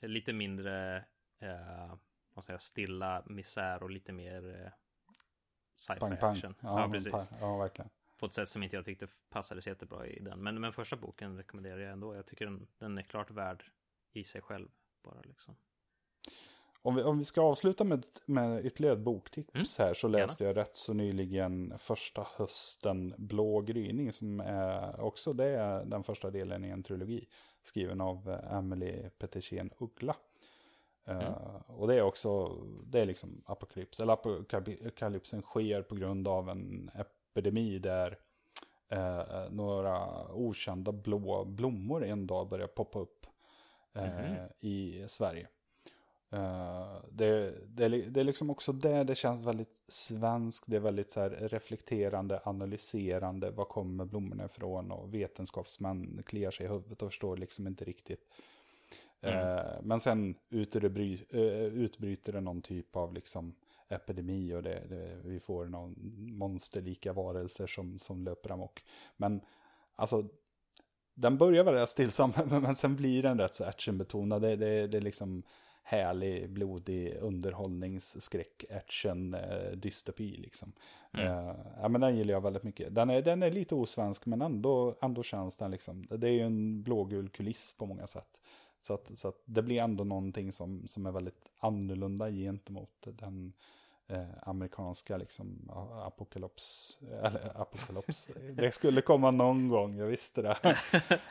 Lite 0.00 0.32
mindre, 0.32 0.96
eh, 1.38 1.94
vad 2.34 2.44
säger 2.44 2.54
jag, 2.54 2.62
stilla 2.62 3.22
misär 3.26 3.82
och 3.82 3.90
lite 3.90 4.12
mer 4.12 4.62
eh, 4.64 4.72
sci-fi 5.74 6.00
pang 6.00 6.16
pang. 6.16 6.32
action. 6.32 6.54
Ja, 6.60 6.80
Ja, 6.80 6.88
precis. 6.92 7.12
pang. 7.12 7.26
ja 7.40 7.56
verkligen. 7.56 7.90
På 8.18 8.26
ett 8.26 8.34
sätt 8.34 8.48
som 8.48 8.62
inte 8.62 8.76
jag 8.76 8.84
tyckte 8.84 9.06
passade 9.28 9.62
så 9.62 9.68
jättebra 9.68 10.06
i 10.06 10.20
den. 10.20 10.42
Men, 10.42 10.60
men 10.60 10.72
första 10.72 10.96
boken 10.96 11.36
rekommenderar 11.36 11.78
jag 11.78 11.92
ändå. 11.92 12.14
Jag 12.14 12.26
tycker 12.26 12.44
den, 12.44 12.66
den 12.78 12.98
är 12.98 13.02
klart 13.02 13.30
värd 13.30 13.64
i 14.12 14.24
sig 14.24 14.42
själv. 14.42 14.68
Bara 15.02 15.20
liksom. 15.20 15.56
Om 16.82 16.94
vi, 16.94 17.02
om 17.02 17.18
vi 17.18 17.24
ska 17.24 17.40
avsluta 17.42 17.84
med, 17.84 18.06
med 18.26 18.66
ytterligare 18.66 18.94
ett 18.96 19.00
boktips 19.04 19.78
Mm, 19.78 19.88
här 19.88 19.94
så 19.94 20.08
läste 20.08 20.44
jag 20.44 20.56
rätt 20.56 20.76
så 20.76 20.92
nyligen 20.94 21.74
första 21.78 22.26
hösten 22.36 23.14
Blå 23.18 23.60
gryning 23.60 24.12
som 24.12 24.40
är 24.40 25.00
också 25.00 25.32
det 25.32 25.48
är 25.48 25.84
den 25.84 26.02
första 26.02 26.30
delen 26.30 26.64
i 26.64 26.68
en 26.68 26.82
trilogi 26.82 27.28
skriven 27.62 28.00
av 28.00 28.30
eh, 28.30 28.54
Emily 28.56 29.10
Petersen 29.18 29.70
Uggla. 29.78 30.16
Eh, 31.04 31.34
och 31.66 31.88
det 31.88 31.94
är 31.94 32.02
också, 32.02 32.48
det 32.86 33.00
är 33.00 33.06
liksom 33.06 33.42
apokalyps, 33.46 34.00
eller 34.00 34.12
apokalypsen 34.12 35.42
sker 35.42 35.82
på 35.82 35.94
grund 35.94 36.28
av 36.28 36.48
en 36.48 36.90
epidemi 36.94 37.78
där 37.78 38.18
eh, 38.88 39.50
några 39.50 40.28
okända 40.32 40.92
blå 40.92 41.44
blommor 41.44 42.04
en 42.04 42.26
dag 42.26 42.48
börjar 42.48 42.66
poppa 42.66 42.98
upp 42.98 43.26
eh, 43.94 44.04
Mhm. 44.04 44.36
i 44.60 45.04
Sverige. 45.08 45.48
Eh, 46.32 46.96
det, 47.10 47.54
det, 47.66 47.88
det 47.88 48.20
är 48.20 48.24
liksom 48.24 48.50
också 48.50 48.72
det, 48.72 49.04
det 49.04 49.14
känns 49.14 49.46
väldigt 49.46 49.82
svenskt, 49.88 50.64
det 50.66 50.76
är 50.76 50.80
väldigt 50.80 51.10
så 51.10 51.28
reflekterande, 51.28 52.40
analyserande, 52.44 53.50
var 53.50 53.64
kommer 53.64 54.04
blommorna 54.04 54.44
ifrån 54.44 54.90
och 54.90 55.14
vetenskapsmän 55.14 56.22
kliar 56.26 56.50
sig 56.50 56.66
i 56.66 56.68
huvudet 56.68 57.02
och 57.02 57.08
förstår 57.08 57.36
liksom 57.36 57.66
inte 57.66 57.84
riktigt. 57.84 58.20
Eh, 59.20 59.82
men 59.82 60.00
sen 60.00 60.34
utbry, 60.50 61.18
eh, 61.30 61.64
utbryter 61.64 62.32
det 62.32 62.40
någon 62.40 62.62
typ 62.62 62.96
av 62.96 63.14
liksom 63.14 63.54
epidemi 63.88 64.54
och 64.54 64.62
det, 64.62 64.82
det, 64.88 65.16
vi 65.24 65.40
får 65.40 65.66
någon 65.66 65.94
monsterlika 66.38 67.12
varelser 67.12 67.66
som, 67.66 67.98
som 67.98 68.24
löper 68.24 68.50
amok. 68.50 68.84
Men 69.16 69.40
alltså, 69.96 70.28
den 71.14 71.38
börjar 71.38 71.64
vara 71.64 71.86
stillsam, 71.86 72.32
men 72.50 72.74
sen 72.74 72.96
blir 72.96 73.22
den 73.22 73.38
rätt 73.38 73.54
så 73.54 73.64
actionbetonad. 73.64 74.42
Det, 74.42 74.56
det, 74.56 74.86
det 74.86 74.96
är 74.96 75.00
liksom 75.00 75.42
härlig, 75.90 76.50
blodig 76.50 77.16
underhållningsskräck, 77.20 78.64
action, 78.70 79.34
eh, 79.34 79.70
dystopi 79.72 80.36
liksom. 80.36 80.72
Eh, 81.18 81.54
ja, 81.80 81.88
men 81.88 82.00
den 82.00 82.16
gillar 82.16 82.34
jag 82.34 82.40
väldigt 82.40 82.62
mycket. 82.62 82.94
Den 82.94 83.10
är, 83.10 83.22
den 83.22 83.42
är 83.42 83.50
lite 83.50 83.74
osvensk, 83.74 84.26
men 84.26 84.42
ändå, 84.42 84.96
ändå 85.02 85.22
känns 85.22 85.56
den 85.56 85.70
liksom. 85.70 86.06
Det 86.10 86.28
är 86.28 86.32
ju 86.32 86.40
en 86.40 86.82
blågul 86.82 87.28
kuliss 87.28 87.74
på 87.78 87.86
många 87.86 88.06
sätt. 88.06 88.40
Så 88.80 88.94
att, 88.94 89.18
så 89.18 89.28
att 89.28 89.42
det 89.44 89.62
blir 89.62 89.80
ändå 89.80 90.04
någonting 90.04 90.52
som, 90.52 90.88
som 90.88 91.06
är 91.06 91.12
väldigt 91.12 91.48
annorlunda 91.58 92.30
gentemot 92.30 93.06
den 93.06 93.52
eh, 94.08 94.28
amerikanska 94.42 95.16
liksom 95.16 95.70
a- 95.72 96.02
apokalyps. 96.06 96.98
Eller 97.22 97.60
apokalyps. 97.60 98.28
det 98.52 98.74
skulle 98.74 99.00
komma 99.02 99.30
någon 99.30 99.68
gång, 99.68 99.96
jag 99.96 100.06
visste 100.06 100.42
det. 100.42 100.56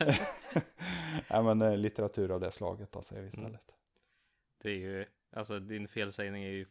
ja, 1.28 1.42
men 1.42 1.62
eh, 1.62 1.76
litteratur 1.76 2.30
av 2.30 2.40
det 2.40 2.52
slaget 2.52 2.96
säger 3.04 3.22
vi 3.22 3.28
istället. 3.28 3.66
Det 3.66 3.79
är 4.64 4.74
ju, 4.74 5.06
alltså 5.32 5.60
din 5.60 5.88
felsägning 5.88 6.44
är 6.44 6.50
ju, 6.50 6.66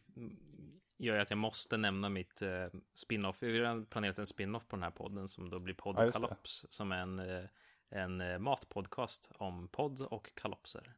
gör 0.98 1.14
ju 1.14 1.20
att 1.20 1.30
jag 1.30 1.38
måste 1.38 1.76
nämna 1.76 2.08
mitt 2.08 2.42
eh, 2.42 2.66
spin-off. 2.94 3.36
Vi 3.42 3.64
har 3.64 3.84
planerat 3.84 4.18
en 4.18 4.26
spin-off 4.26 4.68
på 4.68 4.76
den 4.76 4.82
här 4.82 4.90
podden 4.90 5.28
som 5.28 5.50
då 5.50 5.58
blir 5.58 5.74
Ja, 5.84 5.92
det. 5.92 6.12
Poddkalops. 6.12 6.66
som 6.70 6.92
är 6.92 6.96
en, 7.02 7.18
eh, 7.18 7.44
en 7.88 8.20
eh, 8.20 8.38
matpodcast 8.38 9.30
om 9.34 9.68
podd 9.68 10.00
och 10.00 10.34
kalopser. 10.34 10.92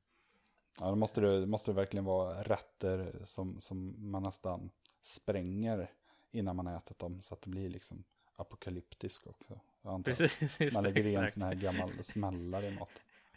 Ja, 0.80 0.86
då 0.88 0.96
måste 0.96 1.20
det, 1.20 1.46
måste 1.46 1.70
det 1.70 1.74
verkligen 1.74 2.04
vara 2.04 2.42
rätter 2.42 3.22
som, 3.24 3.60
som 3.60 4.10
man 4.10 4.22
nästan 4.22 4.70
spränger 5.02 5.90
innan 6.30 6.56
man 6.56 6.66
ätit 6.66 6.98
dem. 6.98 7.20
Så 7.22 7.34
att 7.34 7.42
det 7.42 7.50
blir 7.50 7.68
liksom 7.68 8.04
apokalyptisk 8.36 9.26
också. 9.26 9.60
Jag 9.82 9.94
antar 9.94 10.12
att 10.12 10.18
Precis, 10.18 10.60
just 10.60 10.74
man 10.76 10.84
det, 10.84 10.90
lägger 10.90 11.08
i 11.08 11.14
en 11.14 11.30
sån 11.30 11.42
här 11.42 11.54
gammal 11.54 11.90
smällare 12.04 12.66
i 12.66 12.74
mat. 12.78 12.90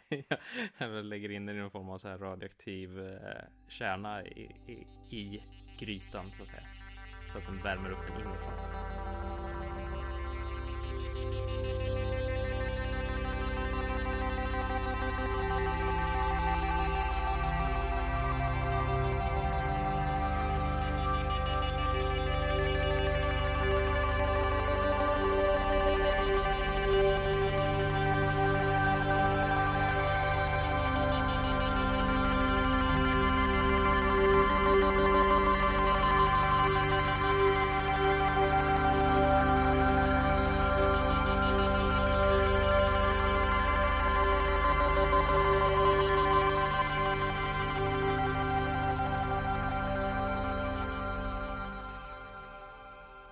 Jag 0.78 1.04
lägger 1.04 1.30
in 1.30 1.46
den 1.46 1.56
i 1.56 1.60
någon 1.60 1.70
form 1.70 1.90
av 1.90 1.98
så 1.98 2.08
här 2.08 2.18
radioaktiv 2.18 2.98
eh, 2.98 3.44
kärna 3.68 4.24
i, 4.24 4.50
i, 4.66 5.16
i 5.16 5.42
grytan 5.78 6.32
så 6.36 6.42
att 6.42 6.48
säga. 6.48 6.68
Så 7.26 7.38
att 7.38 7.46
den 7.46 7.62
värmer 7.62 7.90
upp 7.90 8.06
den 8.08 8.20
inifrån. 8.20 9.15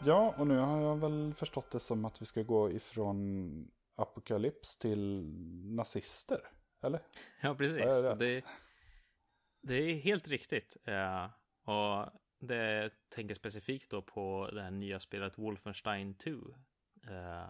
Ja, 0.06 0.34
och 0.38 0.46
nu 0.46 0.56
har 0.58 0.80
jag 0.80 0.96
väl 0.96 1.34
förstått 1.34 1.70
det 1.70 1.80
som 1.80 2.04
att 2.04 2.22
vi 2.22 2.26
ska 2.26 2.42
gå 2.42 2.70
ifrån 2.70 3.70
apokalyps 3.94 4.78
till 4.78 5.24
nazister. 5.64 6.40
Eller? 6.82 7.00
Ja, 7.42 7.54
precis. 7.54 8.18
Det, 8.18 8.44
det 9.62 9.74
är 9.74 9.94
helt 9.94 10.28
riktigt. 10.28 10.76
Ja, 10.84 11.30
och 11.64 12.12
det 12.38 12.90
tänker 13.08 13.34
specifikt 13.34 13.90
då 13.90 14.02
på 14.02 14.50
det 14.52 14.62
här 14.62 14.70
nya 14.70 15.00
spelet 15.00 15.38
Wolfenstein 15.38 16.14
2. 16.14 16.30
Eh, 16.30 17.48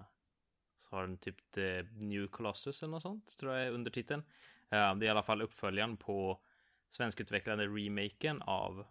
så 0.76 0.96
har 0.96 1.02
den 1.02 1.18
typ 1.18 1.50
The 1.50 1.82
New 1.82 2.26
Colossus 2.26 2.82
eller 2.82 2.90
något 2.90 3.02
sånt, 3.02 3.38
tror 3.38 3.54
jag 3.54 3.66
är 3.66 3.70
undertiteln. 3.70 4.22
Eh, 4.70 4.94
det 4.94 5.04
är 5.06 5.08
i 5.08 5.08
alla 5.08 5.22
fall 5.22 5.42
uppföljaren 5.42 5.96
på 5.96 6.44
svenskutvecklade 6.88 7.66
remaken 7.66 8.42
av 8.42 8.86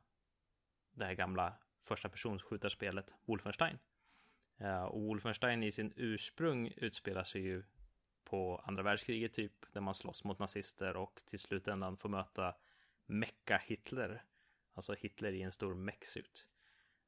det 0.92 1.06
här 1.06 1.14
gamla 1.14 1.54
första 1.84 2.10
personskjutarspelet 2.10 3.14
Wolfenstein. 3.26 3.80
Eh, 4.58 4.84
och 4.84 5.02
Wolfenstein 5.02 5.64
i 5.64 5.72
sin 5.72 5.94
ursprung 5.96 6.74
utspelar 6.78 7.24
sig 7.24 7.42
ju 7.42 7.64
på 8.24 8.64
andra 8.66 8.84
världskriget 8.84 9.34
typ, 9.34 9.74
där 9.74 9.82
man 9.82 9.96
slåss 9.96 10.24
mot 10.24 10.40
nazister 10.40 10.98
och 10.98 11.22
till 11.26 11.40
slutändan 11.40 11.98
får 11.98 12.10
möta 12.10 12.56
Mecka-Hitler. 13.06 14.24
Alltså 14.74 14.94
Hitler 14.94 15.32
i 15.32 15.42
en 15.42 15.52
stor 15.52 15.76
mech-suit. 15.76 16.48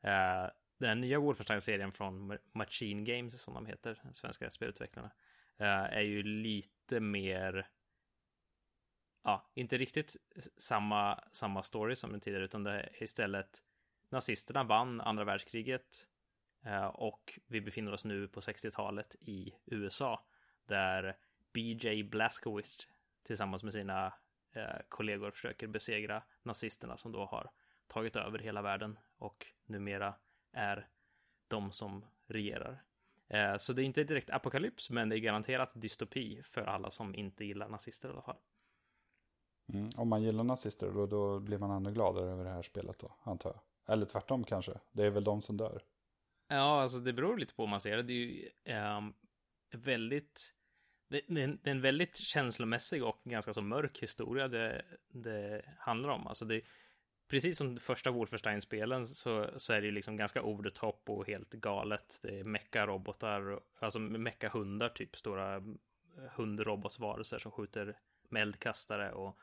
Eh, 0.01 0.49
den 0.77 0.87
här 0.87 0.95
nya 0.95 1.19
Wolfenstein-serien 1.19 1.91
från 1.91 2.37
Machine 2.51 3.03
Games, 3.03 3.41
som 3.41 3.53
de 3.53 3.65
heter, 3.65 4.01
de 4.03 4.13
svenska 4.13 4.49
spelutvecklarna, 4.49 5.11
eh, 5.57 5.67
är 5.67 6.01
ju 6.01 6.23
lite 6.23 6.99
mer 6.99 7.67
ja, 9.23 9.51
inte 9.53 9.77
riktigt 9.77 10.15
samma, 10.57 11.23
samma 11.31 11.63
story 11.63 11.95
som 11.95 12.11
den 12.11 12.21
tidigare, 12.21 12.45
utan 12.45 12.63
det 12.63 12.71
är 12.71 13.03
istället 13.03 13.63
nazisterna 14.15 14.63
vann 14.63 15.01
andra 15.01 15.23
världskriget. 15.23 16.07
Eh, 16.65 16.85
och 16.85 17.39
vi 17.47 17.61
befinner 17.61 17.93
oss 17.93 18.05
nu 18.05 18.27
på 18.27 18.39
60-talet 18.39 19.15
i 19.19 19.53
USA 19.65 20.25
där 20.65 21.17
BJ 21.53 22.03
Blazkowicz 22.03 22.87
tillsammans 23.23 23.63
med 23.63 23.73
sina 23.73 24.13
eh, 24.51 24.77
kollegor 24.89 25.31
försöker 25.31 25.67
besegra 25.67 26.23
nazisterna 26.43 26.97
som 26.97 27.11
då 27.11 27.25
har 27.25 27.51
tagit 27.87 28.15
över 28.15 28.39
hela 28.39 28.61
världen 28.61 28.99
och 29.17 29.45
numera 29.65 30.13
är 30.51 30.87
de 31.47 31.71
som 31.71 32.05
regerar. 32.27 32.83
Eh, 33.27 33.57
så 33.57 33.73
det 33.73 33.81
är 33.81 33.83
inte 33.83 34.03
direkt 34.03 34.29
apokalyps, 34.29 34.89
men 34.89 35.09
det 35.09 35.17
är 35.17 35.19
garanterat 35.19 35.71
dystopi 35.75 36.43
för 36.43 36.61
alla 36.61 36.91
som 36.91 37.15
inte 37.15 37.45
gillar 37.45 37.69
nazister 37.69 38.09
i 38.09 38.11
alla 38.11 38.21
fall. 38.21 38.37
Mm, 39.73 39.89
om 39.95 40.07
man 40.07 40.23
gillar 40.23 40.43
nazister 40.43 40.91
då, 40.91 41.05
då 41.05 41.39
blir 41.39 41.57
man 41.57 41.71
ännu 41.71 41.91
gladare 41.91 42.31
över 42.31 42.43
det 42.43 42.49
här 42.49 42.63
spelet 42.63 42.99
då, 42.99 43.11
antar 43.23 43.49
jag. 43.49 43.59
Eller 43.87 44.05
tvärtom 44.05 44.43
kanske. 44.43 44.73
Det 44.91 45.03
är 45.03 45.09
väl 45.09 45.23
de 45.23 45.41
som 45.41 45.57
dör. 45.57 45.83
Ja, 46.47 46.81
alltså 46.81 46.99
det 46.99 47.13
beror 47.13 47.37
lite 47.37 47.53
på 47.53 47.63
hur 47.63 47.69
man 47.69 47.81
ser 47.81 47.97
det. 47.97 48.03
Det 48.03 48.13
är 48.13 48.17
ju 48.17 48.49
um, 48.97 49.13
väldigt... 49.71 50.53
Det, 51.09 51.21
det, 51.27 51.41
är 51.43 51.67
en 51.67 51.81
väldigt 51.81 52.15
känslomässig 52.15 53.03
och 53.03 53.21
ganska 53.23 53.53
så 53.53 53.61
mörk 53.61 54.03
historia 54.03 54.47
det, 54.47 54.85
det 55.09 55.65
handlar 55.79 56.09
om. 56.09 56.27
Alltså 56.27 56.45
det, 56.45 56.61
precis 57.27 57.57
som 57.57 57.77
första 57.77 58.11
Wolfenstein-spelen 58.11 59.07
så, 59.07 59.49
så 59.57 59.73
är 59.73 59.81
det 59.81 59.87
ju 59.87 59.91
liksom 59.91 60.17
ganska 60.17 60.43
over 60.43 60.69
the 60.69 60.75
top 60.75 61.09
och 61.09 61.27
helt 61.27 61.51
galet. 61.51 62.19
Det 62.21 62.39
är 62.39 62.43
mecka-robotar, 62.43 63.59
alltså 63.79 63.99
mecka-hundar, 63.99 64.89
typ 64.89 65.15
stora 65.15 65.55
eh, 65.55 65.61
hundrobotsvarelser 66.35 67.39
som 67.39 67.51
skjuter 67.51 67.97
med 68.29 68.41
eldkastare 68.41 69.11
och 69.11 69.39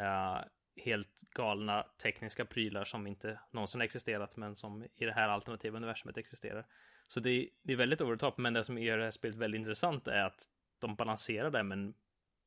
uh, 0.00 0.40
helt 0.76 1.22
galna 1.30 1.86
tekniska 2.02 2.44
prylar 2.44 2.84
som 2.84 3.06
inte 3.06 3.40
någonsin 3.50 3.80
existerat 3.80 4.36
men 4.36 4.56
som 4.56 4.84
i 4.96 5.04
det 5.04 5.12
här 5.12 5.28
alternativa 5.28 5.76
universumet 5.76 6.16
existerar. 6.16 6.66
Så 7.08 7.20
det 7.20 7.30
är, 7.30 7.48
det 7.62 7.72
är 7.72 7.76
väldigt 7.76 8.00
over 8.00 8.16
top, 8.16 8.38
men 8.38 8.52
det 8.52 8.64
som 8.64 8.78
gör 8.78 8.98
det 8.98 9.04
här 9.04 9.10
spelet 9.10 9.36
väldigt 9.36 9.58
intressant 9.58 10.08
är 10.08 10.24
att 10.24 10.46
de 10.78 10.96
balanserar 10.96 11.50
det, 11.50 11.62
men 11.62 11.94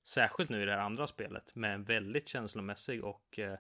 särskilt 0.04 0.50
nu 0.50 0.62
i 0.62 0.66
det 0.66 0.72
här 0.72 0.80
andra 0.80 1.08
spelet 1.08 1.56
med 1.56 1.74
en 1.74 1.84
väldigt 1.84 2.28
känslomässig 2.28 3.04
och 3.04 3.40
eh, 3.40 3.58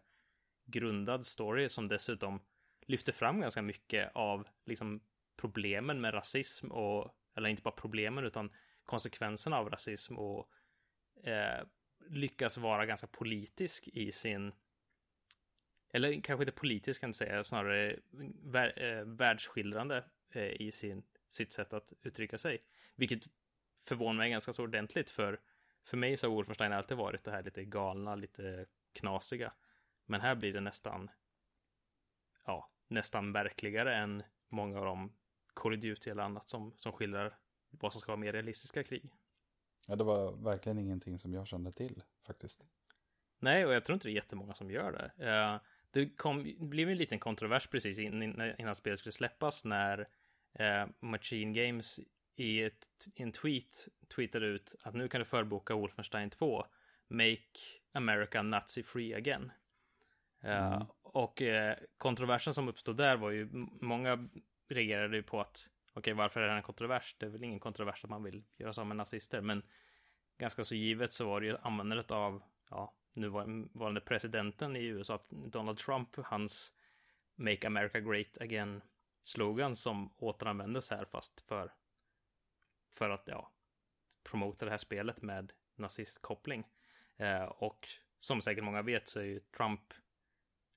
grundad 0.66 1.26
story 1.26 1.70
som 1.70 1.88
dessutom 1.88 2.42
lyfter 2.88 3.12
fram 3.12 3.42
ganska 3.42 3.62
mycket 3.62 4.12
av 4.16 4.48
liksom 4.66 5.02
problemen 5.38 6.02
med 6.02 6.14
rasism 6.14 6.72
och 6.72 7.16
eller 7.36 7.50
inte 7.50 7.62
bara 7.62 7.76
problemen 7.76 8.26
utan 8.26 8.52
konsekvenserna 8.84 9.58
av 9.58 9.70
rasism 9.70 10.18
och 10.18 10.50
eh, 11.24 11.64
lyckas 12.10 12.58
vara 12.58 12.86
ganska 12.86 13.08
politisk 13.08 13.88
i 13.88 14.12
sin 14.12 14.52
eller 15.92 16.22
kanske 16.22 16.44
inte 16.44 16.52
politisk 16.52 17.02
kan 17.02 17.08
jag 17.08 17.16
säga, 17.16 17.44
snarare 17.44 18.00
vär, 18.44 18.84
eh, 18.84 19.06
världsskildrande 19.06 20.04
eh, 20.30 20.62
i 20.62 20.72
sin, 20.72 21.04
sitt 21.28 21.52
sätt 21.52 21.74
att 21.74 21.94
uttrycka 22.02 22.38
sig. 22.38 22.60
Vilket 22.96 23.24
förvånar 23.86 24.18
mig 24.18 24.30
ganska 24.30 24.54
så 24.54 24.64
ordentligt 24.64 25.10
för 25.10 25.40
för 25.84 25.98
mig 25.98 26.18
så 26.18 26.28
har 26.28 26.36
Wolfenstein 26.36 26.74
alltid 26.74 26.98
varit 26.98 27.24
det 27.24 27.32
här 27.32 27.44
lite 27.44 27.64
galna, 27.66 28.16
lite 28.16 28.66
knasiga. 28.94 29.54
Men 30.06 30.22
här 30.22 30.36
blir 30.36 30.54
det 30.54 30.62
nästan, 30.62 31.10
ja, 32.46 32.70
nästan 32.88 33.34
verkligare 33.34 33.96
än 33.96 34.24
många 34.48 34.80
av 34.80 34.86
de 34.86 35.14
Call 35.54 35.74
of 35.74 35.80
Duty 35.80 36.10
eller 36.10 36.24
annat 36.24 36.50
som, 36.50 36.74
som 36.78 36.92
skildrar 36.92 37.38
vad 37.70 37.94
som 37.94 38.02
ska 38.02 38.12
vara 38.12 38.20
mer 38.20 38.34
realistiska 38.34 38.84
krig. 38.84 39.12
Ja, 39.90 39.96
det 39.96 40.04
var 40.04 40.32
verkligen 40.32 40.78
ingenting 40.78 41.20
som 41.20 41.34
jag 41.34 41.48
kände 41.48 41.72
till 41.72 42.04
faktiskt. 42.26 42.66
Nej, 43.40 43.66
och 43.66 43.74
jag 43.74 43.84
tror 43.84 43.94
inte 43.94 44.08
det 44.08 44.12
är 44.12 44.16
jättemånga 44.16 44.54
som 44.54 44.72
gör 44.72 44.92
det. 44.92 45.26
Uh, 45.26 45.62
det 45.92 46.10
kom, 46.10 46.56
blev 46.60 46.90
en 46.90 46.98
liten 46.98 47.20
kontrovers 47.20 47.68
precis 47.68 48.00
innan, 48.00 48.60
innan 48.60 48.76
spelet 48.76 49.00
skulle 49.00 49.14
släppas 49.14 49.66
när 49.66 50.00
uh, 50.60 50.90
Machine 51.00 51.54
Games 51.54 52.00
i, 52.36 52.64
ett, 52.64 52.88
i 53.16 53.24
en 53.24 53.32
tweet 53.32 53.88
tweetade 54.16 54.46
ut 54.46 54.76
att 54.84 54.94
nu 54.94 55.08
kan 55.08 55.20
du 55.20 55.26
förboka 55.26 55.76
Wolfenstein 55.76 56.30
2, 56.30 56.66
Make 57.08 57.60
America 57.94 58.42
Nazi 58.42 58.84
Free 58.84 59.14
Again. 59.14 59.52
Mm. 60.42 60.74
Uh, 60.74 60.86
och 61.02 61.42
kontroversen 61.98 62.54
som 62.54 62.70
uppstod 62.70 62.98
där 62.98 63.18
var 63.18 63.32
ju, 63.32 63.50
många 63.82 64.30
reagerade 64.68 65.18
ju 65.18 65.24
på 65.24 65.42
att 65.42 65.70
okej, 65.94 66.14
varför 66.14 66.42
är 66.42 66.48
det 66.48 66.54
en 66.54 66.64
kontrovers? 66.64 67.16
Det 67.20 67.26
är 67.26 67.30
väl 67.30 67.44
ingen 67.44 67.60
kontrovers 67.60 68.04
att 68.04 68.10
man 68.10 68.24
vill 68.24 68.44
göra 68.58 68.74
så 68.74 68.84
med 68.84 68.98
nazister, 68.98 69.42
men 69.42 69.64
ganska 70.38 70.64
så 70.64 70.76
givet 70.76 71.14
så 71.14 71.26
var 71.26 71.42
det 71.42 71.48
ju 71.48 71.58
användandet 71.58 72.12
av, 72.12 72.44
ja, 72.70 72.94
nuvarande 73.16 74.02
presidenten 74.02 74.76
i 74.76 74.86
USA, 74.86 75.20
Donald 75.30 75.78
Trump, 75.78 76.16
hans 76.16 76.74
Make 77.36 77.68
America 77.68 78.00
Great 78.00 78.38
Again 78.42 78.82
slogan 79.24 79.76
som 79.76 80.14
återanvändes 80.18 80.90
här 80.90 81.06
fast 81.06 81.42
för 81.42 81.72
för 82.92 83.10
att 83.10 83.28
ja, 83.28 83.52
promota 84.24 84.66
det 84.66 84.72
här 84.72 84.78
spelet 84.78 85.22
med 85.22 85.54
nazistkoppling. 85.76 86.64
Eh, 87.18 87.44
och 87.44 87.88
som 88.20 88.42
säkert 88.42 88.64
många 88.64 88.82
vet 88.82 89.08
så 89.08 89.20
är 89.20 89.24
ju 89.24 89.40
Trump 89.40 89.94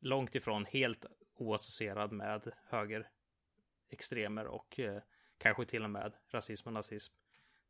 långt 0.00 0.34
ifrån 0.34 0.66
helt 0.66 1.06
oassocierad 1.34 2.12
med 2.12 2.52
höger 2.68 3.10
högerextremer 3.92 4.46
och 4.46 4.80
eh, 4.80 5.02
kanske 5.38 5.64
till 5.64 5.84
och 5.84 5.90
med 5.90 6.16
rasism 6.30 6.68
och 6.68 6.72
nazism. 6.72 7.14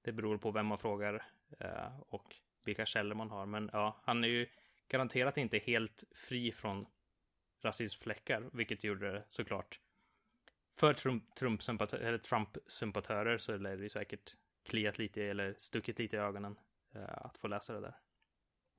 Det 0.03 0.13
beror 0.13 0.39
på 0.39 0.51
vem 0.51 0.67
man 0.67 0.79
frågar 0.79 1.23
eh, 1.61 2.01
och 2.09 2.37
vilka 2.65 2.87
källor 2.87 3.15
man 3.15 3.31
har. 3.31 3.47
Men 3.47 3.71
ja, 3.73 4.01
han 4.05 4.25
är 4.25 4.29
ju 4.29 4.47
garanterat 4.89 5.37
inte 5.37 5.59
helt 5.59 6.05
fri 6.15 6.53
från 6.53 6.87
rasismfläckar, 7.63 8.51
vilket 8.53 8.85
gjorde 8.85 9.13
det 9.13 9.25
såklart 9.29 9.81
för 10.75 10.95
Trump-sympatörer 11.39 12.19
Trump 12.19 12.57
så 13.41 13.53
är 13.53 13.59
det 13.59 13.83
ju 13.83 13.89
säkert 13.89 14.37
kliat 14.65 14.99
lite 14.99 15.25
eller 15.25 15.55
stuckit 15.59 15.99
lite 15.99 16.17
i 16.17 16.19
ögonen 16.19 16.59
uh, 16.97 17.25
att 17.27 17.39
få 17.39 17.49
läsa 17.49 17.73
det 17.75 17.81
där. 17.81 17.95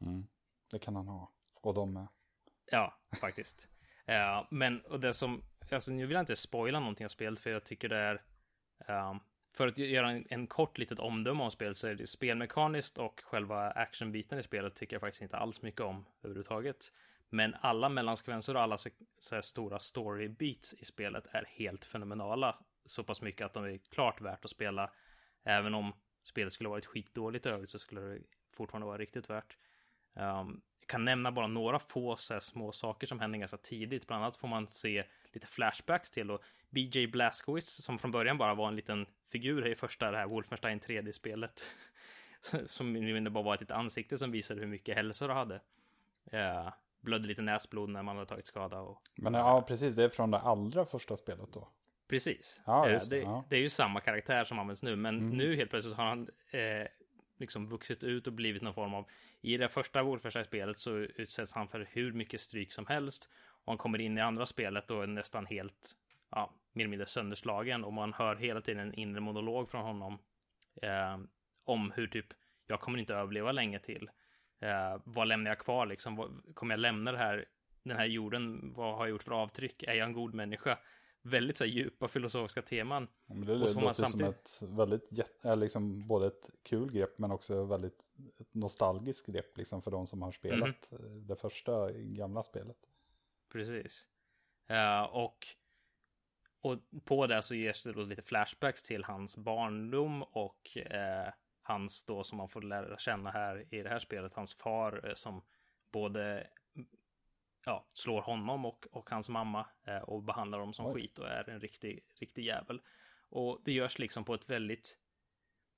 Mm. 0.02 0.28
Det 0.72 0.80
kan 0.80 0.96
han 0.96 1.08
ha. 1.08 1.32
Och 1.62 1.74
de 1.74 1.94
med. 1.94 2.08
Ja, 2.72 3.00
faktiskt. 3.22 3.70
men 4.52 4.82
och 4.82 5.00
det 5.00 5.14
som, 5.14 5.44
alltså 5.74 5.92
nu 5.92 6.06
vill 6.06 6.14
jag 6.14 6.22
inte 6.22 6.36
spoila 6.36 6.80
någonting 6.80 7.06
av 7.06 7.10
spelet 7.10 7.40
för 7.40 7.50
jag 7.50 7.64
tycker 7.64 7.90
det 7.90 7.98
är 7.98 8.22
um, 9.10 9.20
för 9.54 9.68
att 9.68 9.78
göra 9.78 10.12
en, 10.12 10.26
en, 10.30 10.48
kort 10.48 10.78
litet 10.78 11.00
omdöme 11.00 11.44
om 11.44 11.52
spelet 11.52 11.78
så 11.78 11.88
är 11.88 11.96
det 11.96 12.08
spelmekaniskt 12.08 12.98
och 12.98 13.22
själva 13.26 13.72
actionbiten 13.72 14.40
i 14.40 14.44
spelet 14.44 14.76
tycker 14.76 14.96
jag 14.96 15.02
faktiskt 15.02 15.22
inte 15.22 15.38
alls 15.38 15.62
mycket 15.62 15.82
om 15.82 16.06
överhuvudtaget. 16.24 16.94
Men 17.30 17.56
alla 17.62 17.90
mellansekvenser 17.90 18.56
och 18.56 18.62
alla 18.62 18.78
så, 18.78 18.90
så 19.18 19.42
stora 19.42 19.80
story 19.80 20.30
beats 20.30 20.74
i 20.74 20.86
spelet 20.86 21.28
är 21.32 21.46
helt 21.48 21.86
fenomenala. 21.86 22.56
Så 22.86 23.04
pass 23.04 23.22
mycket 23.22 23.46
att 23.46 23.54
de 23.54 23.64
är 23.66 23.78
klart 23.78 24.22
värt 24.22 24.46
att 24.46 24.52
spela. 24.52 24.92
Även 25.44 25.74
om 25.74 25.94
spelet 26.24 26.54
skulle 26.54 26.70
varit 26.70 26.86
skitdåligt 26.86 27.46
övrigt 27.46 27.70
så 27.70 27.80
skulle 27.80 28.02
det 28.02 28.20
fortfarande 28.54 28.88
vara 28.88 28.98
riktigt 28.98 29.30
värt. 29.30 29.58
Um, 30.14 30.62
jag 30.80 30.88
kan 30.88 31.06
nämna 31.06 31.32
bara 31.32 31.48
några 31.48 31.80
få 31.80 32.16
så 32.16 32.40
små 32.40 32.72
saker 32.72 33.08
som 33.08 33.20
händer 33.20 33.40
ganska 33.40 33.58
tidigt. 33.58 34.08
Bland 34.08 34.24
annat 34.24 34.38
får 34.38 34.48
man 34.48 34.68
se 34.68 35.04
lite 35.34 35.48
flashbacks 35.48 36.12
till 36.12 36.32
och 36.32 36.44
BJ 36.70 37.08
Blazkowicz 37.08 37.84
som 37.84 38.00
från 38.00 38.12
början 38.12 38.38
bara 38.38 38.54
var 38.54 38.68
en 38.68 38.76
liten 38.76 39.06
figur 39.32 39.68
i 39.68 39.76
första 39.76 40.12
det 40.12 40.18
här 40.18 40.28
Wolfenstein 40.28 40.80
3D-spelet. 40.80 41.64
som 42.66 42.94
nu 42.94 43.30
bara 43.30 43.44
var 43.44 43.64
ett 43.64 43.72
ansikte 43.72 44.18
som 44.18 44.32
visade 44.32 44.60
hur 44.60 44.68
mycket 44.68 44.96
hälsa 44.96 45.28
du 45.28 45.34
hade. 45.34 45.56
Uh, 46.34 46.74
blödde 47.02 47.28
lite 47.28 47.42
näsblod 47.42 47.90
när 47.90 48.04
man 48.04 48.16
hade 48.16 48.30
tagit 48.30 48.48
skada. 48.48 48.80
Och, 48.80 49.02
Men 49.16 49.34
ja, 49.34 49.62
precis, 49.62 49.96
det 49.96 50.04
är 50.04 50.10
från 50.10 50.32
det 50.32 50.38
allra 50.40 50.86
första 50.86 51.18
spelet 51.18 51.54
då. 51.54 51.70
Precis. 52.08 52.62
Ja, 52.66 52.90
just 52.90 53.10
det, 53.10 53.16
det, 53.16 53.22
ja. 53.22 53.46
det 53.50 53.56
är 53.56 53.60
ju 53.60 53.70
samma 53.70 54.00
karaktär 54.00 54.44
som 54.44 54.60
används 54.60 54.84
nu, 54.84 54.96
men 54.96 55.18
mm. 55.20 55.38
nu 55.38 55.56
helt 55.56 55.70
plötsligt 55.70 55.96
har 55.96 56.06
han 56.06 56.30
eh, 56.52 56.88
liksom 57.38 57.68
vuxit 57.68 58.04
ut 58.04 58.28
och 58.28 58.34
blivit 58.34 58.62
någon 58.62 58.74
form 58.74 58.94
av... 58.94 59.06
I 59.42 59.58
det 59.58 59.70
första 59.70 60.04
Wolfenstein-spelet 60.04 60.80
så 60.80 60.96
utsätts 60.96 61.54
han 61.54 61.68
för 61.68 61.88
hur 61.92 62.14
mycket 62.14 62.42
stryk 62.42 62.74
som 62.74 62.88
helst. 62.88 63.30
Och 63.66 63.72
han 63.72 63.78
kommer 63.78 64.02
in 64.02 64.18
i 64.18 64.22
andra 64.22 64.46
spelet 64.46 64.92
och 64.92 65.04
är 65.04 65.08
nästan 65.08 65.46
helt, 65.46 65.92
ja, 66.32 66.54
mer 66.74 66.84
eller 66.84 66.90
mindre 66.90 67.08
sönderslagen. 67.08 67.84
Och 67.84 67.94
man 67.94 68.14
hör 68.14 68.36
hela 68.36 68.62
tiden 68.62 68.88
en 68.88 68.94
inre 68.94 69.22
monolog 69.22 69.70
från 69.70 69.82
honom. 69.82 70.18
Eh, 70.82 71.18
om 71.64 71.92
hur 71.92 72.08
typ, 72.08 72.26
jag 72.68 72.80
kommer 72.80 73.00
inte 73.00 73.16
överleva 73.16 73.52
länge 73.52 73.80
till. 73.80 74.10
Eh, 74.60 75.02
vad 75.04 75.28
lämnar 75.28 75.52
jag 75.52 75.60
kvar 75.60 75.86
liksom? 75.86 76.16
Vad, 76.16 76.56
kommer 76.56 76.74
jag 76.74 76.80
lämna 76.80 77.12
det 77.12 77.18
här, 77.18 77.46
den 77.84 77.98
här 77.98 78.06
jorden? 78.06 78.74
Vad 78.76 78.96
har 78.96 79.06
jag 79.06 79.10
gjort 79.10 79.24
för 79.24 79.42
avtryck? 79.42 79.84
Är 79.84 79.94
jag 79.94 80.08
en 80.08 80.14
god 80.14 80.34
människa? 80.34 80.80
Väldigt 81.22 81.58
så 81.58 81.64
här, 81.64 81.72
djupa 81.72 82.08
filosofiska 82.08 82.62
teman. 82.62 83.08
Ja, 83.26 83.36
det, 83.36 83.46
det 83.46 83.56
låter 83.56 83.94
samtidigt... 83.94 84.48
som 84.48 84.68
ett 84.68 84.78
väldigt, 84.78 85.12
liksom, 85.58 86.08
både 86.08 86.28
ett 86.28 86.50
kul 86.64 86.92
grepp 86.92 87.20
men 87.20 87.32
också 87.32 87.64
väldigt 87.64 88.12
nostalgiskt 88.52 89.28
grepp 89.28 89.58
liksom 89.58 89.82
för 89.82 89.92
de 89.92 90.08
som 90.08 90.22
har 90.22 90.32
spelat 90.32 90.92
mm. 90.92 91.28
det 91.28 91.36
första 91.36 91.92
gamla 91.92 92.44
spelet. 92.44 92.78
Precis. 93.54 94.08
Uh, 94.72 95.04
och, 95.04 95.48
och 96.62 96.80
på 97.06 97.28
det 97.28 97.42
så 97.42 97.56
ges 97.56 97.84
det 97.84 97.94
då 97.94 98.04
lite 98.04 98.22
flashbacks 98.22 98.84
till 98.84 99.04
hans 99.04 99.38
barndom 99.38 100.24
och 100.24 100.78
uh, 100.78 101.34
hans 101.62 102.04
då 102.04 102.24
som 102.24 102.38
man 102.38 102.50
får 102.50 102.62
lära 102.62 102.98
känna 102.98 103.32
här 103.32 103.66
i 103.74 103.84
det 103.84 103.90
här 103.90 104.00
spelet, 104.00 104.34
hans 104.34 104.54
far 104.54 105.08
eh, 105.08 105.14
som 105.14 105.42
både 105.92 106.48
ja, 107.66 107.86
slår 107.90 108.22
honom 108.22 108.66
och, 108.66 108.88
och 108.92 109.10
hans 109.10 109.30
mamma 109.30 109.68
och 110.04 110.24
behandlar 110.24 110.60
dem 110.60 110.74
som 110.74 110.86
Oj. 110.86 110.94
skit 110.94 111.20
och 111.20 111.28
är 111.28 111.50
en 111.50 111.60
riktig, 111.60 112.06
riktig 112.20 112.46
jävel. 112.46 112.82
Och 113.30 113.62
det 113.66 113.72
görs 113.72 114.00
liksom 114.00 114.26
på 114.26 114.34
ett 114.34 114.50
väldigt, 114.50 114.98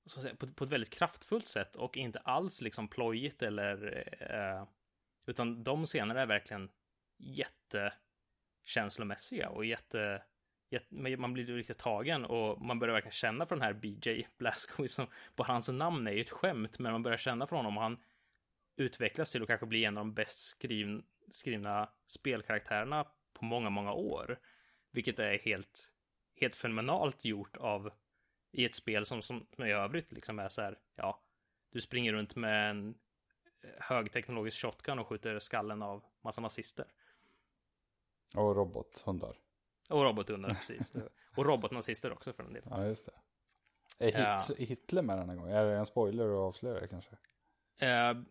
säga, 0.06 0.36
på, 0.36 0.46
på, 0.46 0.64
ett 0.64 0.70
väldigt 0.70 0.94
kraftfullt 0.94 1.48
sätt 1.48 1.76
och 1.76 1.96
inte 1.96 2.18
alls 2.18 2.62
liksom 2.62 2.88
plojigt 2.88 3.42
eller, 3.42 4.04
utan 5.26 5.64
de 5.64 5.86
scenerna 5.86 6.20
är 6.20 6.26
verkligen 6.26 6.70
jättekänslomässiga 7.18 9.48
och 9.48 9.64
jätte, 9.64 10.22
jätte, 10.70 11.16
man 11.16 11.32
blir 11.32 11.46
riktigt 11.46 11.78
tagen 11.78 12.24
och 12.24 12.60
man 12.60 12.78
börjar 12.78 12.92
verkligen 12.92 13.12
känna 13.12 13.46
för 13.46 13.56
den 13.56 13.62
här 13.62 13.72
BJ 13.72 14.26
Blazkowicz 14.38 14.94
som, 14.94 15.06
Bara 15.36 15.52
hans 15.52 15.68
namn 15.68 16.06
är 16.06 16.12
ju 16.12 16.20
ett 16.20 16.30
skämt, 16.30 16.78
men 16.78 16.92
man 16.92 17.02
börjar 17.02 17.18
känna 17.18 17.46
för 17.46 17.56
honom 17.56 17.76
och 17.76 17.82
han 17.82 17.98
utvecklas 18.76 19.32
till 19.32 19.42
att 19.42 19.48
kanske 19.48 19.66
bli 19.66 19.84
en 19.84 19.98
av 19.98 20.04
de 20.04 20.14
bäst 20.14 20.38
skrivna, 20.38 21.02
skrivna 21.30 21.88
spelkaraktärerna 22.06 23.06
på 23.32 23.44
många, 23.44 23.70
många 23.70 23.92
år. 23.92 24.38
Vilket 24.90 25.18
är 25.18 25.38
helt, 25.38 25.92
helt 26.40 26.56
fenomenalt 26.56 27.24
gjort 27.24 27.56
av 27.56 27.92
i 28.52 28.64
ett 28.64 28.74
spel 28.74 29.06
som, 29.06 29.22
som 29.22 29.46
i 29.58 29.72
övrigt 29.72 30.12
liksom 30.12 30.38
är 30.38 30.48
så 30.48 30.62
här, 30.62 30.78
ja, 30.94 31.22
du 31.72 31.80
springer 31.80 32.12
runt 32.12 32.36
med 32.36 32.70
en 32.70 32.94
eh, 33.62 33.70
högteknologisk 33.80 34.60
shotgun 34.60 34.98
och 34.98 35.06
skjuter 35.06 35.38
skallen 35.38 35.82
av 35.82 36.04
massa 36.20 36.40
nazister. 36.40 36.86
Och 38.36 38.56
robothundar. 38.56 39.36
Och 39.90 40.02
robothundar, 40.02 40.54
precis. 40.54 40.92
Och 41.36 41.44
robotnazister 41.44 42.12
också 42.12 42.32
för 42.32 42.42
en 42.42 42.52
del. 42.52 42.62
Ja, 42.70 42.86
just 42.86 43.06
det. 43.06 43.12
Är 43.98 44.06
Hitler, 44.06 44.40
ja. 44.48 44.54
Hitler 44.58 45.02
med 45.02 45.18
den 45.18 45.28
här 45.28 45.36
gången? 45.36 45.56
Är 45.56 45.64
det 45.64 45.76
en 45.76 45.86
spoiler 45.86 46.24
att 46.24 46.48
avslöja 46.48 46.80
det 46.80 46.88
kanske? 46.88 47.10
Uh, 47.82 48.22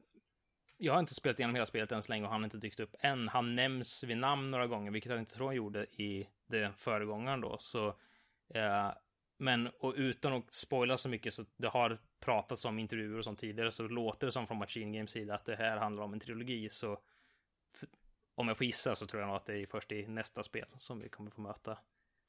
jag 0.78 0.94
har 0.94 1.00
inte 1.00 1.14
spelat 1.14 1.40
igenom 1.40 1.56
hela 1.56 1.66
spelet 1.66 1.92
än 1.92 2.04
så 2.04 2.12
länge 2.12 2.24
och 2.24 2.32
han 2.32 2.42
har 2.42 2.46
inte 2.46 2.58
dykt 2.58 2.80
upp 2.80 2.96
än. 3.00 3.28
Han 3.28 3.56
nämns 3.56 4.04
vid 4.04 4.18
namn 4.18 4.52
några 4.52 4.68
gånger, 4.68 4.92
vilket 4.92 5.10
jag 5.10 5.20
inte 5.20 5.36
tror 5.36 5.46
han 5.46 5.56
gjorde 5.56 5.86
i 5.86 6.30
det 6.48 6.74
föregångaren 6.78 7.42
då. 7.42 7.58
Så, 7.60 7.88
uh, 7.88 8.94
men 9.38 9.68
och 9.68 9.94
utan 9.98 10.34
att 10.34 10.54
spoila 10.54 10.98
så 10.98 11.10
mycket 11.10 11.34
så 11.34 11.46
det 11.58 11.68
har 11.68 11.98
pratats 12.20 12.66
om 12.66 12.80
intervjuer 12.80 13.18
och 13.18 13.24
sånt 13.24 13.40
tidigare 13.40 13.72
så 13.72 13.88
låter 13.88 14.28
det 14.28 14.32
som 14.32 14.48
från 14.48 14.58
Machine 14.58 14.94
Games 14.94 15.12
sida 15.12 15.36
att 15.36 15.46
det 15.46 15.56
här 15.56 15.78
handlar 15.78 16.04
om 16.04 16.14
en 16.14 16.20
trilogi. 16.20 16.70
Så 16.70 17.00
om 18.36 18.48
jag 18.48 18.58
får 18.58 18.66
gissa 18.66 18.96
så 18.96 19.06
tror 19.06 19.22
jag 19.22 19.28
nog 19.28 19.36
att 19.36 19.46
det 19.46 19.58
är 19.58 19.66
först 19.66 19.92
i 19.92 20.08
nästa 20.08 20.44
spel 20.44 20.68
som 20.78 21.00
vi 21.00 21.10
kommer 21.10 21.32
få 21.32 21.42
möta 21.42 21.78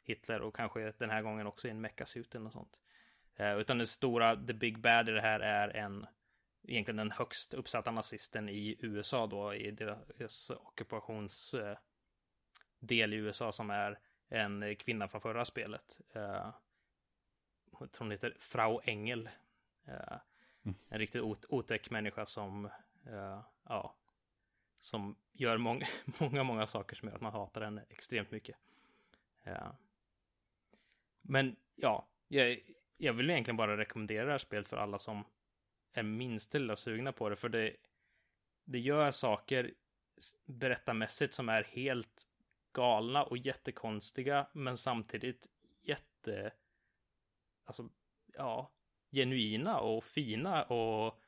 Hitler 0.04 0.40
och 0.40 0.56
kanske 0.56 0.92
den 0.98 1.10
här 1.10 1.22
gången 1.22 1.46
också 1.46 1.68
i 1.68 1.70
en 1.70 1.80
meckasuit 1.80 2.34
eller 2.34 2.44
något 2.44 2.52
sånt. 2.52 2.80
Eh, 3.36 3.56
utan 3.58 3.78
det 3.78 3.86
stora, 3.86 4.46
the 4.46 4.52
big 4.52 4.78
bad 4.78 5.08
i 5.08 5.12
det 5.12 5.20
här 5.20 5.40
är 5.40 5.68
en 5.68 6.06
egentligen 6.68 6.96
den 6.96 7.10
högst 7.10 7.54
uppsatta 7.54 7.90
nazisten 7.90 8.48
i 8.48 8.76
USA 8.78 9.26
då 9.26 9.54
i 9.54 9.70
deras 9.70 10.50
ockupationsdel 10.50 11.76
i 12.88 13.16
USA 13.16 13.52
som 13.52 13.70
är 13.70 13.98
en 14.28 14.76
kvinna 14.76 15.08
från 15.08 15.20
förra 15.20 15.44
spelet. 15.44 16.00
Eh, 16.14 16.52
jag 17.80 17.92
tror 17.92 17.98
hon 17.98 18.10
heter 18.10 18.36
Frau 18.38 18.80
Engel. 18.84 19.28
Eh, 19.84 20.18
mm. 20.64 20.76
En 20.88 20.98
riktigt 20.98 21.22
otäck 21.48 21.90
människa 21.90 22.26
som, 22.26 22.70
ja, 23.64 23.96
som 24.80 25.16
gör 25.32 25.58
många, 25.58 25.86
många, 26.20 26.42
många 26.42 26.66
saker 26.66 26.96
som 26.96 27.08
gör 27.08 27.14
att 27.14 27.20
man 27.20 27.32
hatar 27.32 27.60
henne 27.60 27.84
extremt 27.88 28.30
mycket. 28.30 28.56
Ja. 29.42 29.76
Men 31.22 31.56
ja, 31.74 32.08
jag, 32.28 32.60
jag 32.96 33.12
vill 33.12 33.30
egentligen 33.30 33.56
bara 33.56 33.76
rekommendera 33.76 34.24
det 34.24 34.30
här 34.30 34.38
spelet 34.38 34.68
för 34.68 34.76
alla 34.76 34.98
som 34.98 35.24
är 35.92 36.02
minst 36.02 36.54
lilla 36.54 36.76
sugna 36.76 37.12
på 37.12 37.28
det, 37.28 37.36
för 37.36 37.48
det, 37.48 37.76
det 38.64 38.78
gör 38.78 39.10
saker 39.10 39.74
berättarmässigt 40.44 41.34
som 41.34 41.48
är 41.48 41.62
helt 41.62 42.28
galna 42.72 43.22
och 43.24 43.38
jättekonstiga, 43.38 44.46
men 44.52 44.76
samtidigt 44.76 45.46
jätte, 45.82 46.52
alltså, 47.64 47.88
ja, 48.26 48.70
genuina 49.10 49.80
och 49.80 50.04
fina 50.04 50.64
och 50.64 51.20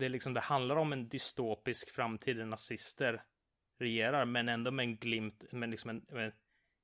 det, 0.00 0.06
är 0.06 0.10
liksom, 0.10 0.34
det 0.34 0.40
handlar 0.40 0.76
om 0.76 0.92
en 0.92 1.08
dystopisk 1.08 1.90
framtid 1.90 2.36
där 2.36 2.44
nazister 2.44 3.22
regerar, 3.78 4.24
men 4.24 4.48
ändå 4.48 4.70
med 4.70 4.84
en 4.84 4.96
glimt, 4.96 5.52
med 5.52 5.70
liksom 5.70 5.90
en, 5.90 6.06
med 6.08 6.32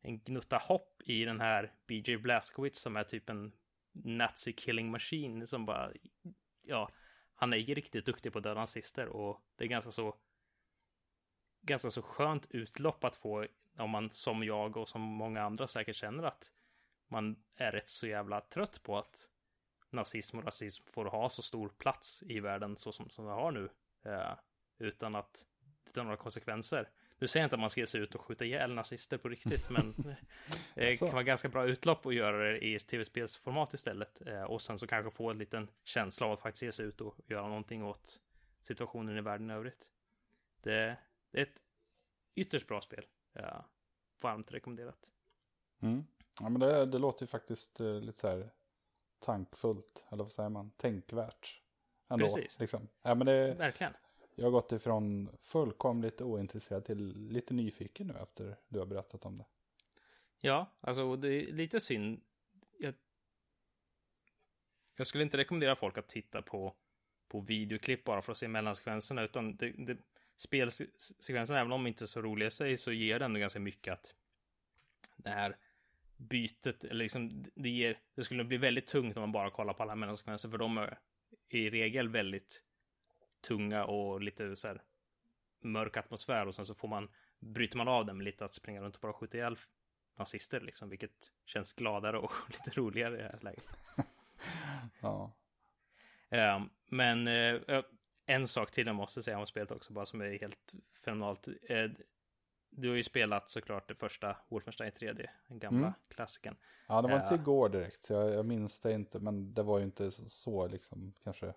en 0.00 0.18
gnutta 0.18 0.56
hopp 0.56 1.02
i 1.04 1.24
den 1.24 1.40
här 1.40 1.74
BJ 1.86 2.16
Blazkowicz 2.16 2.80
som 2.80 2.96
är 2.96 3.04
typ 3.04 3.30
en 3.30 3.52
nazi 3.92 4.52
killing 4.52 4.90
machine 4.90 5.46
som 5.46 5.66
bara, 5.66 5.92
ja, 6.66 6.90
han 7.34 7.52
är 7.52 7.58
riktigt 7.58 8.06
duktig 8.06 8.32
på 8.32 8.38
att 8.38 8.44
döda 8.44 8.60
nazister 8.60 9.06
och 9.06 9.40
det 9.56 9.64
är 9.64 9.68
ganska 9.68 9.90
så, 9.90 10.16
ganska 11.62 11.90
så 11.90 12.02
skönt 12.02 12.46
utlopp 12.50 13.04
att 13.04 13.16
få 13.16 13.46
om 13.78 13.90
man 13.90 14.10
som 14.10 14.44
jag 14.44 14.76
och 14.76 14.88
som 14.88 15.02
många 15.02 15.42
andra 15.42 15.68
säkert 15.68 15.96
känner 15.96 16.24
att 16.24 16.52
man 17.08 17.44
är 17.56 17.72
rätt 17.72 17.88
så 17.88 18.06
jävla 18.06 18.40
trött 18.40 18.82
på 18.82 18.98
att 18.98 19.30
nazism 19.90 20.38
och 20.38 20.44
rasism 20.44 20.84
får 20.86 21.04
ha 21.04 21.28
så 21.28 21.42
stor 21.42 21.68
plats 21.68 22.22
i 22.26 22.40
världen 22.40 22.76
så 22.76 22.92
som, 22.92 23.10
som 23.10 23.24
det 23.24 23.32
har 23.32 23.52
nu. 23.52 23.68
Eh, 24.04 24.34
utan 24.78 25.14
att 25.14 25.46
utan 25.96 26.04
några 26.04 26.16
konsekvenser. 26.16 26.88
Nu 27.18 27.28
säger 27.28 27.42
jag 27.42 27.46
inte 27.46 27.56
att 27.56 27.60
man 27.60 27.70
ska 27.70 27.80
ge 27.80 27.86
sig 27.86 28.00
ut 28.00 28.14
och 28.14 28.20
skjuta 28.20 28.44
ihjäl 28.44 28.74
nazister 28.74 29.18
på 29.18 29.28
riktigt, 29.28 29.70
men 29.70 30.16
det 30.74 30.98
kan 30.98 31.12
vara 31.12 31.22
ganska 31.22 31.48
bra 31.48 31.66
utlopp 31.66 32.06
att 32.06 32.14
göra 32.14 32.52
det 32.52 32.64
i 32.64 32.78
tv-spelsformat 32.78 33.74
istället. 33.74 34.26
Eh, 34.26 34.42
och 34.42 34.62
sen 34.62 34.78
så 34.78 34.86
kanske 34.86 35.10
få 35.10 35.30
en 35.30 35.38
liten 35.38 35.68
känsla 35.84 36.26
av 36.26 36.32
att 36.32 36.40
faktiskt 36.40 36.62
ge 36.62 36.72
sig 36.72 36.86
ut 36.86 37.00
och 37.00 37.16
göra 37.26 37.48
någonting 37.48 37.84
åt 37.84 38.20
situationen 38.60 39.18
i 39.18 39.20
världen 39.20 39.50
i 39.50 39.54
övrigt. 39.54 39.90
Det, 40.62 40.96
det 41.30 41.38
är 41.38 41.42
ett 41.42 41.62
ytterst 42.34 42.66
bra 42.66 42.80
spel. 42.80 43.04
Ja, 43.32 43.66
varmt 44.20 44.52
rekommenderat. 44.52 45.12
Mm. 45.82 46.06
Ja, 46.40 46.48
men 46.48 46.60
det, 46.60 46.86
det 46.86 46.98
låter 46.98 47.22
ju 47.22 47.26
faktiskt 47.26 47.80
eh, 47.80 48.00
lite 48.00 48.18
så 48.18 48.28
här 48.28 48.50
tankfullt, 49.26 50.06
eller 50.10 50.22
vad 50.22 50.32
säger 50.32 50.48
man, 50.48 50.70
tänkvärt. 50.70 51.62
Ändå, 52.08 52.24
Precis. 52.24 52.60
Liksom. 52.60 52.88
Ja, 53.02 53.14
men 53.14 53.26
det, 53.26 53.54
Verkligen. 53.54 53.92
Jag 54.34 54.44
har 54.44 54.50
gått 54.50 54.72
ifrån 54.72 55.28
fullkomligt 55.40 56.20
ointresserad 56.20 56.84
till 56.84 57.28
lite 57.28 57.54
nyfiken 57.54 58.06
nu 58.06 58.14
efter 58.22 58.56
du 58.68 58.78
har 58.78 58.86
berättat 58.86 59.24
om 59.24 59.38
det. 59.38 59.44
Ja, 60.38 60.66
alltså 60.80 61.16
det 61.16 61.28
är 61.28 61.52
lite 61.52 61.80
synd. 61.80 62.20
Jag, 62.78 62.94
jag 64.96 65.06
skulle 65.06 65.24
inte 65.24 65.36
rekommendera 65.36 65.76
folk 65.76 65.98
att 65.98 66.08
titta 66.08 66.42
på, 66.42 66.74
på 67.28 67.40
videoklipp 67.40 68.04
bara 68.04 68.22
för 68.22 68.32
att 68.32 68.38
se 68.38 68.48
mellansekvenserna, 68.48 69.22
utan 69.22 69.56
det, 69.56 69.70
det, 69.70 69.98
spelsekvenserna, 70.36 71.60
även 71.60 71.72
om 71.72 71.84
de 71.84 71.86
inte 71.86 72.04
är 72.04 72.06
så 72.06 72.22
roliga 72.22 72.46
i 72.46 72.50
sig, 72.50 72.76
så 72.76 72.92
ger 72.92 73.18
det 73.18 73.24
ändå 73.24 73.40
ganska 73.40 73.60
mycket 73.60 73.92
att 73.92 74.14
det 75.16 75.30
här 75.30 75.56
bytet, 76.16 76.84
eller 76.84 77.04
liksom, 77.04 77.44
det 77.54 77.68
ger, 77.68 77.98
det 78.14 78.24
skulle 78.24 78.44
bli 78.44 78.56
väldigt 78.56 78.86
tungt 78.86 79.16
om 79.16 79.20
man 79.20 79.32
bara 79.32 79.50
kollar 79.50 79.72
på 79.72 79.82
alla 79.82 79.94
mellansekvenser, 79.94 80.48
för 80.48 80.58
de 80.58 80.78
är 80.78 80.98
i 81.48 81.70
regel 81.70 82.08
väldigt 82.08 82.62
tunga 83.40 83.84
och 83.84 84.20
lite 84.20 84.56
så 84.56 84.68
här 84.68 84.82
mörk 85.60 85.96
atmosfär 85.96 86.46
och 86.46 86.54
sen 86.54 86.64
så 86.64 86.74
får 86.74 86.88
man, 86.88 87.08
bryter 87.38 87.76
man 87.76 87.88
av 87.88 88.06
dem 88.06 88.20
lite 88.20 88.44
att 88.44 88.54
springa 88.54 88.80
runt 88.80 88.94
och 88.94 89.00
bara 89.00 89.12
skjuta 89.12 89.36
ihjäl 89.36 89.56
nazister 90.18 90.60
liksom, 90.60 90.88
vilket 90.88 91.32
känns 91.44 91.72
gladare 91.72 92.18
och 92.18 92.32
lite 92.48 92.70
roligare 92.80 93.18
i 93.18 93.22
det 93.22 93.28
här 93.28 93.40
läget. 93.40 93.68
ja. 95.00 95.32
Um, 96.30 96.70
men 96.86 97.28
uh, 97.28 97.82
en 98.26 98.48
sak 98.48 98.70
till 98.70 98.86
jag 98.86 98.96
måste 98.96 99.22
säga 99.22 99.38
om 99.38 99.46
spelet 99.46 99.70
också, 99.70 99.92
bara 99.92 100.06
som 100.06 100.20
är 100.20 100.38
helt 100.38 100.74
fenomenalt. 101.04 101.48
Uh, 101.48 101.90
du 102.76 102.88
har 102.88 102.96
ju 102.96 103.02
spelat 103.02 103.50
såklart 103.50 103.88
det 103.88 103.94
första 103.94 104.36
Wolfenstein 104.48 104.92
3D, 104.92 105.26
den 105.48 105.58
gamla 105.58 105.86
mm. 105.86 105.92
klassikern. 106.08 106.56
Ja, 106.88 107.02
det 107.02 107.08
var 107.08 107.20
inte 107.20 107.34
uh, 107.34 107.40
igår 107.40 107.68
direkt, 107.68 108.04
så 108.04 108.12
jag, 108.12 108.34
jag 108.34 108.46
minns 108.46 108.80
det 108.80 108.92
inte, 108.92 109.18
men 109.18 109.54
det 109.54 109.62
var 109.62 109.78
ju 109.78 109.84
inte 109.84 110.10
så, 110.10 110.28
så 110.28 110.66
liksom 110.66 111.12
kanske 111.24 111.54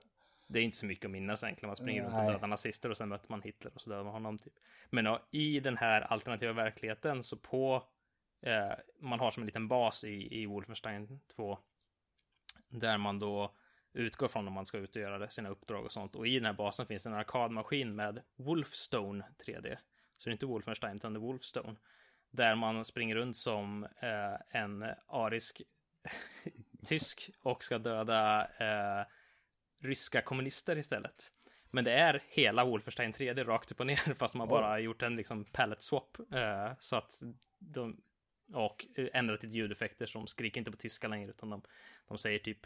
det 0.49 0.59
är 0.59 0.63
inte 0.63 0.78
så 0.78 0.86
mycket 0.86 1.05
att 1.05 1.11
minnas 1.11 1.43
egentligen. 1.43 1.70
Man 1.70 1.76
springer 1.76 2.03
runt 2.03 2.17
och 2.17 2.34
dödar 2.34 2.47
nazister 2.47 2.89
och 2.89 2.97
sen 2.97 3.09
möter 3.09 3.32
man 3.32 3.41
Hitler 3.41 3.72
och 3.76 3.82
så 3.82 3.89
dödar 3.89 4.03
man 4.03 4.13
honom 4.13 4.38
typ. 4.38 4.53
Men 4.89 5.05
ja, 5.05 5.28
i 5.32 5.59
den 5.59 5.78
här 5.78 6.01
alternativa 6.01 6.53
verkligheten 6.53 7.24
så 7.24 7.38
på 7.38 7.84
eh, 8.41 8.72
man 8.99 9.20
har 9.20 9.32
som 9.32 9.43
en 9.43 9.45
liten 9.45 9.67
bas 9.67 10.03
i, 10.03 10.41
i 10.41 10.45
Wolfenstein 10.45 11.20
2 11.36 11.57
där 12.70 12.97
man 12.97 13.20
då 13.20 13.55
utgår 13.93 14.28
från 14.28 14.47
om 14.47 14.53
man 14.53 14.65
ska 14.65 14.78
ut 14.78 14.95
och 14.95 15.01
göra 15.01 15.30
sina 15.30 15.49
uppdrag 15.49 15.86
och 15.86 15.91
sånt. 15.91 16.15
Och 16.15 16.28
i 16.28 16.36
den 16.36 16.45
här 16.45 16.53
basen 16.53 16.86
finns 16.86 17.05
en 17.05 17.13
arkadmaskin 17.13 17.95
med 17.95 18.22
Wolfstone 18.36 19.26
3D. 19.45 19.78
Så 20.20 20.30
det 20.30 20.32
är 20.32 20.34
inte 20.34 20.45
Wolfenstein 20.45 20.95
utan 20.95 21.13
det 21.13 21.17
är 21.17 21.22
Wolfstone. 21.22 21.76
Där 22.32 22.55
man 22.55 22.86
springer 22.86 23.15
runt 23.15 23.38
som 23.38 23.84
eh, 23.84 24.61
en 24.61 24.86
arisk 25.07 25.61
tysk 26.86 27.30
och 27.39 27.63
ska 27.63 27.78
döda 27.78 28.47
eh, 28.59 29.05
ryska 29.82 30.22
kommunister 30.22 30.78
istället. 30.78 31.32
Men 31.72 31.84
det 31.84 31.93
är 31.93 32.24
hela 32.28 32.65
Wolfenstein 32.65 33.13
3D 33.13 33.43
rakt 33.43 33.72
upp 33.72 33.80
och 33.80 33.88
ner 33.88 34.13
fast 34.15 34.36
man 34.36 34.47
bara 34.47 34.67
har 34.67 34.80
gjort 34.80 35.01
en 35.01 35.15
liksom 35.15 35.45
palette 35.45 35.84
swap. 35.84 36.17
Eh, 36.34 36.72
så 36.80 36.95
att 36.95 37.22
de 37.59 38.01
och 38.53 38.86
ändrat 38.95 39.43
lite 39.43 39.57
ljudeffekter 39.57 40.05
som 40.05 40.28
skriker 40.28 40.59
inte 40.59 40.72
på 40.72 40.78
tyska 40.78 41.07
längre 41.07 41.30
utan 41.30 41.49
de, 41.49 41.61
de 42.07 42.17
säger 42.17 42.39
typ 42.39 42.65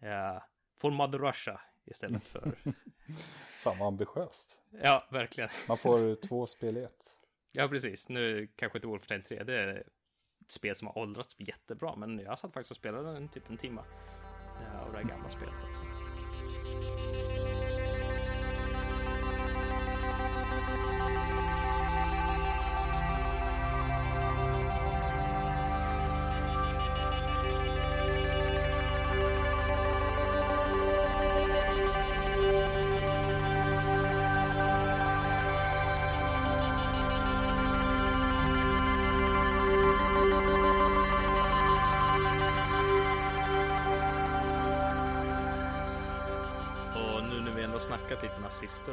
eh, 0.00 0.42
For 0.80 0.90
Mother 0.90 1.18
Russia 1.18 1.60
istället 1.90 2.24
för 2.24 2.52
Fan 3.62 3.78
vad 3.78 3.88
ambitiöst. 3.88 4.56
Ja, 4.82 5.08
verkligen. 5.10 5.50
Man 5.68 5.78
får 5.78 6.14
två 6.14 6.46
spel 6.46 6.76
i 6.76 6.82
ett. 6.82 7.16
Ja, 7.52 7.68
precis. 7.68 8.08
Nu 8.08 8.48
kanske 8.56 8.78
inte 8.78 8.88
Wolfenstein 8.88 9.22
3D 9.22 9.82
ett 10.40 10.50
spel 10.50 10.76
som 10.76 10.86
har 10.86 10.98
åldrats 10.98 11.36
jättebra. 11.38 11.96
Men 11.96 12.18
jag 12.18 12.38
satt 12.38 12.52
faktiskt 12.52 12.70
och 12.70 12.76
spelade 12.76 13.16
en 13.16 13.28
typ 13.28 13.50
en 13.50 13.56
timme 13.56 13.80
eh, 14.60 14.82
av 14.82 14.92
det 14.92 14.98
här 14.98 15.04
gamla 15.04 15.30
spelet 15.30 15.64
också. 15.70 15.89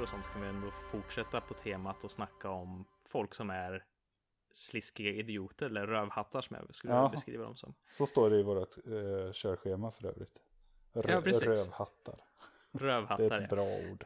Och 0.08 0.12
sånt 0.12 0.28
kan 0.34 0.42
vi 0.42 0.48
ändå 0.48 0.72
fortsätta 0.92 1.42
på 1.42 1.54
temat 1.54 2.04
och 2.04 2.12
snacka 2.12 2.50
om 2.50 2.86
folk 3.06 3.34
som 3.36 3.50
är 3.50 3.84
sliskiga 4.52 5.12
idioter 5.12 5.66
eller 5.66 5.88
rövhattar 5.88 6.42
som 6.42 6.56
jag 6.56 6.76
skulle 6.76 6.94
Ja. 6.94 7.10
beskriva 7.10 7.44
dem 7.44 7.56
som. 7.56 7.74
Så 7.90 8.06
står 8.06 8.30
det 8.30 8.40
i 8.40 8.44
vårt 8.44 8.78
eh, 8.78 9.32
körschema 9.34 9.92
för 9.92 10.08
övrigt. 10.08 10.42
Rö- 10.94 11.12
Ja, 11.12 11.22
precis. 11.22 11.44
Rövhattar. 11.44 12.16
Det 12.72 12.80
är 12.84 12.88
Rövhattar, 12.88 13.32
ett 13.32 13.42
ja. 13.42 13.56
bra 13.56 13.64
ord. 13.92 14.06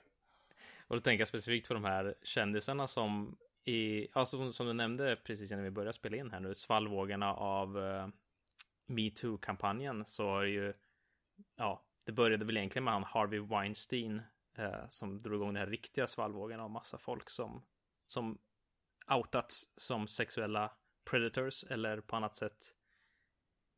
Och 0.87 0.95
då 0.95 0.99
tänker 1.01 1.21
jag 1.21 1.27
specifikt 1.27 1.67
på 1.67 1.73
de 1.73 1.83
här 1.83 2.15
kändisarna 2.23 2.87
som 2.87 3.37
i, 3.63 4.07
alltså 4.13 4.51
som, 4.51 4.67
du 4.67 4.73
nämnde 4.73 5.15
precis 5.15 5.51
innan 5.51 5.63
vi 5.63 5.71
började 5.71 5.93
spela 5.93 6.17
in 6.17 6.31
här 6.31 6.39
nu, 6.39 6.55
svallvågorna 6.55 7.33
av 7.35 7.77
uh, 7.77 8.07
MeToo-kampanjen 8.85 10.05
så 10.05 10.25
har 10.27 10.43
ju, 10.43 10.73
ja, 11.55 11.81
det 12.05 12.11
började 12.11 12.45
väl 12.45 12.57
egentligen 12.57 12.83
med 12.83 12.93
han 12.93 13.03
Harvey 13.03 13.39
Weinstein 13.39 14.21
eh, 14.57 14.87
som 14.89 15.21
drog 15.21 15.35
igång 15.35 15.53
den 15.53 15.63
här 15.63 15.71
riktiga 15.71 16.07
svallvågen 16.07 16.59
av 16.59 16.69
massa 16.69 16.97
folk 16.97 17.29
som, 17.29 17.65
som 18.05 18.37
outats 19.09 19.69
som 19.75 20.07
sexuella 20.07 20.71
predators 21.05 21.63
eller 21.63 22.01
på 22.01 22.15
annat 22.15 22.37
sätt, 22.37 22.75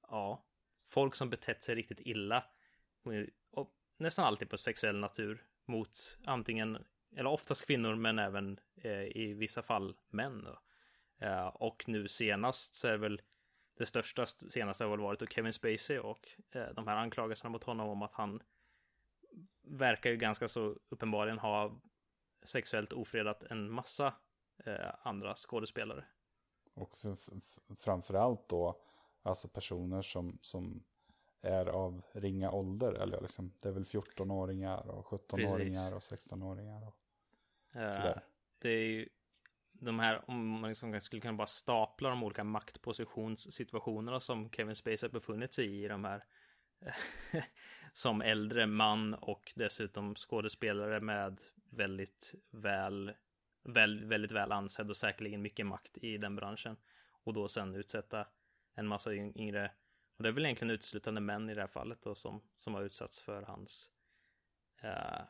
ja, 0.08 0.46
folk 0.86 1.16
som 1.16 1.30
betett 1.30 1.64
sig 1.64 1.76
riktigt 1.76 2.02
illa 2.02 2.44
och, 3.04 3.14
och 3.52 3.76
nästan 3.98 4.26
alltid 4.26 4.50
på 4.50 4.58
sexuell 4.58 5.00
natur 5.00 5.46
mot 5.66 6.18
antingen, 6.26 6.86
eller 7.16 7.30
oftast 7.30 7.66
kvinnor, 7.66 7.96
men 7.96 8.20
även 8.20 8.60
eh, 8.76 9.18
i 9.18 9.34
vissa 9.34 9.62
fall 9.62 9.96
män. 10.10 10.44
Då. 10.44 10.60
Eh, 11.26 11.48
och 11.48 11.84
nu 11.88 12.08
senast 12.08 12.76
så 12.76 12.88
är 12.88 12.92
det 12.92 12.98
väl 12.98 13.22
det 13.78 13.86
största 13.86 14.26
senaste 14.26 14.84
har 14.84 14.92
väl 14.92 15.00
varit 15.00 15.20
då 15.20 15.26
Kevin 15.26 15.54
Spacey 15.54 16.00
och 16.00 16.30
eh, 16.52 16.68
de 16.76 16.88
här 16.88 16.96
anklagelserna 16.96 17.50
mot 17.50 17.64
honom 17.64 17.90
om 17.90 18.02
att 18.02 18.14
han 18.14 18.42
verkar 19.62 20.10
ju 20.10 20.18
ganska 20.18 20.48
så 20.48 20.76
uppenbarligen 20.90 21.40
ha 21.40 21.82
sexuellt 22.44 22.94
ofredat 22.94 23.44
en 23.44 23.72
massa 23.72 24.14
eh, 24.66 24.92
andra 25.02 25.36
skådespelare. 25.36 26.06
Och 26.74 26.98
framförallt 27.80 28.50
då, 28.50 28.82
alltså 29.22 29.48
personer 29.48 30.02
som, 30.02 30.40
som 30.42 30.84
är 31.42 31.66
av 31.66 32.02
ringa 32.12 32.52
ålder. 32.52 32.94
Eller 32.94 33.22
liksom, 33.22 33.54
det 33.62 33.70
är 33.70 33.74
väl 33.74 33.84
14-åringar 33.84 34.88
och 34.88 35.06
17-åringar 35.06 35.96
och 35.96 36.02
16-åringar. 36.02 36.88
Och, 36.88 36.98
Eh, 37.76 37.96
Sådär. 37.96 38.22
det 38.60 38.70
är 38.70 38.84
ju 38.84 39.10
de 39.72 40.00
här, 40.00 40.30
om 40.30 40.48
man 40.48 40.70
liksom 40.70 41.00
skulle 41.02 41.22
kunna 41.22 41.34
bara 41.34 41.48
stapla 41.48 42.10
de 42.10 42.24
olika 42.24 42.44
maktpositionssituationerna 42.44 44.20
som 44.20 44.50
Kevin 44.52 44.76
Spacey 44.76 45.10
har 45.10 45.14
befunnit 45.14 45.54
sig 45.54 45.66
i, 45.66 45.86
i 45.86 45.88
de 45.88 46.06
här 46.06 46.24
som 47.94 48.22
äldre 48.22 48.68
man 48.68 49.14
och 49.14 49.54
dessutom 49.56 50.16
skådespelare 50.16 51.00
med 51.00 51.42
väldigt 51.72 52.36
väl, 52.52 53.14
väl 53.64 54.06
väldigt 54.06 54.32
väl 54.32 54.52
ansedd 54.52 54.90
och 54.90 54.98
säkerligen 54.98 55.42
mycket 55.42 55.66
makt 55.66 55.98
i 55.98 56.18
den 56.18 56.36
branschen 56.36 56.78
och 57.24 57.34
då 57.34 57.48
sen 57.48 57.76
utsätta 57.76 58.28
en 58.76 58.88
massa 58.88 59.14
yngre 59.14 59.72
och 60.18 60.24
det 60.24 60.30
är 60.30 60.34
väl 60.34 60.46
egentligen 60.46 60.72
uteslutande 60.72 61.22
män 61.22 61.50
i 61.50 61.54
det 61.54 61.62
här 61.62 61.68
fallet 61.68 62.02
då 62.02 62.16
som, 62.16 62.42
som 62.56 62.74
har 62.74 62.82
utsatts 62.82 63.22
för 63.22 63.42
hans 63.42 63.92
uh, 64.84 65.22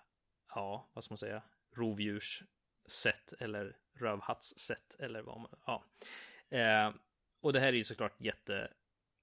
ja, 0.55 0.89
vad 0.93 1.03
ska 1.03 1.11
man 1.11 1.18
säga, 1.18 1.43
rovdjurssätt 1.76 3.34
eller 3.39 3.78
rövhattssätt 3.93 4.95
eller 4.99 5.22
vad 5.22 5.39
man, 5.39 5.51
ja. 5.66 5.84
Uh, 6.53 6.95
och 7.41 7.53
det 7.53 7.59
här 7.59 7.68
är 7.68 7.74
ju 7.74 7.84
såklart 7.84 8.22
jätte, 8.22 8.74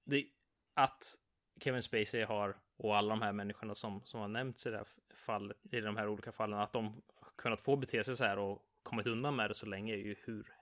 det, 0.03 0.25
att 0.73 1.17
Kevin 1.59 1.83
Spacey 1.83 2.23
har 2.23 2.57
och 2.81 2.97
alla 2.97 3.09
de 3.09 3.21
här 3.21 3.31
människorna 3.31 3.75
som, 3.75 4.01
som 4.03 4.19
har 4.19 4.27
nämnts 4.27 4.65
i 4.65 4.69
det 4.69 4.77
här 4.77 4.87
fallet, 5.15 5.57
i 5.71 5.81
de 5.81 5.97
här 5.97 6.07
olika 6.07 6.31
fallen, 6.31 6.59
att 6.59 6.73
de 6.73 7.01
kunnat 7.35 7.61
få 7.61 7.75
bete 7.75 8.03
sig 8.03 8.17
så 8.17 8.25
här 8.25 8.39
och 8.39 8.65
kommit 8.83 9.07
undan 9.07 9.35
med 9.35 9.49
det 9.49 9.53
så 9.53 9.65
länge 9.65 9.93
är 9.93 9.97
ju 9.97 10.15
hur, 10.23 10.53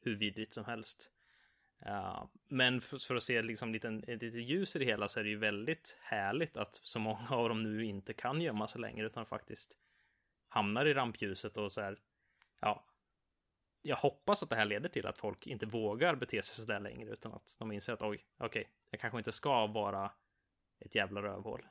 hur 0.00 0.16
vidrigt 0.16 0.52
som 0.52 0.64
helst. 0.64 1.12
Uh, 1.86 2.24
men 2.48 2.80
för, 2.80 2.98
för 2.98 3.16
att 3.16 3.22
se 3.22 3.42
liksom 3.42 3.72
lite, 3.72 3.90
lite 3.90 4.26
ljus 4.26 4.76
i 4.76 4.78
det 4.78 4.84
hela 4.84 5.08
så 5.08 5.20
är 5.20 5.24
det 5.24 5.30
ju 5.30 5.38
väldigt 5.38 5.98
härligt 6.00 6.56
att 6.56 6.74
så 6.74 6.98
många 6.98 7.28
av 7.30 7.48
dem 7.48 7.58
nu 7.58 7.84
inte 7.84 8.12
kan 8.12 8.40
gömma 8.40 8.68
sig 8.68 8.80
längre 8.80 9.06
utan 9.06 9.26
faktiskt 9.26 9.76
hamnar 10.48 10.86
i 10.86 10.94
rampljuset 10.94 11.56
och 11.56 11.72
så 11.72 11.80
här. 11.80 11.98
Ja, 12.60 12.84
jag 13.82 13.96
hoppas 13.96 14.42
att 14.42 14.50
det 14.50 14.56
här 14.56 14.64
leder 14.64 14.88
till 14.88 15.06
att 15.06 15.18
folk 15.18 15.46
inte 15.46 15.66
vågar 15.66 16.14
bete 16.14 16.42
sig 16.42 16.64
så 16.64 16.72
där 16.72 16.80
längre 16.80 17.10
utan 17.10 17.32
att 17.32 17.56
de 17.58 17.72
inser 17.72 17.92
att 17.92 18.02
oj, 18.02 18.24
okej, 18.38 18.68
jag 18.90 19.00
kanske 19.00 19.18
inte 19.18 19.32
ska 19.32 19.66
vara 19.66 20.10
ett 20.80 20.94
jävla 20.94 21.22
rövhål. 21.22 21.66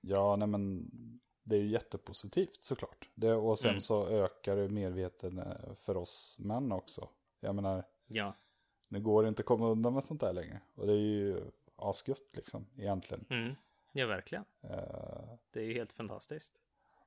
ja, 0.00 0.36
nej 0.36 0.48
men 0.48 0.90
det 1.42 1.56
är 1.56 1.60
ju 1.60 1.68
jättepositivt 1.68 2.62
såklart. 2.62 3.08
Det, 3.14 3.34
och 3.34 3.58
sen 3.58 3.70
Mm. 3.70 3.80
så 3.80 4.06
ökar 4.08 4.56
det 4.56 4.68
medveten 4.68 5.42
för 5.76 5.96
oss 5.96 6.36
män 6.38 6.72
också. 6.72 7.08
Jag 7.40 7.54
menar, 7.54 7.84
Ja, 8.06 8.34
det 8.88 9.00
går 9.00 9.28
inte 9.28 9.40
att 9.42 9.46
komma 9.46 9.68
undan 9.68 9.94
med 9.94 10.04
sånt 10.04 10.20
där 10.20 10.32
längre. 10.32 10.60
Och 10.74 10.86
det 10.86 10.92
är 10.92 10.96
ju 10.96 11.50
asgött 11.76 12.28
liksom, 12.32 12.66
egentligen. 12.76 13.24
mm. 13.30 13.54
ja 13.92 14.06
verkligen. 14.06 14.44
Eh, 14.62 15.34
Det 15.50 15.60
är 15.60 15.64
ju 15.64 15.74
helt 15.74 15.92
fantastiskt. 15.92 16.58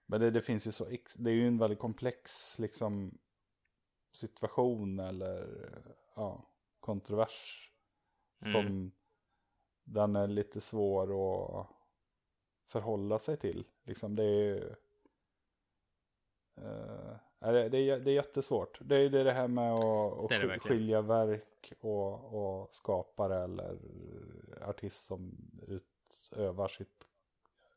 Men 0.06 0.22
det, 0.22 0.32
det 0.32 0.42
finns 0.42 0.68
ju 0.68 0.72
så, 0.72 0.86
det 1.18 1.30
är 1.30 1.34
ju 1.34 1.48
en 1.48 1.58
väldigt 1.58 1.80
komplex 1.80 2.60
liksom 2.60 3.18
situation 4.12 5.00
eller 5.00 5.48
ja, 6.16 6.50
kontrovers. 6.80 7.72
Som 8.42 8.56
Mm. 8.66 8.92
Den 9.86 10.16
är 10.16 10.28
lite 10.28 10.62
svår 10.62 11.04
att 11.62 11.68
förhålla 12.68 13.20
sig 13.20 13.38
till. 13.38 13.66
Liksom 13.84 14.16
det 14.16 14.24
är 14.24 14.76
eh, 16.58 17.16
är 17.40 17.54
det, 17.54 17.70
det, 17.70 17.78
är, 17.90 18.00
det 18.00 18.12
är 18.12 18.16
jättesvårt. 18.16 18.80
Det 18.82 18.96
är 18.96 19.10
det, 19.10 19.20
är 19.20 19.24
det 19.24 19.32
här 19.34 19.48
med 19.48 19.74
att, 19.74 19.80
att 20.20 20.30
Det 20.30 20.38
det 20.38 20.48
verkligen. 20.48 20.78
skilja 20.78 21.02
verk 21.02 21.74
och, 21.80 22.34
och 22.34 22.76
skapare 22.76 23.44
eller 23.44 23.78
artist 24.62 25.04
som 25.04 25.38
utövar 25.68 26.68
sitt 26.68 27.04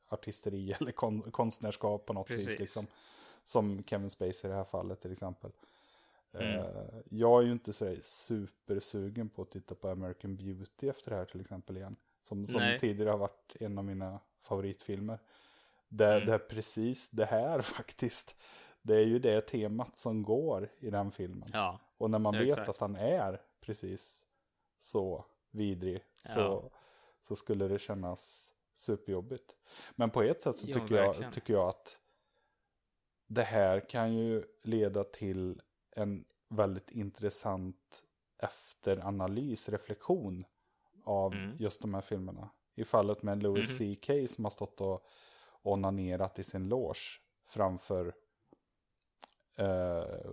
artisteri 0.09 0.73
eller 0.81 0.93
kon, 0.93 1.31
konstnärskap 1.31 2.07
på 2.07 2.13
något 2.13 2.31
vis. 2.31 2.45
Precis. 2.45 2.59
Liksom. 2.61 2.87
Som 3.45 3.85
Kevin 3.87 4.11
Spacey 4.11 4.49
i 4.49 4.53
det 4.53 4.55
här 4.59 4.65
fallet 4.65 5.01
till 5.01 5.13
exempel. 5.13 5.53
Mm. 6.33 6.59
Eh, 6.61 7.01
jag 7.11 7.43
är 7.43 7.47
ju 7.47 7.53
inte 7.53 7.73
så 7.73 7.97
supersugen 8.03 9.29
på 9.29 9.43
att 9.43 9.51
titta 9.51 9.75
på 9.75 9.89
American 9.89 10.37
Beauty 10.37 10.89
efter 10.89 11.11
det 11.11 11.17
här 11.17 11.25
till 11.25 11.41
exempel 11.41 11.77
igen. 11.77 11.97
Som, 12.23 12.47
som 12.47 12.77
tidigare 12.81 13.11
har 13.11 13.19
varit 13.19 13.57
en 13.61 13.79
av 13.79 13.85
mina 13.85 14.21
favoritfilmer. 14.43 15.19
Det, 15.89 16.13
Mm. 16.15 16.27
det 16.27 16.35
är 16.35 16.39
precis 16.39 17.11
det 17.11 17.25
här 17.25 17.63
faktiskt. 17.63 18.37
Det 18.83 18.95
är 18.97 19.05
ju 19.07 19.19
det 19.19 19.41
temat 19.41 19.99
som 19.99 20.23
går 20.23 20.71
i 20.79 20.91
den 20.91 21.13
filmen. 21.13 21.49
Ja, 21.53 21.81
Och 21.99 22.11
när 22.11 22.19
man 22.19 22.35
Ja, 22.35 22.41
vet 22.41 22.49
exakt. 22.51 22.69
att 22.69 22.79
han 22.79 22.97
är 22.97 23.43
precis 23.61 24.23
så 24.81 25.25
vidrig 25.51 26.05
så, 26.17 26.41
Ja. 26.41 26.71
så 27.23 27.37
skulle 27.37 27.69
det 27.69 27.79
kännas 27.79 28.53
superjobbigt. 28.75 29.57
Men 29.97 30.11
på 30.11 30.23
ett 30.23 30.43
sätt 30.43 30.57
så 30.59 30.67
Ja, 30.69 30.75
tycker, 30.75 30.95
verkligen. 30.95 31.23
jag, 31.23 31.33
tycker 31.33 31.55
jag 31.55 31.69
att 31.69 31.99
det 33.27 33.43
här 33.43 33.81
kan 33.81 34.15
ju 34.15 34.45
leda 34.63 35.05
till 35.05 35.63
en 35.99 36.25
väldigt 36.49 36.91
intressant 36.91 38.03
efteranalys, 38.39 39.69
reflektion 39.69 40.45
av 41.05 41.33
Mm. 41.35 41.57
just 41.59 41.83
de 41.83 41.95
här 41.95 42.01
filmerna. 42.01 42.49
I 42.75 42.85
fallet 42.85 43.23
med 43.23 43.43
Louis 43.43 43.81
Mhm. 43.81 43.95
CK 43.97 44.29
som 44.29 44.45
har 44.45 44.51
stått 44.51 44.81
och 44.81 45.05
onanerat 45.63 46.39
i 46.39 46.45
sin 46.45 46.69
loge 46.69 47.21
framför 47.47 48.15
eh, 49.57 50.31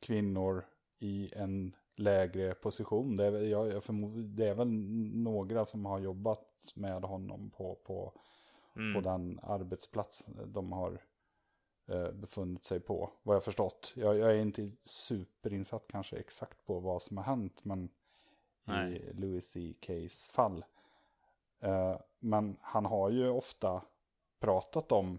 kvinnor 0.00 0.64
i 0.98 1.30
en 1.36 1.76
lägre 1.96 2.54
position. 2.54 3.16
Det 3.16 3.24
är, 3.26 3.30
väl- 3.30 3.48
jag, 3.48 3.68
jag 3.68 3.84
förmod, 3.84 4.24
det 4.24 4.48
är 4.48 4.54
väl 4.54 4.68
några 5.22 5.66
som 5.66 5.84
har 5.86 5.98
jobbat 6.00 6.72
med 6.74 7.02
honom 7.04 7.50
på, 7.50 7.74
på, 7.74 8.12
mm. 8.76 8.94
på 8.94 9.00
den 9.10 9.40
arbetsplats 9.42 10.24
de 10.46 10.72
har 10.72 11.00
befunnit 12.12 12.64
sig 12.64 12.80
på. 12.80 13.10
Vad 13.22 13.36
jag 13.36 13.44
förstått. 13.44 13.92
Jag, 13.96 14.18
jag 14.18 14.30
är 14.30 14.36
inte 14.40 14.70
superinsatt 14.84 15.88
kanske 15.88 16.16
exakt 16.16 16.66
på 16.66 16.80
vad 16.80 17.02
som 17.02 17.16
har 17.16 17.24
hänt. 17.24 17.64
Men 17.64 17.88
Nej. 18.64 18.96
i 18.96 19.12
Louis 19.12 19.50
C.K.s 19.50 20.26
fall. 20.26 20.64
Eh, 21.60 21.96
men 22.18 22.56
han 22.60 22.86
har 22.86 23.10
ju 23.10 23.28
ofta 23.28 23.82
pratat 24.40 24.92
om 24.92 25.18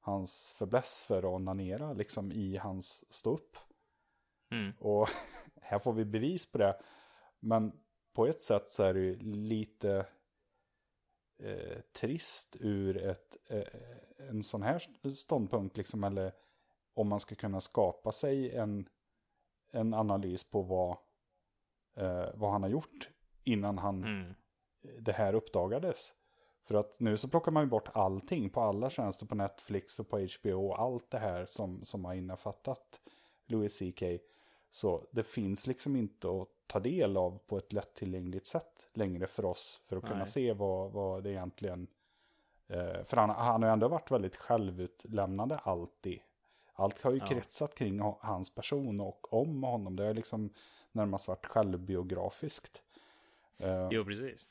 hans 0.00 0.54
förbläss 0.58 1.02
för 1.02 1.18
att 1.18 1.24
onanera 1.24 1.92
liksom 1.92 2.32
i 2.32 2.56
hans 2.56 3.12
ståupp. 3.12 3.56
Mm. 4.50 4.72
Och 4.78 5.08
här 5.60 5.78
får 5.78 5.92
vi 5.92 6.04
bevis 6.04 6.52
på 6.52 6.58
det. 6.58 6.80
Men 7.40 7.72
på 8.12 8.26
ett 8.26 8.42
sätt 8.42 8.70
så 8.70 8.82
är 8.82 8.94
det 8.94 9.00
ju 9.00 9.18
lite 9.18 10.06
eh, 11.42 11.80
trist 11.92 12.56
ur 12.60 12.96
ett, 12.96 13.36
eh, 13.46 13.62
en 14.28 14.42
sån 14.42 14.62
här 14.62 14.82
ståndpunkt. 15.14 15.76
Liksom, 15.76 16.04
eller 16.04 16.32
om 16.94 17.08
man 17.08 17.20
ska 17.20 17.34
kunna 17.34 17.60
skapa 17.60 18.12
sig 18.12 18.54
en, 18.56 18.88
en 19.70 19.94
analys 19.94 20.50
på 20.50 20.62
vad, 20.62 20.96
eh, 21.96 22.28
vad 22.34 22.50
han 22.52 22.62
har 22.62 22.70
gjort 22.70 23.08
innan 23.44 23.78
han, 23.78 24.04
Mm. 24.04 24.34
det 24.98 25.12
här 25.12 25.34
uppdagades. 25.34 26.12
För 26.62 26.74
att 26.74 27.00
nu 27.00 27.16
så 27.16 27.28
plockar 27.28 27.52
man 27.52 27.62
ju 27.62 27.68
bort 27.68 27.88
allting 27.92 28.50
på 28.50 28.60
alla 28.60 28.90
tjänster 28.90 29.26
på 29.26 29.34
Netflix 29.34 29.98
och 30.00 30.08
på 30.08 30.18
HBO 30.18 30.66
och 30.68 30.80
allt 30.80 31.10
det 31.10 31.18
här 31.18 31.44
som, 31.44 31.84
som 31.84 32.04
har 32.04 32.14
innefattat 32.14 33.00
Louis 33.46 33.78
CK. 33.78 34.02
Så 34.70 35.06
det 35.12 35.22
finns 35.22 35.66
liksom 35.66 35.96
inte 35.96 36.28
att 36.28 36.48
ta 36.70 36.80
del 36.80 37.16
av 37.16 37.38
på 37.46 37.58
ett 37.58 37.72
lättillgängligt 37.72 38.46
sätt 38.46 38.88
längre 38.94 39.26
för 39.26 39.44
oss. 39.44 39.80
För 39.86 39.96
att 39.96 40.02
kunna 40.02 40.16
Nej. 40.16 40.26
se 40.26 40.52
vad, 40.52 40.92
vad 40.92 41.22
det 41.24 41.30
egentligen... 41.30 41.86
Eh, 42.68 43.04
för 43.04 43.16
han, 43.16 43.30
han 43.30 43.62
har 43.62 43.68
ju 43.68 43.72
ändå 43.72 43.88
varit 43.88 44.10
väldigt 44.10 44.36
självutlämnande 44.36 45.56
alltid. 45.58 46.20
Allt 46.72 47.02
har 47.02 47.10
ju 47.10 47.18
Ja. 47.18 47.26
kretsat 47.26 47.74
kring 47.74 48.00
hans 48.20 48.54
person 48.54 49.00
och 49.00 49.32
om 49.32 49.62
honom. 49.62 49.96
Det 49.96 50.04
har 50.04 50.14
liksom 50.14 50.54
närmast 50.92 51.28
varit 51.28 51.46
självbiografiskt. 51.46 52.82
Eh, 53.58 53.88
Jo, 53.90 54.04
precis. 54.04 54.48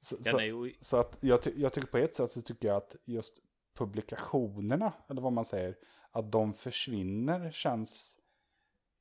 så, 0.00 0.38
är 0.38 0.42
ju... 0.42 0.74
så 0.80 0.96
att 0.96 1.18
jag, 1.20 1.42
ty- 1.42 1.54
jag 1.56 1.72
tycker 1.72 1.88
på 1.88 1.98
ett 1.98 2.14
sätt 2.14 2.30
så 2.30 2.42
tycker 2.42 2.68
jag 2.68 2.76
att 2.76 2.96
just 3.04 3.40
publikationerna, 3.74 4.92
eller 5.08 5.22
vad 5.22 5.32
man 5.32 5.44
säger, 5.44 5.76
att 6.10 6.32
de 6.32 6.54
försvinner 6.54 7.50
känns 7.50 8.18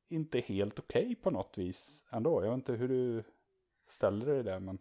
inte 0.10 0.39
helt 0.39 0.80
okej 0.80 1.16
på 1.16 1.32
något 1.32 1.57
vis 1.57 2.03
ändå. 2.10 2.43
Jag 2.43 2.49
vet 2.49 2.55
inte 2.55 2.74
hur 2.74 2.88
du 2.88 3.24
ställer 3.88 4.26
dig 4.26 4.43
där, 4.43 4.60
men 4.60 4.80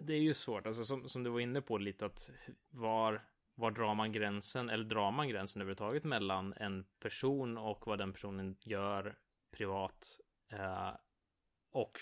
Det 0.00 0.12
är 0.12 0.20
ju 0.20 0.34
svårt, 0.34 0.66
alltså 0.66 0.84
som, 0.84 1.08
som 1.08 1.22
du 1.22 1.30
var 1.30 1.40
inne 1.40 1.60
på 1.60 1.78
lite 1.78 2.06
att 2.06 2.30
var, 2.70 3.24
var 3.54 3.70
drar 3.70 3.94
man 3.94 4.12
gränsen, 4.12 4.70
eller 4.70 4.84
drar 4.84 5.10
man 5.10 5.28
gränsen 5.28 5.62
överhuvudtaget 5.62 6.04
mellan 6.04 6.54
en 6.56 6.84
person 6.98 7.58
och 7.58 7.86
vad 7.86 7.98
den 7.98 8.12
personen 8.12 8.56
gör 8.60 9.18
privat 9.50 10.18
eh, 10.52 10.90
och 11.70 11.98